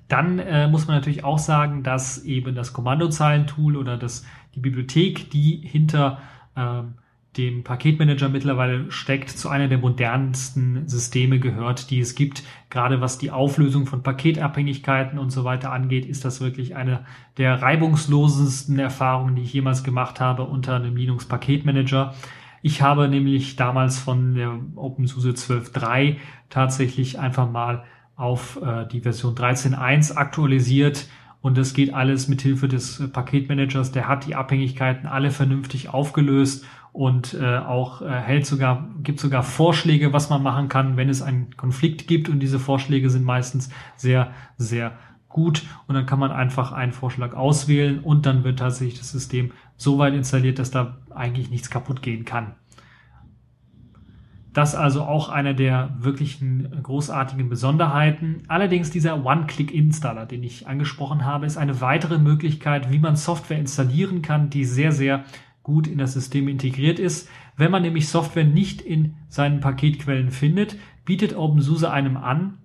Dann 0.10 0.40
äh, 0.40 0.68
muss 0.68 0.88
man 0.88 0.98
natürlich 0.98 1.24
auch 1.24 1.40
sagen, 1.40 1.84
dass 1.84 2.26
eben 2.26 2.54
das 2.54 2.74
Kommandozeilentool 2.74 3.78
oder 3.78 3.96
das, 3.96 4.26
die 4.56 4.60
Bibliothek, 4.60 5.32
die 5.32 5.66
hinter 5.66 6.18
ähm, 6.58 6.96
dem 7.38 7.64
Paketmanager 7.64 8.30
mittlerweile 8.30 8.92
steckt, 8.92 9.30
zu 9.30 9.50
einer 9.50 9.68
der 9.68 9.80
modernsten 9.80 10.88
Systeme 10.88 11.40
gehört, 11.40 11.90
die 11.90 12.00
es 12.00 12.16
gibt. 12.16 12.44
Gerade 12.70 13.02
was 13.02 13.18
die 13.18 13.32
Auflösung 13.32 13.88
von 13.88 14.04
Paketabhängigkeiten 14.04 15.18
und 15.18 15.32
so 15.32 15.44
weiter 15.44 15.72
angeht, 15.72 16.06
ist 16.06 16.26
das 16.26 16.42
wirklich 16.42 16.76
eine 16.76 17.06
der 17.38 17.62
reibungslosesten 17.62 18.78
Erfahrungen, 18.78 19.36
die 19.36 19.42
ich 19.42 19.54
jemals 19.54 19.84
gemacht 19.84 20.20
habe 20.20 20.44
unter 20.44 20.76
einem 20.76 20.96
Linux 20.96 21.26
Paketmanager. 21.26 22.14
Ich 22.62 22.82
habe 22.82 23.10
nämlich 23.10 23.56
damals 23.56 24.00
von 24.00 24.36
der 24.36 24.60
OpenSUSE 24.76 25.32
12.3 25.32 26.18
tatsächlich 26.50 27.20
einfach 27.20 27.50
mal 27.52 27.84
auf 28.16 28.60
äh, 28.62 28.86
die 28.88 29.02
Version 29.02 29.36
13.1 29.36 30.16
aktualisiert 30.16 31.08
und 31.42 31.58
das 31.58 31.74
geht 31.74 31.94
alles 31.94 32.30
mit 32.30 32.42
Hilfe 32.42 32.70
des 32.70 33.04
Paketmanagers. 33.12 33.92
Der 33.92 34.08
hat 34.08 34.26
die 34.26 34.36
Abhängigkeiten 34.36 35.08
alle 35.08 35.30
vernünftig 35.30 35.90
aufgelöst 35.90 36.66
und 36.94 37.34
äh, 37.34 37.58
auch 37.58 38.02
äh, 38.02 38.10
hält 38.10 38.46
sogar 38.46 38.88
gibt 39.02 39.20
sogar 39.20 39.44
Vorschläge, 39.44 40.14
was 40.14 40.30
man 40.30 40.42
machen 40.44 40.70
kann, 40.70 40.96
wenn 40.96 41.10
es 41.10 41.22
einen 41.22 41.58
Konflikt 41.58 42.08
gibt 42.08 42.30
und 42.30 42.40
diese 42.40 42.60
Vorschläge 42.60 43.10
sind 43.10 43.26
meistens 43.26 43.70
sehr 43.98 44.32
sehr 44.58 44.94
gut 45.28 45.64
und 45.88 45.96
dann 45.96 46.06
kann 46.06 46.20
man 46.20 46.32
einfach 46.32 46.72
einen 46.72 46.92
Vorschlag 46.92 47.34
auswählen 47.34 48.00
und 48.00 48.26
dann 48.28 48.44
wird 48.44 48.60
tatsächlich 48.60 49.00
das 49.00 49.12
System 49.12 49.52
so 49.76 49.98
weit 49.98 50.14
installiert, 50.14 50.60
dass 50.60 50.70
da 50.70 51.00
eigentlich 51.10 51.50
nichts 51.50 51.72
kaputt 51.72 52.04
gehen 52.04 52.24
kann. 52.24 52.54
Das 54.54 54.76
also 54.76 55.02
auch 55.02 55.30
eine 55.30 55.56
der 55.56 55.96
wirklichen 55.98 56.84
großartigen 56.84 57.50
Besonderheiten. 57.50 58.44
Allerdings 58.48 58.92
dieser 58.92 59.26
One-Click-Installer, 59.26 60.28
den 60.28 60.44
ich 60.44 60.68
angesprochen 60.68 61.26
habe, 61.26 61.48
ist 61.48 61.58
eine 61.58 61.82
weitere 61.82 62.20
Möglichkeit, 62.20 62.92
wie 62.92 63.00
man 63.00 63.16
Software 63.16 63.58
installieren 63.58 64.22
kann, 64.22 64.52
die 64.52 64.64
sehr, 64.64 64.92
sehr 64.92 65.24
gut 65.64 65.88
in 65.88 65.98
das 65.98 66.14
System 66.14 66.48
integriert 66.48 67.00
ist. 67.00 67.30
Wenn 67.58 67.72
man 67.72 67.82
nämlich 67.82 68.10
Software 68.10 68.44
nicht 68.44 68.82
in 68.82 69.16
seinen 69.30 69.62
Paketquellen 69.62 70.30
findet, 70.30 70.78
bietet 71.06 71.36
OpenSUSE 71.36 71.90
einem 71.90 72.18
an, 72.18 72.58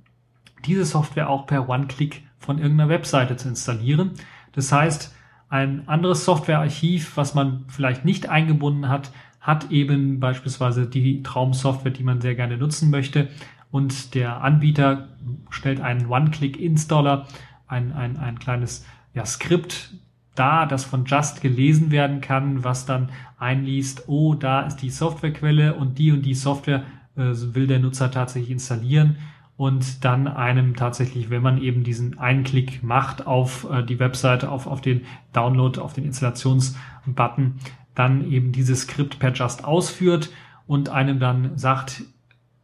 diese 0.66 0.84
Software 0.84 1.30
auch 1.30 1.46
per 1.46 1.68
One-Click 1.68 2.22
von 2.38 2.58
irgendeiner 2.58 2.90
Webseite 2.90 3.36
zu 3.36 3.48
installieren. 3.48 4.12
Das 4.52 4.72
heißt, 4.72 5.14
ein 5.48 5.88
anderes 5.88 6.24
Softwarearchiv, 6.24 7.16
was 7.16 7.34
man 7.34 7.64
vielleicht 7.68 8.04
nicht 8.04 8.28
eingebunden 8.28 8.88
hat, 8.88 9.12
hat 9.40 9.70
eben 9.70 10.20
beispielsweise 10.20 10.86
die 10.86 11.22
Traumsoftware, 11.22 11.92
die 11.92 12.02
man 12.02 12.20
sehr 12.20 12.34
gerne 12.34 12.58
nutzen 12.58 12.90
möchte. 12.90 13.28
Und 13.70 14.14
der 14.14 14.42
Anbieter 14.42 15.08
stellt 15.50 15.80
einen 15.80 16.06
One-Click-Installer, 16.06 17.26
ein, 17.66 17.92
ein, 17.92 18.16
ein 18.16 18.38
kleines 18.38 18.84
ja, 19.14 19.24
Skript 19.24 19.94
da, 20.38 20.66
das 20.66 20.84
von 20.84 21.04
Just 21.04 21.40
gelesen 21.40 21.90
werden 21.90 22.20
kann, 22.20 22.64
was 22.64 22.86
dann 22.86 23.10
einliest, 23.38 24.04
oh, 24.08 24.34
da 24.34 24.62
ist 24.62 24.76
die 24.76 24.90
Softwarequelle 24.90 25.74
und 25.74 25.98
die 25.98 26.12
und 26.12 26.22
die 26.22 26.34
Software 26.34 26.84
äh, 27.16 27.32
will 27.54 27.66
der 27.66 27.78
Nutzer 27.78 28.10
tatsächlich 28.10 28.50
installieren 28.50 29.16
und 29.58 30.04
dann 30.04 30.28
einem 30.28 30.76
tatsächlich, 30.76 31.30
wenn 31.30 31.42
man 31.42 31.60
eben 31.60 31.82
diesen 31.82 32.18
einen 32.18 32.44
Klick 32.44 32.84
macht 32.84 33.26
auf 33.26 33.68
äh, 33.68 33.82
die 33.82 33.98
Webseite, 33.98 34.50
auf, 34.50 34.68
auf 34.68 34.80
den 34.80 35.02
Download, 35.32 35.80
auf 35.80 35.92
den 35.92 36.04
Installationsbutton, 36.04 37.54
dann 37.96 38.30
eben 38.30 38.52
dieses 38.52 38.82
Skript 38.82 39.18
per 39.18 39.32
Just 39.32 39.64
ausführt 39.64 40.30
und 40.68 40.90
einem 40.90 41.18
dann 41.18 41.58
sagt, 41.58 42.04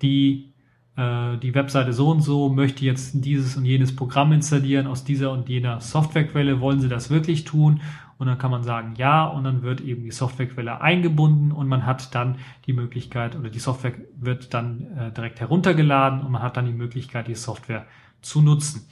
die 0.03 0.54
äh, 0.97 1.37
die 1.39 1.55
Webseite 1.55 1.93
so 1.93 2.11
und 2.11 2.21
so 2.21 2.49
möchte 2.49 2.85
jetzt 2.85 3.25
dieses 3.25 3.57
und 3.57 3.65
jenes 3.65 3.95
Programm 3.95 4.33
installieren 4.33 4.87
aus 4.87 5.05
dieser 5.05 5.33
und 5.33 5.49
jener 5.49 5.81
Softwarequelle. 5.81 6.61
Wollen 6.61 6.81
Sie 6.81 6.89
das 6.89 7.11
wirklich 7.11 7.45
tun? 7.45 7.81
Und 8.17 8.29
dann 8.29 8.39
kann 8.39 8.53
man 8.53 8.63
sagen 8.63 8.95
ja 8.97 9.25
und 9.25 9.45
dann 9.45 9.63
wird 9.63 9.81
eben 9.81 10.05
die 10.05 10.13
Softwarequelle 10.13 10.81
eingebunden 10.81 11.51
und 11.51 11.67
man 11.67 11.85
hat 11.85 12.15
dann 12.15 12.37
die 12.67 12.73
Möglichkeit 12.73 13.35
oder 13.35 13.51
die 13.51 13.59
Software 13.59 13.93
wird 14.17 14.55
dann 14.55 14.87
äh, 14.97 15.11
direkt 15.11 15.41
heruntergeladen 15.41 16.21
und 16.21 16.31
man 16.31 16.43
hat 16.43 16.57
dann 16.57 16.67
die 16.67 16.73
Möglichkeit, 16.73 17.27
die 17.27 17.35
Software 17.35 17.87
zu 18.23 18.41
nutzen. 18.41 18.87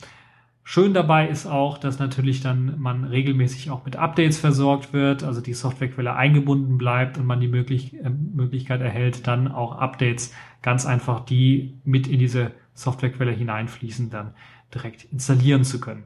Schön 0.64 0.94
dabei 0.94 1.28
ist 1.28 1.46
auch, 1.46 1.76
dass 1.78 1.98
natürlich 1.98 2.40
dann 2.40 2.80
man 2.80 3.04
regelmäßig 3.04 3.70
auch 3.70 3.84
mit 3.84 3.96
Updates 3.96 4.38
versorgt 4.38 4.92
wird, 4.92 5.24
also 5.24 5.40
die 5.40 5.54
Softwarequelle 5.54 6.14
eingebunden 6.14 6.78
bleibt 6.78 7.18
und 7.18 7.26
man 7.26 7.40
die 7.40 7.48
möglich 7.48 7.94
äh, 7.94 8.10
Möglichkeit 8.10 8.80
erhält, 8.80 9.26
dann 9.26 9.48
auch 9.48 9.72
Updates 9.72 10.32
ganz 10.62 10.86
einfach, 10.86 11.20
die 11.20 11.74
mit 11.84 12.06
in 12.06 12.18
diese 12.18 12.52
Softwarequelle 12.74 13.32
hineinfließen, 13.32 14.10
dann 14.10 14.34
direkt 14.72 15.04
installieren 15.04 15.64
zu 15.64 15.80
können. 15.80 16.04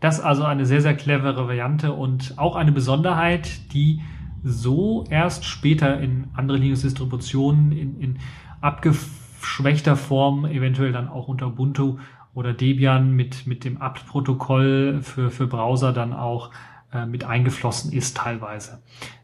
Das 0.00 0.18
ist 0.18 0.24
also 0.24 0.44
eine 0.44 0.66
sehr, 0.66 0.80
sehr 0.80 0.94
clevere 0.94 1.48
Variante 1.48 1.92
und 1.92 2.34
auch 2.36 2.54
eine 2.54 2.72
Besonderheit, 2.72 3.72
die 3.72 4.00
so 4.44 5.04
erst 5.10 5.44
später 5.44 6.00
in 6.00 6.28
andere 6.34 6.58
Linux-Distributionen 6.58 7.72
in, 7.72 8.00
in 8.00 8.18
abgeschwächter 8.60 9.96
Form, 9.96 10.44
eventuell 10.44 10.92
dann 10.92 11.08
auch 11.08 11.26
unter 11.26 11.48
Ubuntu 11.48 11.98
oder 12.34 12.52
Debian 12.52 13.12
mit, 13.12 13.46
mit 13.46 13.64
dem 13.64 13.82
apt-Protokoll 13.82 15.00
für, 15.02 15.30
für 15.30 15.48
Browser 15.48 15.92
dann 15.92 16.12
auch 16.12 16.52
äh, 16.92 17.04
mit 17.04 17.24
eingeflossen 17.24 17.92
ist 17.92 18.16
teilweise. 18.16 18.80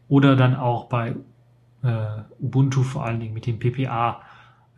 Oder 0.09 0.35
dann 0.35 0.55
auch 0.55 0.85
bei 0.89 1.15
äh, 1.83 2.05
Ubuntu 2.39 2.83
vor 2.83 3.05
allen 3.05 3.21
Dingen 3.21 3.33
mit 3.33 3.45
dem 3.45 3.59
PPA, 3.59 4.21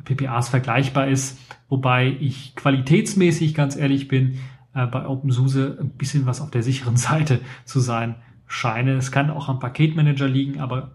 PPAs 0.04 0.50
vergleichbar 0.50 1.08
ist, 1.08 1.40
wobei 1.70 2.16
ich 2.20 2.56
qualitätsmäßig 2.56 3.54
ganz 3.54 3.76
ehrlich 3.76 4.08
bin, 4.08 4.40
äh, 4.74 4.86
bei 4.88 5.08
OpenSUSE 5.08 5.78
ein 5.80 5.90
bisschen 5.92 6.26
was 6.26 6.42
auf 6.42 6.52
der 6.52 6.64
sicheren 6.64 6.98
Seite 6.98 7.42
zu 7.66 7.80
sein 7.80 8.16
scheine. 8.46 8.94
Es 8.94 9.12
kann 9.12 9.30
auch 9.30 9.50
am 9.50 9.60
Paketmanager 9.60 10.28
liegen, 10.28 10.60
aber 10.60 10.94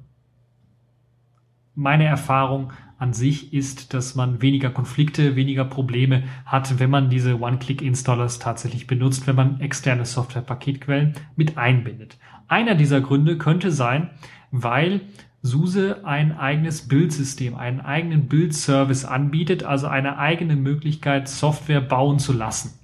meine 1.74 2.05
Erfahrung 2.05 2.72
an 2.98 3.12
sich 3.12 3.53
ist, 3.53 3.94
dass 3.94 4.14
man 4.14 4.42
weniger 4.42 4.70
Konflikte, 4.70 5.34
weniger 5.34 5.64
Probleme 5.64 6.22
hat, 6.44 6.78
wenn 6.78 6.90
man 6.90 7.11
diese 7.11 7.40
One-Click-Installers 7.40 8.38
tatsächlich 8.38 8.86
benutzt, 8.86 9.26
wenn 9.26 9.34
man 9.34 9.61
externe 9.61 10.05
Software-Paketquellen 10.05 11.14
mit 11.34 11.59
einbindet. 11.59 12.18
Einer 12.46 12.76
dieser 12.76 13.00
Gründe 13.00 13.38
könnte 13.38 13.72
sein, 13.72 14.11
weil 14.53 15.00
SUSE 15.43 16.05
ein 16.05 16.38
eigenes 16.38 16.86
Bildsystem, 16.86 17.57
einen 17.57 17.80
eigenen 17.80 18.28
Bildservice 18.28 19.05
anbietet, 19.05 19.64
also 19.64 19.88
eine 19.88 20.18
eigene 20.18 20.55
Möglichkeit, 20.55 21.28
Software 21.28 21.80
bauen 21.80 22.20
zu 22.20 22.32
lassen. 22.32 22.78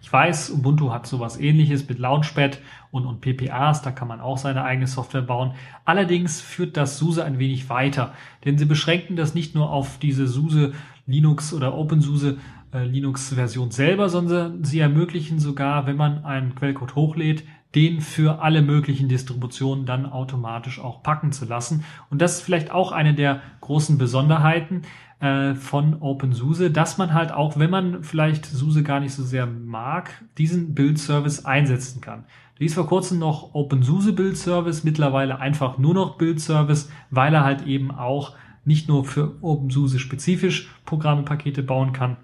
Ich 0.00 0.10
weiß, 0.10 0.50
Ubuntu 0.50 0.90
hat 0.92 1.06
sowas 1.06 1.38
ähnliches 1.38 1.88
mit 1.88 1.98
Launchpad 1.98 2.58
und, 2.90 3.06
und 3.06 3.20
PPAs, 3.20 3.82
da 3.82 3.92
kann 3.92 4.08
man 4.08 4.20
auch 4.20 4.38
seine 4.38 4.64
eigene 4.64 4.86
Software 4.86 5.22
bauen. 5.22 5.52
Allerdings 5.84 6.40
führt 6.40 6.76
das 6.76 6.98
SUSE 6.98 7.24
ein 7.24 7.38
wenig 7.38 7.68
weiter, 7.68 8.14
denn 8.44 8.58
sie 8.58 8.64
beschränken 8.64 9.16
das 9.16 9.34
nicht 9.34 9.54
nur 9.54 9.70
auf 9.70 9.98
diese 9.98 10.26
SUSE 10.26 10.72
Linux 11.06 11.52
oder 11.52 11.74
OpenSUSE 11.76 12.38
äh, 12.72 12.84
Linux 12.84 13.34
Version 13.34 13.70
selber, 13.70 14.08
sondern 14.08 14.64
sie 14.64 14.80
ermöglichen 14.80 15.38
sogar, 15.38 15.86
wenn 15.86 15.96
man 15.96 16.24
einen 16.24 16.54
Quellcode 16.54 16.94
hochlädt, 16.94 17.44
den 17.74 18.00
für 18.00 18.40
alle 18.42 18.62
möglichen 18.62 19.08
Distributionen 19.08 19.86
dann 19.86 20.06
automatisch 20.06 20.78
auch 20.78 21.02
packen 21.02 21.32
zu 21.32 21.44
lassen. 21.44 21.84
Und 22.10 22.20
das 22.20 22.36
ist 22.36 22.42
vielleicht 22.42 22.70
auch 22.70 22.92
eine 22.92 23.14
der 23.14 23.40
großen 23.60 23.98
Besonderheiten 23.98 24.82
äh, 25.20 25.54
von 25.54 25.96
OpenSUSE, 26.00 26.70
dass 26.70 26.98
man 26.98 27.14
halt 27.14 27.32
auch, 27.32 27.58
wenn 27.58 27.70
man 27.70 28.02
vielleicht 28.02 28.44
SUSE 28.44 28.82
gar 28.82 29.00
nicht 29.00 29.14
so 29.14 29.22
sehr 29.22 29.46
mag, 29.46 30.22
diesen 30.36 30.74
Build-Service 30.74 31.44
einsetzen 31.44 32.00
kann. 32.00 32.24
Die 32.58 32.66
ist 32.66 32.74
vor 32.74 32.86
kurzem 32.86 33.18
noch 33.18 33.54
OpenSUSE 33.54 34.12
Build 34.12 34.36
Service, 34.36 34.84
mittlerweile 34.84 35.40
einfach 35.40 35.78
nur 35.78 35.94
noch 35.94 36.18
Build 36.18 36.40
Service, 36.40 36.90
weil 37.10 37.34
er 37.34 37.44
halt 37.44 37.66
eben 37.66 37.90
auch 37.90 38.34
nicht 38.64 38.88
nur 38.88 39.04
für 39.04 39.36
OpenSUSE 39.42 39.98
spezifisch 39.98 40.70
Programme, 40.84 41.22
Pakete 41.22 41.62
bauen 41.62 41.92
kann, 41.92 42.18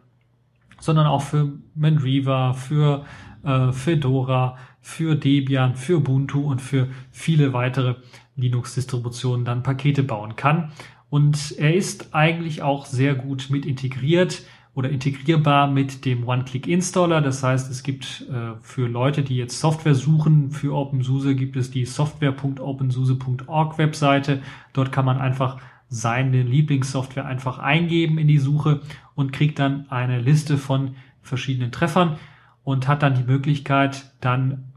sondern 0.79 1.07
auch 1.07 1.23
für 1.23 1.53
Mandriva, 1.75 2.53
für 2.53 3.05
äh, 3.43 3.73
Fedora, 3.73 4.57
für 4.89 5.17
Debian, 5.17 5.77
für 5.77 5.99
Ubuntu 5.99 6.41
und 6.41 6.63
für 6.63 6.89
viele 7.13 7.53
weitere 7.53 7.97
Linux-Distributionen 8.37 9.45
dann 9.45 9.63
Pakete 9.63 10.03
bauen 10.03 10.35
kann. 10.35 10.73
Und 11.11 11.55
er 11.59 11.75
ist 11.75 12.15
eigentlich 12.15 12.63
auch 12.63 12.87
sehr 12.87 13.15
gut 13.15 13.49
mit 13.51 13.67
integriert 13.67 14.45
oder 14.75 14.89
integrierbar 14.89 15.71
mit 15.71 16.07
dem 16.07 16.27
One-Click-Installer. 16.27 17.21
Das 17.21 17.43
heißt, 17.43 17.71
es 17.71 17.83
gibt 17.83 18.25
äh, 18.31 18.55
für 18.63 18.89
Leute, 18.89 19.23
die 19.23 19.37
jetzt 19.37 19.61
Software 19.61 19.95
suchen 19.95 20.53
für 20.53 20.75
OpenSUSE, 20.75 21.35
gibt 21.35 21.57
es 21.57 21.71
die 21.71 21.85
software.opensuse.org 21.85 23.77
Webseite. 23.77 24.41
Dort 24.73 24.91
kann 24.91 25.05
man 25.05 25.19
einfach 25.19 25.59
seine 25.91 26.43
Lieblingssoftware 26.43 27.27
einfach 27.27 27.59
eingeben 27.59 28.17
in 28.17 28.27
die 28.27 28.39
Suche 28.39 28.81
und 29.15 29.35
kriegt 29.35 29.59
dann 29.59 29.85
eine 29.91 30.19
Liste 30.19 30.57
von 30.57 30.97
verschiedenen 31.21 31.73
Treffern 31.73 32.17
und 32.65 32.89
hat 32.89 33.03
dann 33.03 33.15
die 33.15 33.23
Möglichkeit, 33.23 34.13
dann 34.21 34.68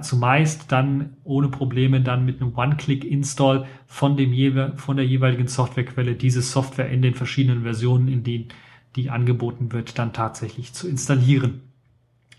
zumeist 0.00 0.70
dann 0.70 1.16
ohne 1.24 1.48
Probleme 1.48 2.00
dann 2.00 2.24
mit 2.24 2.40
einem 2.40 2.56
One-Click-Install 2.56 3.66
von 3.86 4.16
dem 4.16 4.76
von 4.76 4.96
der 4.96 5.06
jeweiligen 5.06 5.48
Softwarequelle 5.48 6.14
diese 6.14 6.42
Software 6.42 6.88
in 6.88 7.02
den 7.02 7.14
verschiedenen 7.14 7.62
Versionen, 7.62 8.08
in 8.08 8.22
denen 8.22 8.48
die 8.94 9.10
angeboten 9.10 9.72
wird, 9.72 9.98
dann 9.98 10.12
tatsächlich 10.12 10.72
zu 10.72 10.88
installieren. 10.88 11.62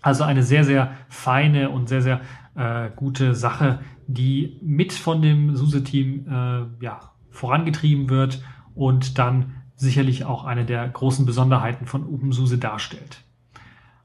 Also 0.00 0.24
eine 0.24 0.42
sehr, 0.42 0.64
sehr 0.64 0.92
feine 1.08 1.70
und 1.70 1.88
sehr, 1.88 2.02
sehr 2.02 2.20
äh, 2.54 2.90
gute 2.94 3.34
Sache, 3.34 3.80
die 4.06 4.58
mit 4.62 4.92
von 4.92 5.22
dem 5.22 5.54
SUSE-Team 5.54 6.26
äh, 6.28 6.84
ja, 6.84 7.12
vorangetrieben 7.30 8.08
wird 8.08 8.42
und 8.74 9.18
dann 9.18 9.54
sicherlich 9.76 10.24
auch 10.24 10.44
eine 10.44 10.64
der 10.64 10.88
großen 10.88 11.24
Besonderheiten 11.24 11.86
von 11.86 12.06
OpenSUSE 12.06 12.58
darstellt. 12.58 13.22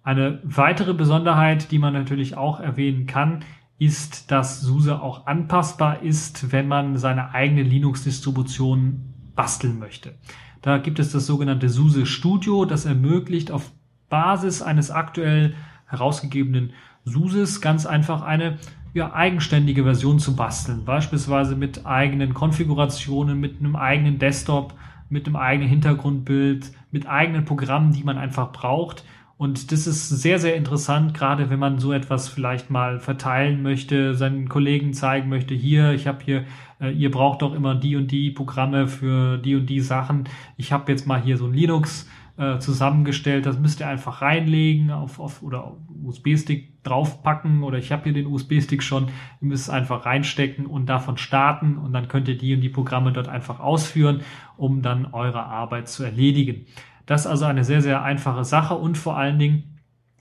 Eine 0.03 0.39
weitere 0.43 0.93
Besonderheit, 0.93 1.71
die 1.71 1.79
man 1.79 1.93
natürlich 1.93 2.35
auch 2.35 2.59
erwähnen 2.59 3.07
kann, 3.07 3.45
ist, 3.79 4.31
dass 4.31 4.61
SUSE 4.61 5.01
auch 5.01 5.27
anpassbar 5.27 6.03
ist, 6.03 6.51
wenn 6.51 6.67
man 6.67 6.97
seine 6.97 7.33
eigene 7.33 7.63
Linux-Distribution 7.63 9.13
basteln 9.33 9.79
möchte. 9.79 10.15
Da 10.61 10.77
gibt 10.77 10.99
es 10.99 11.13
das 11.13 11.25
sogenannte 11.25 11.69
SUSE 11.69 12.05
Studio, 12.05 12.65
das 12.65 12.85
ermöglicht 12.85 13.49
auf 13.49 13.71
Basis 14.09 14.61
eines 14.61 14.91
aktuell 14.91 15.55
herausgegebenen 15.87 16.73
SUSEs 17.05 17.61
ganz 17.61 17.85
einfach 17.85 18.21
eine 18.21 18.59
ja, 18.93 19.13
eigenständige 19.13 19.83
Version 19.83 20.19
zu 20.19 20.35
basteln. 20.35 20.83
Beispielsweise 20.83 21.55
mit 21.55 21.85
eigenen 21.85 22.33
Konfigurationen, 22.33 23.39
mit 23.39 23.59
einem 23.59 23.75
eigenen 23.75 24.19
Desktop, 24.19 24.75
mit 25.09 25.27
einem 25.27 25.37
eigenen 25.37 25.69
Hintergrundbild, 25.69 26.71
mit 26.91 27.07
eigenen 27.07 27.45
Programmen, 27.45 27.93
die 27.93 28.03
man 28.03 28.17
einfach 28.17 28.51
braucht 28.51 29.03
und 29.37 29.71
das 29.71 29.87
ist 29.87 30.09
sehr, 30.09 30.39
sehr 30.39 30.55
interessant, 30.55 31.13
gerade 31.13 31.49
wenn 31.49 31.59
man 31.59 31.79
so 31.79 31.91
etwas 31.91 32.29
vielleicht 32.29 32.69
mal 32.69 32.99
verteilen 32.99 33.63
möchte, 33.63 34.13
seinen 34.13 34.47
Kollegen 34.47 34.93
zeigen 34.93 35.27
möchte, 35.27 35.55
hier, 35.55 35.91
ich 35.91 36.07
habe 36.07 36.19
hier, 36.23 36.45
äh, 36.79 36.91
ihr 36.91 37.09
braucht 37.09 37.41
doch 37.41 37.53
immer 37.53 37.73
die 37.75 37.95
und 37.95 38.11
die 38.11 38.31
Programme 38.31 38.87
für 38.87 39.37
die 39.37 39.55
und 39.55 39.65
die 39.65 39.79
Sachen. 39.79 40.25
Ich 40.55 40.71
habe 40.71 40.91
jetzt 40.91 41.07
mal 41.07 41.21
hier 41.21 41.37
so 41.37 41.47
ein 41.47 41.53
Linux 41.53 42.07
äh, 42.37 42.59
zusammengestellt, 42.59 43.45
das 43.45 43.59
müsst 43.59 43.79
ihr 43.79 43.87
einfach 43.87 44.21
reinlegen 44.21 44.91
auf, 44.91 45.19
auf 45.19 45.41
oder 45.41 45.77
USB-Stick 46.03 46.83
draufpacken 46.83 47.63
oder 47.63 47.77
ich 47.77 47.91
habe 47.91 48.03
hier 48.03 48.13
den 48.13 48.27
USB-Stick 48.27 48.83
schon, 48.83 49.05
ihr 49.41 49.47
müsst 49.47 49.63
es 49.63 49.69
einfach 49.69 50.05
reinstecken 50.05 50.65
und 50.67 50.85
davon 50.85 51.17
starten 51.17 51.77
und 51.77 51.91
dann 51.93 52.07
könnt 52.07 52.27
ihr 52.27 52.37
die 52.37 52.53
und 52.53 52.61
die 52.61 52.69
Programme 52.69 53.11
dort 53.11 53.29
einfach 53.29 53.59
ausführen, 53.59 54.21
um 54.57 54.81
dann 54.81 55.07
eure 55.07 55.43
Arbeit 55.43 55.89
zu 55.89 56.03
erledigen. 56.03 56.65
Das 57.05 57.21
ist 57.21 57.27
also 57.27 57.45
eine 57.45 57.63
sehr, 57.63 57.81
sehr 57.81 58.03
einfache 58.03 58.45
Sache 58.45 58.75
und 58.75 58.97
vor 58.97 59.17
allen 59.17 59.39
Dingen, 59.39 59.79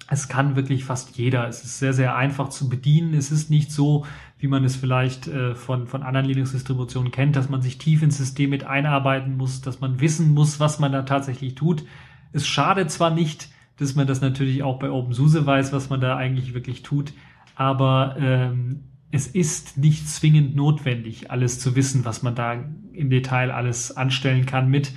es 0.09 0.29
kann 0.29 0.57
wirklich 0.57 0.85
fast 0.85 1.17
jeder. 1.17 1.49
Es 1.49 1.65
ist 1.65 1.79
sehr, 1.79 1.93
sehr 1.93 2.17
einfach 2.17 2.49
zu 2.49 2.69
bedienen. 2.69 3.15
Es 3.15 3.31
ist 3.31 3.51
nicht 3.51 3.71
so, 3.71 4.05
wie 4.39 4.49
man 4.49 4.65
es 4.65 4.77
vielleicht 4.77 5.29
äh, 5.29 5.55
von, 5.55 5.87
von 5.87 6.03
anderen 6.03 6.27
Linux-Distributionen 6.27 7.13
kennt, 7.13 7.37
dass 7.37 7.49
man 7.49 7.63
sich 7.63 7.79
tief 7.79 8.03
ins 8.03 8.19
System 8.19 8.51
mit 8.51 8.65
einarbeiten 8.65 9.37
muss, 9.37 9.61
dass 9.61 9.81
man 9.81 10.01
wissen 10.01 10.35
muss, 10.35 10.61
was 10.61 10.81
man 10.81 10.93
da 10.93 11.03
tatsächlich 11.03 11.55
tut. 11.55 11.85
Es 12.33 12.47
schadet 12.47 12.91
zwar 12.91 13.11
nicht, 13.11 13.49
dass 13.79 13.95
man 13.95 14.07
das 14.07 14.21
natürlich 14.21 14.63
auch 14.63 14.79
bei 14.79 14.91
OpenSUSE 14.91 15.47
weiß, 15.47 15.73
was 15.73 15.89
man 15.89 16.01
da 16.01 16.17
eigentlich 16.17 16.55
wirklich 16.55 16.83
tut, 16.83 17.13
aber 17.55 18.17
ähm, 18.19 18.85
es 19.11 19.27
ist 19.27 19.77
nicht 19.77 20.09
zwingend 20.09 20.57
notwendig, 20.57 21.31
alles 21.31 21.59
zu 21.59 21.77
wissen, 21.77 22.05
was 22.05 22.23
man 22.23 22.35
da 22.35 22.65
im 22.93 23.11
Detail 23.11 23.51
alles 23.51 23.97
anstellen 23.97 24.47
kann 24.47 24.69
mit. 24.69 24.93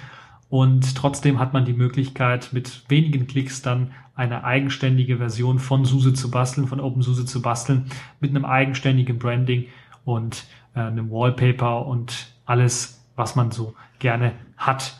Und 0.55 0.95
trotzdem 0.95 1.37
hat 1.37 1.51
man 1.51 1.65
die 1.65 1.73
Möglichkeit, 1.73 2.53
mit 2.53 2.85
wenigen 2.87 3.27
Klicks 3.27 3.61
dann 3.61 3.91
eine 4.15 4.45
eigenständige 4.45 5.17
Version 5.17 5.59
von 5.59 5.83
SUSE 5.83 6.13
zu 6.13 6.31
basteln, 6.31 6.65
von 6.65 6.79
OpenSUSE 6.79 7.25
zu 7.25 7.41
basteln, 7.41 7.87
mit 8.21 8.29
einem 8.29 8.45
eigenständigen 8.45 9.19
Branding 9.19 9.65
und 10.05 10.45
äh, 10.73 10.79
einem 10.79 11.11
Wallpaper 11.11 11.85
und 11.85 12.27
alles, 12.45 13.03
was 13.17 13.35
man 13.35 13.51
so 13.51 13.75
gerne 13.99 14.31
hat. 14.55 14.97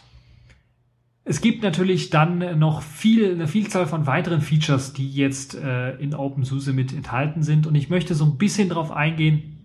Es 1.23 1.39
gibt 1.39 1.63
natürlich 1.63 2.09
dann 2.09 2.59
noch 2.59 2.81
viel, 2.81 3.31
eine 3.31 3.47
Vielzahl 3.47 3.87
von 3.87 4.07
weiteren 4.07 4.41
Features, 4.41 4.91
die 4.91 5.09
jetzt 5.09 5.55
äh, 5.55 5.95
in 5.95 6.13
OpenSUSE 6.13 6.73
mit 6.73 6.91
enthalten 6.91 7.43
sind. 7.43 7.65
Und 7.65 7.75
ich 7.75 7.89
möchte 7.89 8.13
so 8.13 8.25
ein 8.25 8.37
bisschen 8.37 8.67
darauf 8.67 8.91
eingehen, 8.91 9.57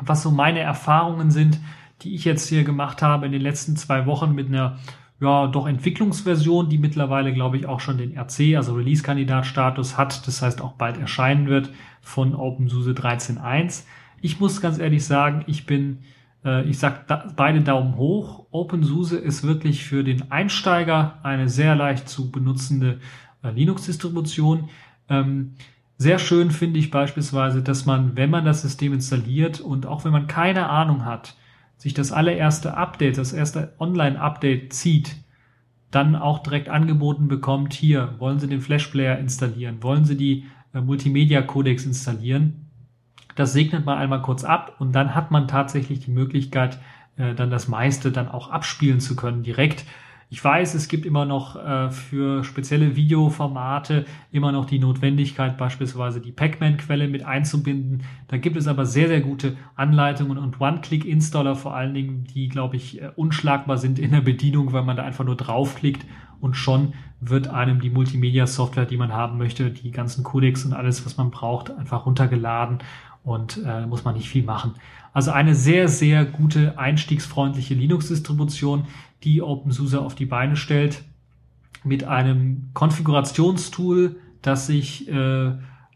was 0.00 0.22
so 0.22 0.30
meine 0.30 0.60
Erfahrungen 0.60 1.30
sind, 1.30 1.58
die 2.02 2.14
ich 2.14 2.26
jetzt 2.26 2.46
hier 2.46 2.62
gemacht 2.62 3.00
habe 3.00 3.24
in 3.24 3.32
den 3.32 3.40
letzten 3.40 3.76
zwei 3.76 4.04
Wochen 4.04 4.34
mit 4.34 4.48
einer 4.48 4.78
ja, 5.20 5.46
doch 5.46 5.66
Entwicklungsversion, 5.66 6.70
die 6.70 6.78
mittlerweile, 6.78 7.32
glaube 7.34 7.58
ich, 7.58 7.66
auch 7.66 7.80
schon 7.80 7.98
den 7.98 8.16
RC, 8.16 8.56
also 8.56 8.74
Release-Kandidat-Status 8.74 9.98
hat, 9.98 10.26
das 10.26 10.40
heißt 10.40 10.62
auch 10.62 10.72
bald 10.72 10.98
erscheinen 10.98 11.46
wird 11.46 11.70
von 12.00 12.34
OpenSUSE 12.34 12.92
13.1. 12.92 13.84
Ich 14.22 14.40
muss 14.40 14.62
ganz 14.62 14.78
ehrlich 14.78 15.04
sagen, 15.04 15.44
ich 15.46 15.66
bin, 15.66 15.98
äh, 16.42 16.64
ich 16.64 16.78
sag 16.78 17.06
da, 17.06 17.30
beide 17.36 17.60
Daumen 17.60 17.96
hoch. 17.96 18.46
OpenSUSE 18.50 19.18
ist 19.18 19.42
wirklich 19.42 19.84
für 19.84 20.04
den 20.04 20.32
Einsteiger 20.32 21.18
eine 21.22 21.50
sehr 21.50 21.76
leicht 21.76 22.08
zu 22.08 22.30
benutzende 22.30 22.98
äh, 23.42 23.50
Linux-Distribution. 23.50 24.70
Ähm, 25.10 25.52
sehr 25.98 26.18
schön 26.18 26.50
finde 26.50 26.78
ich 26.78 26.90
beispielsweise, 26.90 27.62
dass 27.62 27.84
man, 27.84 28.16
wenn 28.16 28.30
man 28.30 28.46
das 28.46 28.62
System 28.62 28.94
installiert 28.94 29.60
und 29.60 29.84
auch 29.84 30.06
wenn 30.06 30.12
man 30.12 30.28
keine 30.28 30.70
Ahnung 30.70 31.04
hat, 31.04 31.36
sich 31.80 31.94
das 31.94 32.12
allererste 32.12 32.76
Update, 32.76 33.16
das 33.16 33.32
erste 33.32 33.72
Online-Update 33.78 34.70
zieht, 34.74 35.16
dann 35.90 36.14
auch 36.14 36.40
direkt 36.40 36.68
angeboten 36.68 37.26
bekommt, 37.26 37.72
hier, 37.72 38.16
wollen 38.18 38.38
Sie 38.38 38.48
den 38.48 38.60
Flash-Player 38.60 39.18
installieren, 39.18 39.82
wollen 39.82 40.04
Sie 40.04 40.16
die 40.16 40.44
äh, 40.74 40.82
Multimedia-Codecs 40.82 41.86
installieren. 41.86 42.66
Das 43.34 43.54
segnet 43.54 43.86
man 43.86 43.96
einmal 43.96 44.20
kurz 44.20 44.44
ab 44.44 44.76
und 44.78 44.92
dann 44.92 45.14
hat 45.14 45.30
man 45.30 45.48
tatsächlich 45.48 46.00
die 46.00 46.10
Möglichkeit, 46.10 46.78
äh, 47.16 47.34
dann 47.34 47.50
das 47.50 47.66
meiste 47.66 48.12
dann 48.12 48.28
auch 48.28 48.50
abspielen 48.50 49.00
zu 49.00 49.16
können 49.16 49.42
direkt 49.42 49.86
ich 50.32 50.42
weiß, 50.42 50.74
es 50.74 50.86
gibt 50.86 51.06
immer 51.06 51.24
noch 51.24 51.56
äh, 51.56 51.90
für 51.90 52.44
spezielle 52.44 52.94
Videoformate 52.94 54.04
immer 54.30 54.52
noch 54.52 54.64
die 54.64 54.78
Notwendigkeit, 54.78 55.58
beispielsweise 55.58 56.20
die 56.20 56.30
Pacman-Quelle 56.30 57.08
mit 57.08 57.24
einzubinden. 57.24 58.04
Da 58.28 58.36
gibt 58.36 58.56
es 58.56 58.68
aber 58.68 58.86
sehr, 58.86 59.08
sehr 59.08 59.22
gute 59.22 59.56
Anleitungen 59.74 60.38
und 60.38 60.60
One-Click-Installer 60.60 61.56
vor 61.56 61.74
allen 61.74 61.94
Dingen, 61.94 62.24
die, 62.32 62.48
glaube 62.48 62.76
ich, 62.76 63.02
äh, 63.02 63.10
unschlagbar 63.16 63.76
sind 63.76 63.98
in 63.98 64.12
der 64.12 64.20
Bedienung, 64.20 64.72
weil 64.72 64.84
man 64.84 64.96
da 64.96 65.02
einfach 65.02 65.24
nur 65.24 65.36
draufklickt 65.36 66.06
und 66.40 66.54
schon 66.54 66.94
wird 67.20 67.48
einem 67.48 67.80
die 67.80 67.90
Multimedia-Software, 67.90 68.86
die 68.86 68.96
man 68.96 69.12
haben 69.12 69.36
möchte, 69.36 69.72
die 69.72 69.90
ganzen 69.90 70.22
Codecs 70.22 70.64
und 70.64 70.74
alles, 70.74 71.04
was 71.04 71.16
man 71.16 71.32
braucht, 71.32 71.76
einfach 71.76 72.06
runtergeladen 72.06 72.78
und 73.24 73.60
äh, 73.66 73.84
muss 73.84 74.04
man 74.04 74.14
nicht 74.14 74.28
viel 74.28 74.44
machen. 74.44 74.74
Also 75.12 75.32
eine 75.32 75.56
sehr, 75.56 75.88
sehr 75.88 76.24
gute 76.24 76.78
einstiegsfreundliche 76.78 77.74
Linux-Distribution, 77.74 78.86
die 79.24 79.42
OpenSUSE 79.42 80.00
auf 80.00 80.14
die 80.14 80.26
Beine 80.26 80.56
stellt 80.56 81.02
mit 81.84 82.04
einem 82.04 82.70
Konfigurationstool, 82.74 84.16
das 84.42 84.66
sich 84.66 85.08
äh, 85.08 85.52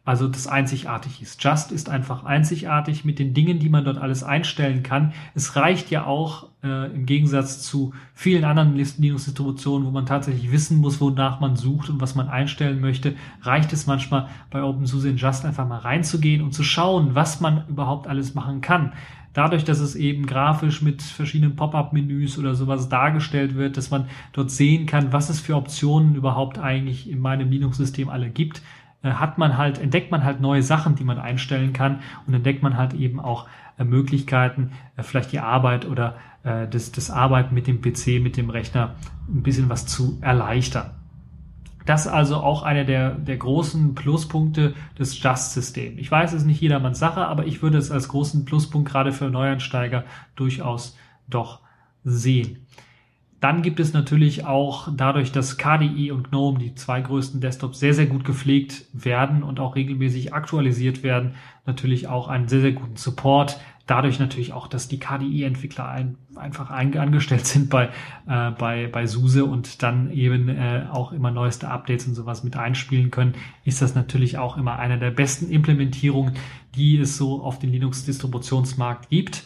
also 0.07 0.29
das 0.29 0.47
einzigartig 0.47 1.23
ist. 1.23 1.43
Just 1.43 1.73
ist 1.73 1.89
einfach 1.89 2.25
einzigartig 2.25 3.07
mit 3.07 3.19
den 3.19 3.33
Dingen, 3.33 3.59
die 3.59 3.71
man 3.71 3.87
dort 3.87 3.97
alles 3.97 4.23
einstellen 4.23 4.83
kann. 4.83 5.15
Es 5.35 5.57
reicht 5.57 5.91
ja 5.91 6.05
auch 6.05 6.51
äh, 6.63 6.95
im 6.95 7.07
Gegensatz 7.07 7.63
zu 7.63 7.95
vielen 8.13 8.45
anderen 8.45 8.75
Linux-Distributionen, 8.75 9.87
wo 9.87 9.91
man 9.91 10.05
tatsächlich 10.05 10.53
wissen 10.53 10.79
muss, 10.79 11.01
wonach 11.01 11.41
man 11.41 11.57
sucht 11.57 11.89
und 11.89 12.03
was 12.03 12.15
man 12.15 12.29
einstellen 12.29 12.81
möchte, 12.81 13.15
reicht 13.41 13.73
es 13.73 13.87
manchmal 13.87 14.29
bei 14.51 14.63
OpenSUSE 14.63 15.09
in 15.09 15.17
Just 15.17 15.47
einfach 15.47 15.67
mal 15.67 15.79
reinzugehen 15.79 16.43
und 16.43 16.53
zu 16.53 16.65
schauen, 16.65 17.15
was 17.15 17.41
man 17.41 17.67
überhaupt 17.69 18.07
alles 18.07 18.35
machen 18.35 18.61
kann 18.61 18.93
dadurch, 19.35 19.65
dass 19.65 19.81
es 19.81 19.95
eben 19.95 20.27
grafisch 20.27 20.81
mit 20.81 21.03
verschiedenen 21.03 21.57
Pop-up-Menüs 21.57 22.39
oder 22.39 22.55
sowas 22.55 22.89
dargestellt 22.89 23.55
wird, 23.55 23.77
dass 23.77 23.91
man 23.91 24.07
dort 24.33 24.51
sehen 24.51 24.87
kann, 24.87 25.13
was 25.13 25.29
es 25.29 25.41
für 25.41 25.57
Optionen 25.57 26.15
überhaupt 26.15 26.59
eigentlich 26.59 27.11
in 27.11 27.19
meinem 27.19 27.51
Linux-System 27.51 28.09
alle 28.09 28.31
gibt, 28.31 28.63
äh, 29.03 29.11
hat 29.11 29.37
man 29.37 29.59
halt, 29.59 29.79
entdeckt 29.79 30.11
man 30.11 30.25
halt 30.25 30.41
neue 30.41 30.63
Sachen, 30.63 30.97
die 30.97 31.05
man 31.05 31.19
einstellen 31.19 31.73
kann 31.73 32.01
und 32.27 32.35
entdeckt 32.35 32.63
man 32.63 32.77
halt 32.77 32.95
eben 32.95 33.21
auch 33.21 33.47
äh, 33.77 33.85
Möglichkeiten, 33.85 34.73
äh, 34.97 35.03
vielleicht 35.03 35.33
die 35.33 35.41
Arbeit 35.41 35.85
oder 35.87 36.17
das, 36.45 36.93
das 36.93 37.11
Arbeiten 37.11 37.55
mit 37.55 37.67
dem 37.67 37.81
PC, 37.81 38.23
mit 38.23 38.37
dem 38.37 38.51
Rechner 38.51 38.97
ein 39.31 39.43
bisschen 39.43 39.71
was 39.71 39.87
zu 39.87 40.19
erleichtern. 40.21 40.91
Das 41.87 42.07
also 42.07 42.37
auch 42.37 42.63
einer 42.63 42.85
der, 42.85 43.11
der 43.11 43.37
großen 43.37 43.95
Pluspunkte 43.95 44.75
des 44.99 45.23
Just-Systems. 45.23 45.99
Ich 45.99 46.11
weiß, 46.11 46.33
es 46.33 46.43
ist 46.43 46.47
nicht 46.47 46.61
jedermanns 46.61 46.99
Sache, 46.99 47.27
aber 47.27 47.47
ich 47.47 47.63
würde 47.63 47.79
es 47.79 47.91
als 47.91 48.09
großen 48.09 48.45
Pluspunkt 48.45 48.89
gerade 48.91 49.13
für 49.13 49.29
Neuansteiger 49.31 50.05
durchaus 50.35 50.97
doch 51.29 51.61
sehen. 52.05 52.67
Dann 53.41 53.61
gibt 53.61 53.79
es 53.79 53.93
natürlich 53.93 54.47
auch 54.47 54.89
dadurch, 54.97 55.31
dass 55.31 55.59
KDE 55.59 56.13
und 56.13 56.31
GNOME, 56.31 56.59
die 56.59 56.75
zwei 56.75 57.03
größten 57.03 57.43
Desktops, 57.43 57.79
sehr, 57.79 57.93
sehr 57.93 58.07
gut 58.07 58.25
gepflegt 58.25 58.87
werden 58.95 59.43
und 59.43 59.61
auch 59.61 59.77
regelmäßig 59.77 60.33
aktualisiert 60.33 61.03
werden, 61.03 61.35
natürlich 61.67 62.09
auch 62.09 62.29
einen 62.29 62.49
sehr, 62.49 62.63
sehr 62.63 62.73
guten 62.73 62.97
Support 62.97 63.61
dadurch 63.87 64.19
natürlich 64.19 64.53
auch, 64.53 64.67
dass 64.67 64.89
die 64.89 64.99
KDE-Entwickler 64.99 65.89
ein, 65.89 66.17
einfach 66.37 66.71
ein, 66.71 66.97
angestellt 66.97 67.47
sind 67.47 67.71
bei, 67.71 67.91
äh, 68.27 68.51
bei, 68.53 68.87
bei 68.87 69.07
SUSE 69.07 69.45
und 69.45 69.83
dann 69.83 70.11
eben 70.11 70.49
äh, 70.49 70.87
auch 70.91 71.13
immer 71.13 71.31
neueste 71.31 71.69
Updates 71.69 72.07
und 72.07 72.15
sowas 72.15 72.45
mit 72.45 72.57
einspielen 72.57 73.11
können, 73.11 73.35
ist 73.65 73.83
das 73.83 73.95
natürlich 73.95 74.39
auch 74.39 74.57
immer 74.57 74.79
eine 74.79 74.99
der 74.99 75.11
besten 75.11 75.51
Implementierungen, 75.51 76.35
die 76.75 76.99
es 76.99 77.17
so 77.17 77.43
auf 77.43 77.59
den 77.59 77.71
Linux-Distributionsmarkt 77.71 79.11
gibt. 79.11 79.45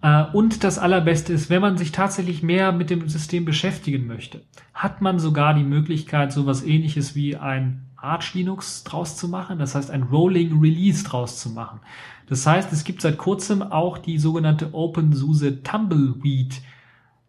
Äh, 0.00 0.24
und 0.32 0.64
das 0.64 0.78
Allerbeste 0.78 1.32
ist, 1.32 1.50
wenn 1.50 1.60
man 1.60 1.76
sich 1.76 1.92
tatsächlich 1.92 2.42
mehr 2.42 2.72
mit 2.72 2.90
dem 2.90 3.08
System 3.08 3.44
beschäftigen 3.44 4.06
möchte, 4.06 4.42
hat 4.72 5.02
man 5.02 5.18
sogar 5.18 5.54
die 5.54 5.64
Möglichkeit, 5.64 6.32
sowas 6.32 6.64
ähnliches 6.64 7.14
wie 7.14 7.36
ein 7.36 7.84
Arch 7.96 8.34
Linux 8.34 8.84
draus 8.84 9.16
zu 9.16 9.28
machen, 9.28 9.58
das 9.58 9.74
heißt 9.74 9.90
ein 9.90 10.04
Rolling 10.04 10.60
Release 10.60 11.02
draus 11.02 11.40
zu 11.40 11.50
machen. 11.50 11.80
Das 12.28 12.46
heißt, 12.46 12.72
es 12.72 12.84
gibt 12.84 13.00
seit 13.00 13.18
kurzem 13.18 13.62
auch 13.62 13.98
die 13.98 14.18
sogenannte 14.18 14.74
OpenSUSE 14.74 15.62
Tumbleweed 15.62 16.60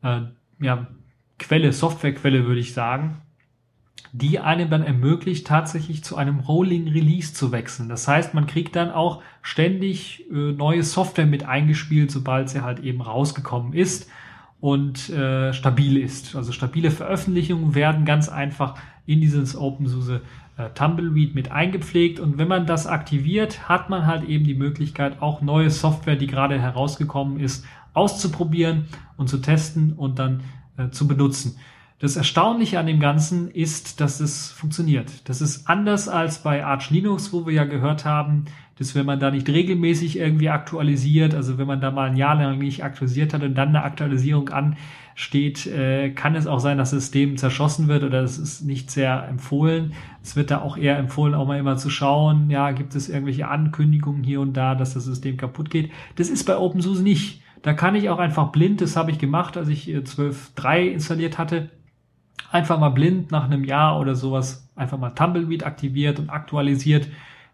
äh, 0.03 0.21
ja, 0.59 0.87
Quelle, 1.37 1.71
Softwarequelle 1.71 2.45
würde 2.45 2.59
ich 2.59 2.73
sagen, 2.73 3.21
die 4.11 4.39
einem 4.39 4.69
dann 4.69 4.83
ermöglicht, 4.83 5.47
tatsächlich 5.47 6.03
zu 6.03 6.17
einem 6.17 6.39
Rolling 6.39 6.87
Release 6.87 7.33
zu 7.33 7.51
wechseln. 7.51 7.89
Das 7.89 8.07
heißt, 8.07 8.33
man 8.33 8.47
kriegt 8.47 8.75
dann 8.75 8.91
auch 8.91 9.21
ständig 9.41 10.25
äh, 10.31 10.51
neue 10.51 10.83
Software 10.83 11.27
mit 11.27 11.45
eingespielt, 11.45 12.11
sobald 12.11 12.49
sie 12.49 12.61
halt 12.61 12.79
eben 12.79 13.01
rausgekommen 13.01 13.73
ist 13.73 14.09
und 14.59 15.09
äh, 15.09 15.53
stabil 15.53 15.97
ist. 15.97 16.35
Also 16.35 16.51
stabile 16.51 16.91
Veröffentlichungen 16.91 17.75
werden 17.75 18.03
ganz 18.03 18.29
einfach 18.29 18.75
in 19.05 19.21
dieses 19.21 19.55
OpenSUSE 19.55 20.21
Tumbleweed 20.67 21.35
mit 21.35 21.51
eingepflegt 21.51 22.19
und 22.19 22.37
wenn 22.37 22.47
man 22.47 22.65
das 22.65 22.87
aktiviert, 22.87 23.69
hat 23.69 23.89
man 23.89 24.05
halt 24.05 24.23
eben 24.27 24.43
die 24.43 24.55
Möglichkeit, 24.55 25.21
auch 25.21 25.41
neue 25.41 25.69
Software, 25.69 26.15
die 26.15 26.27
gerade 26.27 26.59
herausgekommen 26.59 27.39
ist, 27.39 27.65
auszuprobieren 27.93 28.85
und 29.17 29.29
zu 29.29 29.39
testen 29.39 29.93
und 29.93 30.19
dann 30.19 30.41
äh, 30.77 30.89
zu 30.89 31.07
benutzen. 31.07 31.57
Das 31.99 32.15
Erstaunliche 32.15 32.79
an 32.79 32.87
dem 32.87 33.01
Ganzen 33.01 33.51
ist, 33.51 33.99
dass 33.99 34.21
es 34.21 34.51
funktioniert. 34.51 35.27
Das 35.27 35.41
ist 35.41 35.67
anders 35.67 36.07
als 36.07 36.43
bei 36.43 36.63
Arch 36.63 36.89
Linux, 36.91 37.33
wo 37.33 37.45
wir 37.45 37.53
ja 37.53 37.65
gehört 37.65 38.05
haben, 38.05 38.45
dass 38.79 38.95
wenn 38.95 39.05
man 39.05 39.19
da 39.19 39.29
nicht 39.29 39.49
regelmäßig 39.49 40.17
irgendwie 40.17 40.49
aktualisiert, 40.49 41.35
also 41.35 41.57
wenn 41.57 41.67
man 41.67 41.81
da 41.81 41.91
mal 41.91 42.09
ein 42.09 42.15
Jahr 42.15 42.35
lang 42.35 42.59
nicht 42.59 42.81
aktualisiert 42.81 43.33
hat 43.33 43.43
und 43.43 43.53
dann 43.53 43.69
eine 43.69 43.83
Aktualisierung 43.83 44.49
ansteht, 44.49 45.67
äh, 45.67 46.11
kann 46.11 46.35
es 46.35 46.47
auch 46.47 46.59
sein, 46.59 46.77
dass 46.77 46.91
das 46.91 47.01
System 47.01 47.35
zerschossen 47.35 47.89
wird 47.89 48.03
oder 48.03 48.23
es 48.23 48.37
ist 48.37 48.61
nicht 48.61 48.89
sehr 48.89 49.27
empfohlen. 49.27 49.93
Es 50.23 50.37
wird 50.37 50.49
da 50.49 50.61
auch 50.61 50.77
eher 50.77 50.97
empfohlen, 50.97 51.35
auch 51.35 51.45
mal 51.45 51.59
immer 51.59 51.75
zu 51.75 51.89
schauen, 51.89 52.49
ja, 52.49 52.71
gibt 52.71 52.95
es 52.95 53.09
irgendwelche 53.09 53.49
Ankündigungen 53.49 54.23
hier 54.23 54.39
und 54.39 54.53
da, 54.53 54.75
dass 54.75 54.93
das 54.93 55.03
System 55.03 55.35
kaputt 55.35 55.69
geht. 55.69 55.91
Das 56.15 56.29
ist 56.29 56.45
bei 56.45 56.57
OpenSUSE 56.57 57.03
nicht. 57.03 57.41
Da 57.61 57.73
kann 57.73 57.95
ich 57.95 58.09
auch 58.09 58.19
einfach 58.19 58.53
blind, 58.53 58.79
das 58.79 58.95
habe 58.95 59.11
ich 59.11 59.19
gemacht, 59.19 59.57
als 59.57 59.67
ich 59.67 59.89
12.3 59.89 60.87
installiert 60.87 61.37
hatte, 61.37 61.69
einfach 62.49 62.79
mal 62.79 62.89
blind 62.89 63.29
nach 63.29 63.43
einem 63.43 63.65
Jahr 63.65 63.99
oder 63.99 64.15
sowas 64.15 64.71
einfach 64.77 64.97
mal 64.97 65.09
Tumbleweed 65.09 65.65
aktiviert 65.65 66.19
und 66.19 66.29
aktualisiert. 66.29 67.09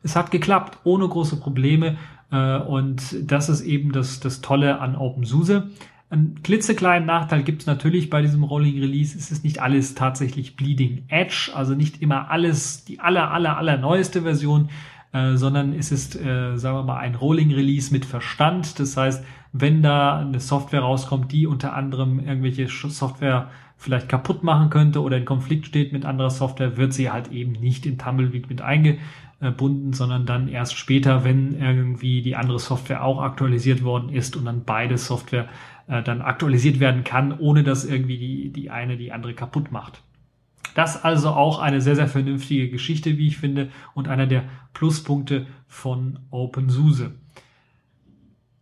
Es 0.06 0.16
hat 0.16 0.30
geklappt, 0.30 0.78
ohne 0.84 1.08
große 1.08 1.38
Probleme. 1.40 1.98
Äh, 2.32 2.58
und 2.60 3.16
das 3.30 3.50
ist 3.50 3.62
eben 3.62 3.92
das, 3.92 4.20
das 4.20 4.42
Tolle 4.42 4.80
an 4.80 4.96
OpenSUSE. 4.96 5.72
Ein 6.12 6.36
klitzekleinen 6.44 7.08
Nachteil 7.08 7.42
gibt 7.42 7.62
es 7.62 7.68
natürlich 7.68 8.12
bei 8.12 8.22
diesem 8.22 8.44
Rolling 8.44 8.80
Release. 8.80 9.18
Es 9.18 9.32
ist 9.32 9.44
nicht 9.44 9.64
alles 9.64 9.96
tatsächlich 9.96 10.56
Bleeding 10.56 11.06
Edge, 11.08 11.52
also 11.56 11.74
nicht 11.74 12.04
immer 12.04 12.30
alles 12.30 12.86
die 12.86 13.00
aller, 13.00 13.32
aller, 13.32 13.58
aller 13.58 13.78
neueste 13.78 14.22
Version, 14.22 14.70
äh, 15.12 15.36
sondern 15.38 15.74
es 15.74 15.92
ist, 15.92 16.16
äh, 16.16 16.56
sagen 16.56 16.78
wir 16.78 16.84
mal, 16.84 17.00
ein 17.00 17.16
Rolling 17.16 17.52
Release 17.52 17.92
mit 17.92 18.06
Verstand. 18.06 18.80
Das 18.80 18.96
heißt, 18.96 19.26
wenn 19.54 19.82
da 19.82 20.20
eine 20.20 20.40
Software 20.40 20.82
rauskommt, 20.82 21.32
die 21.32 21.48
unter 21.48 21.74
anderem 21.74 22.20
irgendwelche 22.20 22.68
Software 22.68 23.50
vielleicht 23.76 24.08
kaputt 24.08 24.44
machen 24.44 24.70
könnte 24.70 25.02
oder 25.02 25.18
in 25.18 25.26
Konflikt 25.26 25.66
steht 25.66 25.92
mit 25.94 26.06
anderer 26.06 26.30
Software, 26.30 26.78
wird 26.78 26.94
sie 26.94 27.10
halt 27.10 27.32
eben 27.32 27.54
nicht 27.54 27.88
in 27.88 27.98
Tumbleweed 27.98 28.50
mit 28.50 28.62
eingebunden, 29.40 29.94
sondern 29.94 30.26
dann 30.26 30.48
erst 30.48 30.78
später, 30.78 31.24
wenn 31.24 31.60
irgendwie 31.60 32.22
die 32.22 32.36
andere 32.36 32.60
Software 32.60 33.04
auch 33.04 33.22
aktualisiert 33.22 33.84
worden 33.84 34.10
ist 34.10 34.36
und 34.36 34.46
dann 34.46 34.64
beide 34.66 34.98
Software 34.98 35.48
äh, 35.88 36.02
dann 36.02 36.22
aktualisiert 36.22 36.80
werden 36.80 37.04
kann, 37.04 37.38
ohne 37.38 37.64
dass 37.64 37.86
irgendwie 37.86 38.18
die, 38.18 38.50
die 38.52 38.70
eine 38.70 38.98
die 38.98 39.12
andere 39.12 39.34
kaputt 39.34 39.72
macht. 39.72 40.02
Das 40.74 41.04
also 41.04 41.30
auch 41.30 41.60
eine 41.60 41.80
sehr, 41.80 41.96
sehr 41.96 42.08
vernünftige 42.08 42.70
Geschichte, 42.70 43.18
wie 43.18 43.28
ich 43.28 43.38
finde, 43.38 43.70
und 43.94 44.08
einer 44.08 44.28
der 44.28 44.44
Pluspunkte 44.74 45.48
von 45.68 46.20
OpenSUSE. 46.32 47.14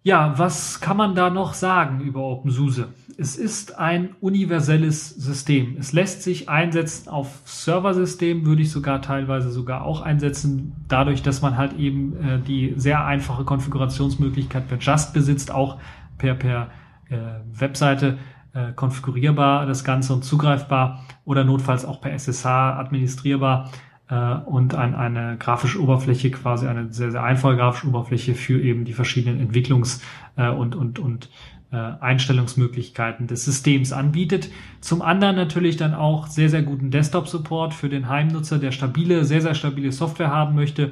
Ja, 0.05 0.37
was 0.37 0.81
kann 0.81 0.97
man 0.97 1.15
da 1.15 1.29
noch 1.29 1.53
sagen 1.53 2.01
über 2.01 2.19
OpenSUSE? 2.19 2.89
Es 3.17 3.37
ist 3.37 3.79
ein 3.79 4.09
universelles 4.19 5.09
System. 5.09 5.77
Es 5.79 5.93
lässt 5.93 6.23
sich 6.23 6.49
einsetzen 6.49 7.07
auf 7.07 7.39
Serversystemen, 7.45 8.45
würde 8.45 8.63
ich 8.63 8.71
sogar 8.71 9.01
teilweise 9.01 9.49
sogar 9.49 9.85
auch 9.85 10.01
einsetzen, 10.01 10.75
dadurch, 10.89 11.21
dass 11.21 11.41
man 11.41 11.55
halt 11.55 11.79
eben 11.79 12.17
äh, 12.17 12.39
die 12.39 12.73
sehr 12.75 13.05
einfache 13.05 13.45
Konfigurationsmöglichkeit 13.45 14.67
per 14.67 14.77
Just 14.77 15.13
besitzt, 15.13 15.51
auch 15.51 15.79
per, 16.17 16.35
per 16.35 16.67
äh, 17.09 17.39
Webseite 17.53 18.17
äh, 18.53 18.73
konfigurierbar 18.73 19.65
das 19.65 19.85
Ganze 19.85 20.11
und 20.11 20.25
zugreifbar 20.25 21.05
oder 21.23 21.45
notfalls 21.45 21.85
auch 21.85 22.01
per 22.01 22.11
SSH 22.11 22.45
administrierbar 22.45 23.71
äh, 24.09 24.35
und 24.45 24.75
ein, 24.75 24.95
eine 24.95 25.37
grafische 25.37 25.81
Oberfläche, 25.81 26.31
quasi 26.31 26.67
eine 26.67 26.91
sehr, 26.91 27.11
sehr 27.11 27.23
einfache 27.23 27.55
grafische 27.55 27.87
Oberfläche 27.87 28.35
für 28.35 28.61
eben 28.61 28.85
die 28.85 28.93
verschiedenen 28.93 29.39
Entwicklungs- 29.39 30.01
äh, 30.35 30.49
und, 30.49 30.75
und, 30.75 30.99
und 30.99 31.29
äh, 31.71 31.75
Einstellungsmöglichkeiten 31.75 33.27
des 33.27 33.45
Systems 33.45 33.93
anbietet. 33.93 34.49
Zum 34.79 35.01
anderen 35.01 35.35
natürlich 35.35 35.75
dann 35.75 35.93
auch 35.93 36.27
sehr, 36.27 36.49
sehr 36.49 36.61
guten 36.61 36.91
Desktop-Support 36.91 37.73
für 37.73 37.89
den 37.89 38.09
Heimnutzer, 38.09 38.59
der 38.59 38.71
stabile, 38.71 39.25
sehr, 39.25 39.41
sehr 39.41 39.55
stabile 39.55 39.91
Software 39.91 40.29
haben 40.29 40.55
möchte. 40.55 40.91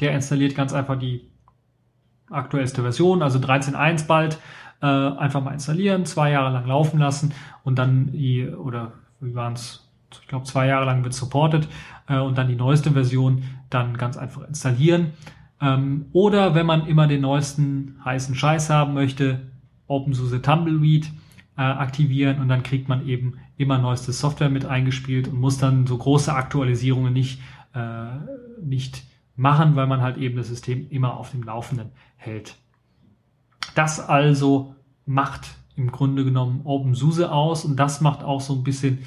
Der 0.00 0.12
installiert 0.12 0.54
ganz 0.54 0.72
einfach 0.72 0.98
die 0.98 1.28
aktuellste 2.30 2.82
Version, 2.82 3.22
also 3.22 3.38
13.1 3.38 4.06
bald, 4.06 4.38
äh, 4.80 4.86
einfach 4.86 5.42
mal 5.42 5.52
installieren, 5.52 6.04
zwei 6.06 6.30
Jahre 6.30 6.52
lang 6.52 6.66
laufen 6.66 7.00
lassen 7.00 7.34
und 7.64 7.78
dann 7.78 8.12
die, 8.12 8.48
oder 8.48 8.92
wie 9.20 9.34
waren 9.34 9.54
es, 9.54 9.87
ich 10.10 10.28
glaube 10.28 10.46
zwei 10.46 10.66
Jahre 10.66 10.86
lang 10.86 11.04
wird 11.04 11.14
supported 11.14 11.68
äh, 12.08 12.18
und 12.18 12.38
dann 12.38 12.48
die 12.48 12.56
neueste 12.56 12.92
Version 12.92 13.44
dann 13.70 13.96
ganz 13.96 14.16
einfach 14.16 14.46
installieren. 14.48 15.12
Ähm, 15.60 16.06
oder 16.12 16.54
wenn 16.54 16.66
man 16.66 16.86
immer 16.86 17.06
den 17.06 17.22
neuesten 17.22 17.96
heißen 18.04 18.34
Scheiß 18.34 18.70
haben 18.70 18.94
möchte, 18.94 19.50
OpenSUSE 19.86 20.42
Tumbleweed 20.42 21.10
äh, 21.56 21.62
aktivieren 21.62 22.40
und 22.40 22.48
dann 22.48 22.62
kriegt 22.62 22.88
man 22.88 23.06
eben 23.06 23.38
immer 23.56 23.78
neueste 23.78 24.12
Software 24.12 24.50
mit 24.50 24.64
eingespielt 24.64 25.28
und 25.28 25.40
muss 25.40 25.58
dann 25.58 25.86
so 25.86 25.98
große 25.98 26.32
Aktualisierungen 26.32 27.12
nicht, 27.12 27.40
äh, 27.74 28.06
nicht 28.62 29.02
machen, 29.34 29.76
weil 29.76 29.86
man 29.86 30.00
halt 30.00 30.16
eben 30.18 30.36
das 30.36 30.48
System 30.48 30.88
immer 30.90 31.16
auf 31.16 31.32
dem 31.32 31.42
Laufenden 31.42 31.90
hält. 32.16 32.56
Das 33.74 34.00
also 34.00 34.74
macht 35.06 35.48
im 35.76 35.90
Grunde 35.92 36.24
genommen 36.24 36.62
OpenSUSE 36.64 37.30
aus 37.30 37.64
und 37.64 37.76
das 37.76 38.00
macht 38.00 38.22
auch 38.22 38.40
so 38.40 38.54
ein 38.54 38.64
bisschen 38.64 38.98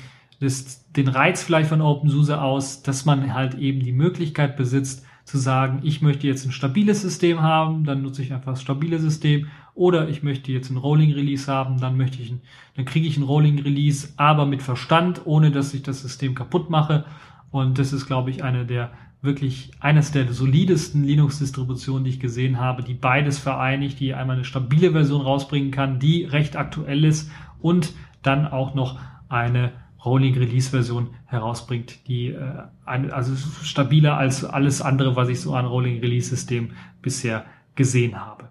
das, 0.41 0.91
den 0.91 1.07
Reiz 1.07 1.43
vielleicht 1.43 1.69
von 1.69 1.81
OpenSUSE 1.81 2.41
aus, 2.41 2.81
dass 2.83 3.05
man 3.05 3.33
halt 3.33 3.55
eben 3.55 3.79
die 3.79 3.91
Möglichkeit 3.93 4.57
besitzt, 4.57 5.05
zu 5.23 5.37
sagen, 5.37 5.79
ich 5.83 6.01
möchte 6.01 6.27
jetzt 6.27 6.45
ein 6.45 6.51
stabiles 6.51 7.01
System 7.01 7.41
haben, 7.41 7.83
dann 7.85 8.01
nutze 8.01 8.23
ich 8.23 8.33
einfach 8.33 8.53
das 8.53 8.61
stabile 8.61 8.99
System, 8.99 9.47
oder 9.73 10.09
ich 10.09 10.23
möchte 10.23 10.51
jetzt 10.51 10.69
ein 10.69 10.77
Rolling 10.77 11.13
Release 11.13 11.49
haben, 11.49 11.79
dann 11.79 11.95
möchte 11.95 12.21
ich, 12.21 12.31
ein, 12.31 12.41
dann 12.75 12.85
kriege 12.85 13.07
ich 13.07 13.17
ein 13.17 13.23
Rolling 13.23 13.59
Release, 13.59 14.09
aber 14.17 14.45
mit 14.45 14.61
Verstand, 14.61 15.21
ohne 15.25 15.51
dass 15.51 15.73
ich 15.73 15.83
das 15.83 16.01
System 16.01 16.35
kaputt 16.35 16.69
mache. 16.69 17.05
Und 17.51 17.79
das 17.79 17.93
ist, 17.93 18.07
glaube 18.07 18.31
ich, 18.31 18.43
eine 18.43 18.65
der 18.65 18.91
wirklich 19.21 19.71
eines 19.79 20.11
der 20.11 20.33
solidesten 20.33 21.03
Linux-Distributionen, 21.03 22.03
die 22.03 22.09
ich 22.09 22.19
gesehen 22.19 22.59
habe, 22.59 22.83
die 22.83 22.95
beides 22.95 23.37
vereinigt, 23.37 23.99
die 23.99 24.13
einmal 24.13 24.37
eine 24.37 24.45
stabile 24.45 24.91
Version 24.91 25.21
rausbringen 25.21 25.71
kann, 25.71 25.99
die 25.99 26.25
recht 26.25 26.57
aktuell 26.57 27.05
ist 27.05 27.31
und 27.61 27.93
dann 28.23 28.47
auch 28.47 28.73
noch 28.73 28.99
eine 29.29 29.71
Rolling 30.03 30.35
Release 30.35 30.71
Version 30.71 31.09
herausbringt, 31.25 32.07
die 32.07 32.27
äh, 32.27 32.63
also 32.85 33.35
stabiler 33.63 34.17
als 34.17 34.43
alles 34.43 34.81
andere, 34.81 35.15
was 35.15 35.29
ich 35.29 35.39
so 35.39 35.53
an 35.53 35.65
Rolling 35.65 35.99
Release 35.99 36.29
System 36.29 36.71
bisher 37.01 37.45
gesehen 37.75 38.19
habe. 38.19 38.49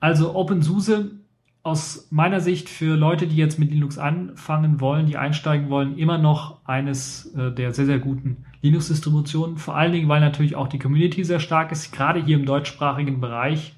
Also 0.00 0.34
OpenSUSE 0.34 1.10
aus 1.66 2.06
meiner 2.10 2.40
Sicht 2.40 2.68
für 2.68 2.94
Leute, 2.94 3.26
die 3.26 3.36
jetzt 3.36 3.58
mit 3.58 3.72
Linux 3.72 3.98
anfangen 3.98 4.80
wollen, 4.80 5.06
die 5.06 5.16
einsteigen 5.16 5.68
wollen, 5.68 5.98
immer 5.98 6.16
noch 6.16 6.64
eines 6.64 7.34
äh, 7.34 7.50
der 7.50 7.74
sehr, 7.74 7.86
sehr 7.86 7.98
guten 7.98 8.44
Linux-Distributionen. 8.62 9.56
Vor 9.56 9.74
allen 9.76 9.90
Dingen, 9.90 10.08
weil 10.08 10.20
natürlich 10.20 10.54
auch 10.54 10.68
die 10.68 10.78
Community 10.78 11.24
sehr 11.24 11.40
stark 11.40 11.72
ist, 11.72 11.92
gerade 11.92 12.22
hier 12.22 12.36
im 12.36 12.46
deutschsprachigen 12.46 13.20
Bereich. 13.20 13.74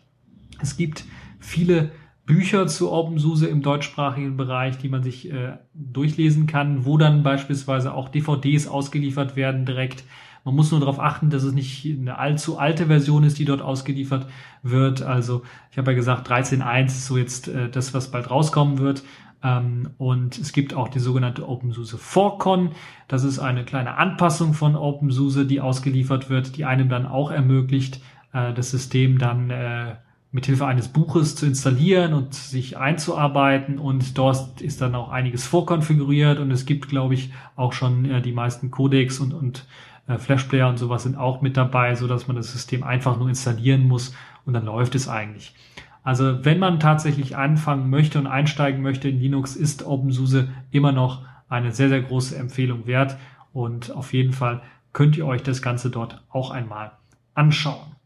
Es 0.61 0.77
gibt 0.77 1.07
viele 1.41 1.91
Bücher 2.29 2.67
zu 2.67 2.93
OpenSUSE 2.93 3.49
im 3.49 3.63
deutschsprachigen 3.63 4.37
Bereich, 4.37 4.77
die 4.77 4.91
man 4.91 5.03
sich 5.03 5.33
äh, 5.33 5.57
durchlesen 5.73 6.47
kann, 6.47 6.85
wo 6.85 6.99
dann 6.99 7.23
beispielsweise 7.23 7.95
auch 7.95 8.11
DVDs 8.11 8.69
ausgeliefert 8.69 9.35
werden 9.35 9.65
direkt. 9.65 10.05
Man 10.45 10.55
muss 10.55 10.71
nur 10.71 10.81
darauf 10.81 11.01
achten, 11.01 11.31
dass 11.31 11.43
es 11.43 11.55
nicht 11.55 11.87
eine 11.87 12.19
allzu 12.19 12.59
alte 12.59 12.87
Version 12.87 13.25
ist, 13.25 13.39
die 13.39 13.47
dort 13.47 13.63
ausgeliefert 13.63 14.27
wird. 14.63 15.01
Also 15.01 15.43
ich 15.71 15.79
habe 15.79 15.93
ja 15.93 15.97
gesagt, 15.97 16.31
13.1 16.31 16.87
ist 16.89 17.07
so 17.07 17.17
jetzt 17.17 17.49
äh, 17.49 17.71
das, 17.71 17.95
was 17.95 18.11
bald 18.11 18.31
rauskommen 18.31 18.77
wird. 18.77 19.05
Ähm, 19.43 19.89
und 19.97 20.37
es 20.37 20.53
gibt 20.53 20.75
auch 20.75 20.89
die 20.89 20.99
sogenannte 20.99 21.49
OpenSUSE 21.49 21.97
4Con. 21.97 22.73
Das 23.09 23.25
ist 23.25 23.39
eine 23.39 23.65
kleine 23.65 23.97
Anpassung 23.97 24.53
von 24.53 24.77
OpenSUSE, 24.77 25.47
die 25.47 25.63
ausgeliefert 25.63 26.29
wird, 26.29 26.59
die 26.59 26.67
einem 26.67 26.91
dann 26.91 27.07
auch 27.07 27.31
ermöglicht, 27.31 28.03
äh, 28.35 28.53
das 28.53 28.71
System 28.71 29.17
dann 29.17 29.49
äh, 29.49 29.97
mithilfe 30.39 30.67
eines 30.67 30.87
Buches 30.87 31.35
zu 31.35 31.47
installieren 31.47 32.15
und 32.15 32.33
sich 32.33 32.79
einzuarbeiten 32.79 33.81
und 33.81 34.17
dort 34.17 34.61
ist 34.61 34.81
dann 34.81 34.95
auch 34.95 35.09
einiges 35.09 35.45
vorkonfiguriert 35.45 36.39
und 36.39 36.53
es 36.53 36.65
gibt, 36.65 36.89
glaube 36.89 37.15
ich, 37.15 37.33
auch 37.57 37.73
schon 37.73 38.05
äh, 38.05 38.23
die 38.23 38.31
meisten 38.31 38.71
Codecs 38.71 39.19
und, 39.19 39.35
und 39.35 39.67
äh, 40.07 40.17
Flashplayer 40.17 40.69
und 40.69 40.79
sowas 40.79 41.03
sind 41.03 41.17
auch 41.17 41.43
mit 41.43 41.57
dabei, 41.57 41.97
so 41.97 42.07
dass 42.07 42.29
man 42.29 42.37
das 42.37 42.53
System 42.53 42.85
einfach 42.85 43.19
nur 43.19 43.29
installieren 43.29 43.89
muss 43.89 44.15
und 44.45 44.53
dann 44.53 44.65
läuft 44.65 44.95
es 44.95 45.09
eigentlich. 45.09 45.57
Also 46.05 46.45
wenn 46.45 46.61
man 46.61 46.79
tatsächlich 46.79 47.37
anfangen 47.37 47.91
möchte 47.91 48.21
und 48.21 48.29
einsteigen 48.29 48.81
möchte 48.81 49.09
in 49.09 49.19
Linux, 49.19 49.57
ist 49.57 49.85
OpenSUSE 49.85 50.49
immer 50.71 50.93
noch 50.93 51.25
eine 51.49 51.73
sehr, 51.73 51.89
sehr 51.89 52.03
große 52.03 52.39
Empfehlung 52.39 52.87
wert 52.87 53.17
und 53.53 53.91
auf 53.91 54.13
jeden 54.13 54.33
Fall 54.33 54.63
könnt 54.93 55.17
ihr 55.17 55.27
euch 55.27 55.43
das 55.43 55.63
Ganze 55.63 55.91
dort 55.91 56.23
auch 56.31 56.53
einmal 56.53 56.93
anschauen. 57.35 57.97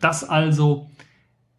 Das 0.00 0.22
also 0.22 0.90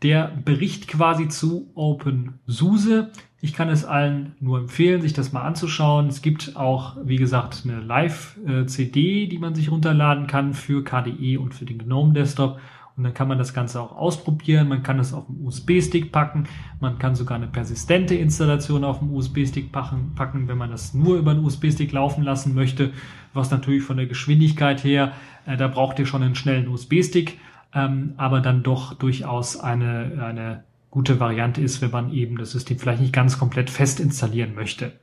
der 0.04 0.32
Bericht 0.44 0.88
quasi 0.88 1.28
zu 1.28 1.72
OpenSUSE. 1.76 3.12
Ich 3.40 3.54
kann 3.54 3.70
es 3.70 3.86
allen 3.86 4.36
nur 4.40 4.60
empfehlen, 4.60 5.02
sich 5.02 5.14
das 5.14 5.32
mal 5.32 5.42
anzuschauen. 5.42 6.08
Es 6.08 6.22
gibt 6.22 6.56
auch, 6.56 6.98
wie 7.04 7.18
gesagt, 7.18 7.64
eine 7.64 7.80
Live-CD, 7.80 9.28
die 9.28 9.38
man 9.40 9.56
sich 9.56 9.72
runterladen 9.72 10.28
kann 10.28 10.54
für 10.54 10.84
KDE 10.84 11.38
und 11.38 11.54
für 11.54 11.66
den 11.66 11.80
GNOME 11.80 12.14
Desktop. 12.14 12.60
Und 12.98 13.06
dann 13.06 13.14
kann 13.14 13.28
man 13.28 13.38
das 13.38 13.54
Ganze 13.54 13.82
auch 13.82 13.96
ausprobieren. 13.96 14.68
Man 14.68 14.84
kann 14.84 15.00
es 15.00 15.14
auf 15.14 15.26
dem 15.26 15.46
USB-Stick 15.46 16.12
packen. 16.12 16.48
Man 16.80 17.00
kann 17.00 17.16
sogar 17.16 17.38
eine 17.38 17.48
persistente 17.48 18.16
Installation 18.16 18.84
auf 18.84 19.00
dem 19.00 19.12
USB-Stick 19.12 19.72
packen, 19.72 20.14
packen, 20.14 20.48
wenn 20.48 20.58
man 20.58 20.70
das 20.70 20.94
nur 20.94 21.18
über 21.18 21.32
einen 21.32 21.44
USB-Stick 21.44 21.92
laufen 21.94 22.24
lassen 22.24 22.54
möchte. 22.54 22.92
Was 23.34 23.50
natürlich 23.50 23.84
von 23.84 23.98
der 23.98 24.08
Geschwindigkeit 24.08 24.84
her, 24.84 25.14
äh, 25.46 25.58
da 25.58 25.68
braucht 25.68 26.00
ihr 26.00 26.06
schon 26.06 26.22
einen 26.22 26.36
schnellen 26.36 26.68
USB-Stick 26.68 27.40
ähm, 27.74 28.14
aber 28.18 28.42
dann 28.42 28.64
doch 28.64 28.94
durchaus 28.94 29.60
eine, 29.60 30.24
eine 30.26 30.64
gute 30.90 31.20
Variante 31.20 31.62
ist, 31.62 31.82
wenn 31.82 31.92
man 31.92 32.14
eben 32.14 32.38
das 32.38 32.52
System 32.52 32.78
vielleicht 32.78 33.02
nicht 33.02 33.14
ganz 33.14 33.40
komplett 33.40 33.70
fest 33.70 34.00
installieren 34.00 34.56
möchte. 34.56 34.94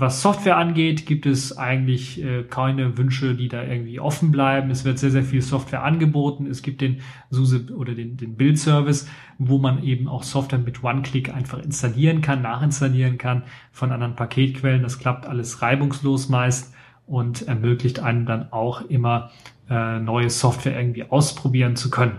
Was 0.00 0.22
Software 0.22 0.56
angeht, 0.56 1.06
gibt 1.06 1.26
es 1.26 1.58
eigentlich 1.58 2.22
äh, 2.22 2.44
keine 2.44 2.96
Wünsche, 2.96 3.34
die 3.34 3.48
da 3.48 3.64
irgendwie 3.64 3.98
offen 3.98 4.30
bleiben. 4.30 4.70
Es 4.70 4.84
wird 4.84 5.00
sehr, 5.00 5.10
sehr 5.10 5.24
viel 5.24 5.42
Software 5.42 5.82
angeboten. 5.82 6.46
Es 6.46 6.62
gibt 6.62 6.82
den 6.82 7.00
SUSE 7.30 7.74
oder 7.74 7.96
den, 7.96 8.16
den 8.16 8.36
Build-Service, 8.36 9.08
wo 9.38 9.58
man 9.58 9.82
eben 9.82 10.06
auch 10.06 10.22
Software 10.22 10.60
mit 10.60 10.84
One-Click 10.84 11.34
einfach 11.34 11.58
installieren 11.58 12.20
kann, 12.20 12.42
nachinstallieren 12.42 13.18
kann 13.18 13.42
von 13.72 13.90
anderen 13.90 14.14
Paketquellen. 14.14 14.84
Das 14.84 15.00
klappt 15.00 15.26
alles 15.26 15.62
reibungslos 15.62 16.28
meist 16.28 16.72
und 17.08 17.48
ermöglicht 17.48 18.00
einem 18.00 18.26
dann 18.26 18.52
auch 18.52 18.82
immer 18.82 19.30
äh, 19.68 19.98
neue 19.98 20.30
Software 20.30 20.78
irgendwie 20.78 21.04
ausprobieren 21.04 21.74
zu 21.74 21.90
können. 21.90 22.18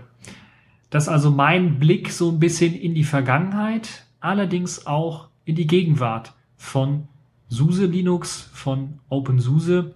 Das 0.90 1.04
ist 1.04 1.08
also 1.08 1.30
mein 1.30 1.78
Blick 1.78 2.10
so 2.10 2.30
ein 2.30 2.40
bisschen 2.40 2.74
in 2.74 2.94
die 2.94 3.04
Vergangenheit, 3.04 4.04
allerdings 4.18 4.86
auch 4.86 5.28
in 5.44 5.54
die 5.54 5.66
Gegenwart 5.66 6.34
von 6.56 7.08
SUSE 7.48 7.86
Linux 7.86 8.50
von 8.52 8.98
OpenSUSE. 9.08 9.94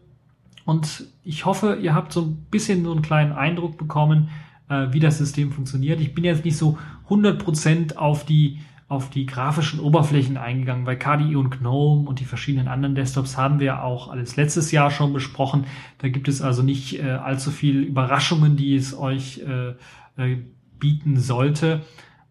Und 0.65 1.07
ich 1.25 1.45
hoffe, 1.45 1.79
ihr 1.83 1.95
habt 1.95 2.13
so 2.13 2.23
ein 2.23 2.47
bisschen 2.51 2.85
so 2.85 2.93
einen 2.93 3.03
kleinen 3.03 3.33
Eindruck 3.33 3.77
bekommen, 3.77 4.31
äh, 4.69 4.87
wie 4.93 5.01
das 5.01 5.19
System 5.19 5.53
funktioniert. 5.53 6.01
Ich 6.01 6.15
bin 6.15 6.25
jetzt 6.25 6.45
nicht 6.45 6.57
so 6.57 6.79
100% 7.09 7.97
auf 7.97 8.25
die, 8.25 8.61
auf 8.95 9.11
die 9.11 9.27
grafischen 9.27 9.81
Oberflächen 9.81 10.37
eingegangen. 10.37 10.85
Bei 10.85 10.97
KDE 10.97 11.37
und 11.37 11.51
GNOME 11.51 12.09
und 12.09 12.21
die 12.21 12.25
verschiedenen 12.25 12.69
anderen 12.69 12.95
Desktops 12.95 13.37
haben 13.37 13.61
wir 13.61 13.83
auch 13.83 14.09
alles 14.09 14.37
letztes 14.37 14.71
Jahr 14.71 14.91
schon 14.91 15.13
besprochen. 15.13 15.67
Da 15.99 16.09
gibt 16.09 16.29
es 16.29 16.41
also 16.41 16.63
nicht 16.63 17.01
äh, 17.01 17.11
allzu 17.11 17.51
viel 17.51 17.83
Überraschungen, 17.83 18.57
die 18.57 18.77
es 18.77 18.97
euch 18.97 19.43
äh, 19.47 19.75
äh, 20.17 20.39
bieten 20.79 21.19
sollte. 21.19 21.83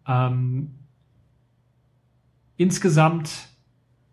Ähm, 0.08 0.70
insgesamt 2.56 3.48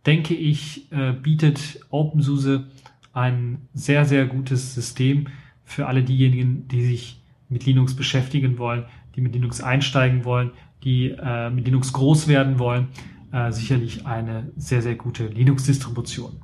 denke 0.06 0.34
ich, 0.34 0.92
äh, 0.92 1.14
bietet 1.14 1.80
OpenSUSE 1.90 2.68
ein 3.14 3.68
sehr, 3.74 4.06
sehr 4.06 4.26
gutes 4.26 4.74
System 4.74 5.28
für 5.64 5.88
alle 5.88 6.04
diejenigen, 6.04 6.68
die 6.68 6.84
sich 6.84 7.22
mit 7.50 7.66
Linux 7.66 7.96
beschäftigen 7.96 8.58
wollen, 8.58 8.86
die 9.16 9.22
mit 9.22 9.34
Linux 9.34 9.62
einsteigen 9.62 10.26
wollen, 10.26 10.52
die 10.84 11.10
äh, 11.10 11.50
mit 11.50 11.66
Linux 11.66 11.94
groß 11.94 12.28
werden 12.28 12.60
wollen. 12.60 12.88
Äh, 13.32 13.52
sicherlich 13.52 14.06
eine 14.06 14.52
sehr, 14.58 14.82
sehr 14.82 14.96
gute 14.96 15.28
Linux-Distribution. 15.28 16.42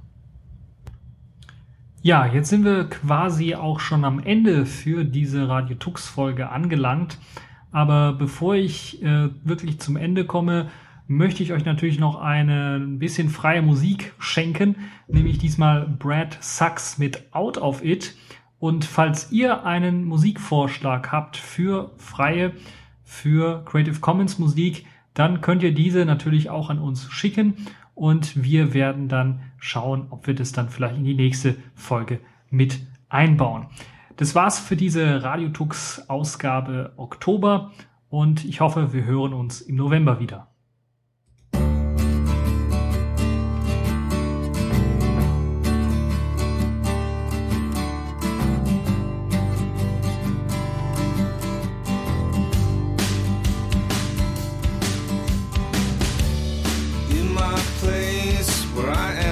Ja, 2.02 2.26
jetzt 2.26 2.50
sind 2.50 2.64
wir 2.64 2.86
quasi 2.86 3.56
auch 3.56 3.80
schon 3.80 4.06
am 4.06 4.20
Ende 4.20 4.66
für 4.66 5.04
diese 5.04 5.50
Radio 5.50 5.76
Tux 5.76 6.08
Folge 6.08 6.50
angelangt. 6.50 7.18
Aber 7.72 8.14
bevor 8.14 8.56
ich 8.56 9.04
äh, 9.04 9.30
wirklich 9.44 9.80
zum 9.80 9.98
Ende 9.98 10.26
komme, 10.26 10.70
möchte 11.08 11.44
ich 11.44 11.54
euch 11.54 11.66
natürlich 11.66 12.00
noch 12.00 12.16
eine 12.16 12.76
ein 12.76 13.00
bisschen 13.00 13.30
freie 13.30 13.62
Musik 13.62 14.14
schenken, 14.20 14.76
nämlich 15.08 15.38
diesmal 15.38 15.88
Brad 15.88 16.38
Sucks 16.42 16.98
mit 16.98 17.34
Out 17.34 17.58
of 17.58 17.84
It. 17.84 18.16
Und 18.60 18.86
falls 18.86 19.32
ihr 19.32 19.66
einen 19.66 20.06
Musikvorschlag 20.06 21.12
habt 21.12 21.38
für 21.38 21.92
freie, 21.98 22.54
für 23.08 23.64
Creative 23.64 24.02
Commons 24.02 24.38
Musik, 24.38 24.86
dann 25.14 25.40
könnt 25.40 25.64
ihr 25.64 25.74
diese 25.74 26.06
natürlich 26.06 26.50
auch 26.50 26.70
an 26.70 26.78
uns 26.78 27.10
schicken 27.10 27.56
und 27.96 28.44
wir 28.44 28.74
werden 28.74 29.08
dann 29.08 29.40
schauen, 29.58 30.08
ob 30.10 30.28
wir 30.28 30.36
das 30.36 30.52
dann 30.52 30.70
vielleicht 30.70 30.98
in 30.98 31.06
die 31.06 31.16
nächste 31.16 31.56
Folge 31.74 32.20
mit 32.50 32.82
einbauen. 33.08 33.68
Das 34.18 34.36
war's 34.36 34.60
für 34.60 34.76
diese 34.76 35.24
Radiotux 35.24 36.10
Ausgabe 36.10 36.92
Oktober 36.98 37.72
und 38.10 38.44
ich 38.44 38.60
hoffe, 38.60 38.92
wir 38.92 39.06
hören 39.06 39.34
uns 39.34 39.62
im 39.62 39.78
November 39.78 40.20
wieder. 40.20 40.48
I 58.90 59.14
am. 59.16 59.27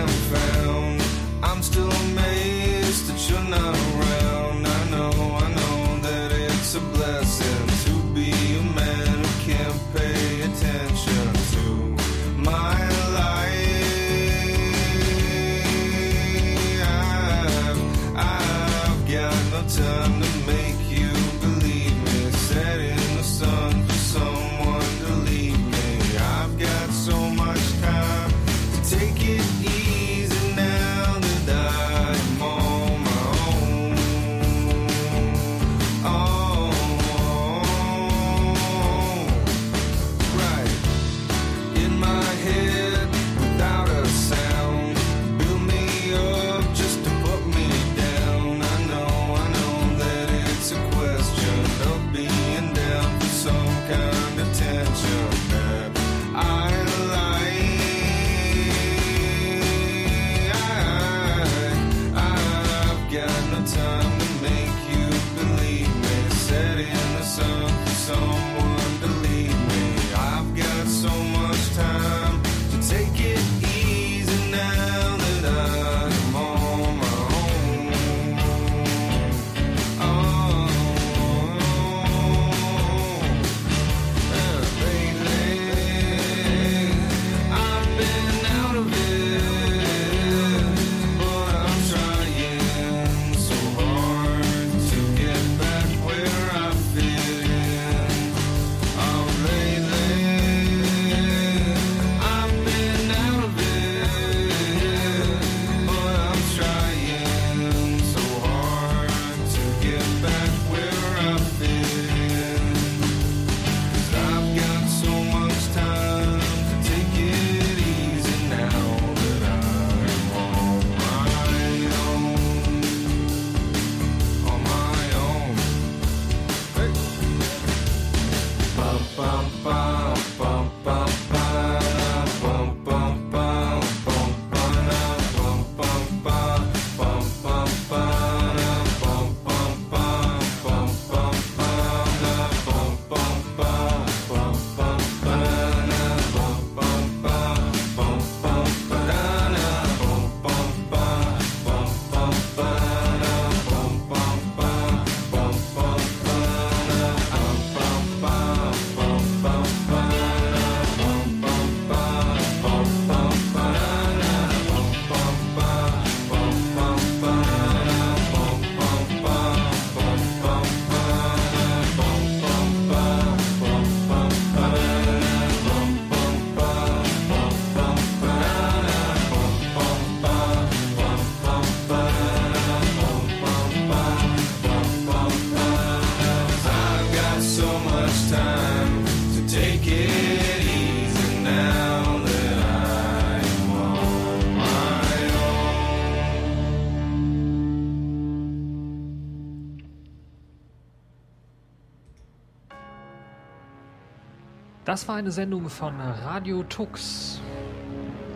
Das 204.96 205.10
war 205.10 205.18
eine 205.18 205.32
Sendung 205.32 205.68
von 205.68 206.00
Radio 206.24 206.64
Tux. 206.64 207.41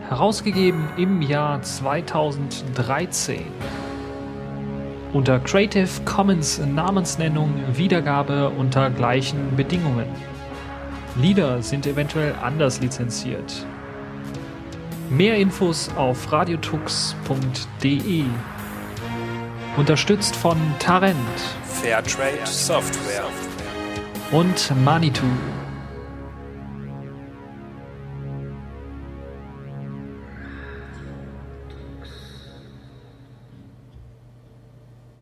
Herausgegeben 0.10 0.90
im 0.98 1.22
Jahr 1.22 1.62
2013. 1.62 3.46
Unter 5.14 5.40
Creative 5.40 5.88
Commons 6.04 6.60
Namensnennung 6.60 7.54
Wiedergabe 7.78 8.50
unter 8.50 8.90
gleichen 8.90 9.56
Bedingungen. 9.56 10.08
Lieder 11.16 11.64
sind 11.64 11.88
eventuell 11.88 12.36
anders 12.44 12.82
lizenziert. 12.82 13.66
Mehr 15.10 15.38
Infos 15.38 15.90
auf 15.96 16.30
radiotux.de. 16.30 18.26
Unterstützt 19.78 20.36
von 20.36 20.58
Tarent 20.80 21.16
Fairtrade 21.64 22.46
Software. 22.46 23.24
und 24.34 24.74
Manitou. 24.84 25.24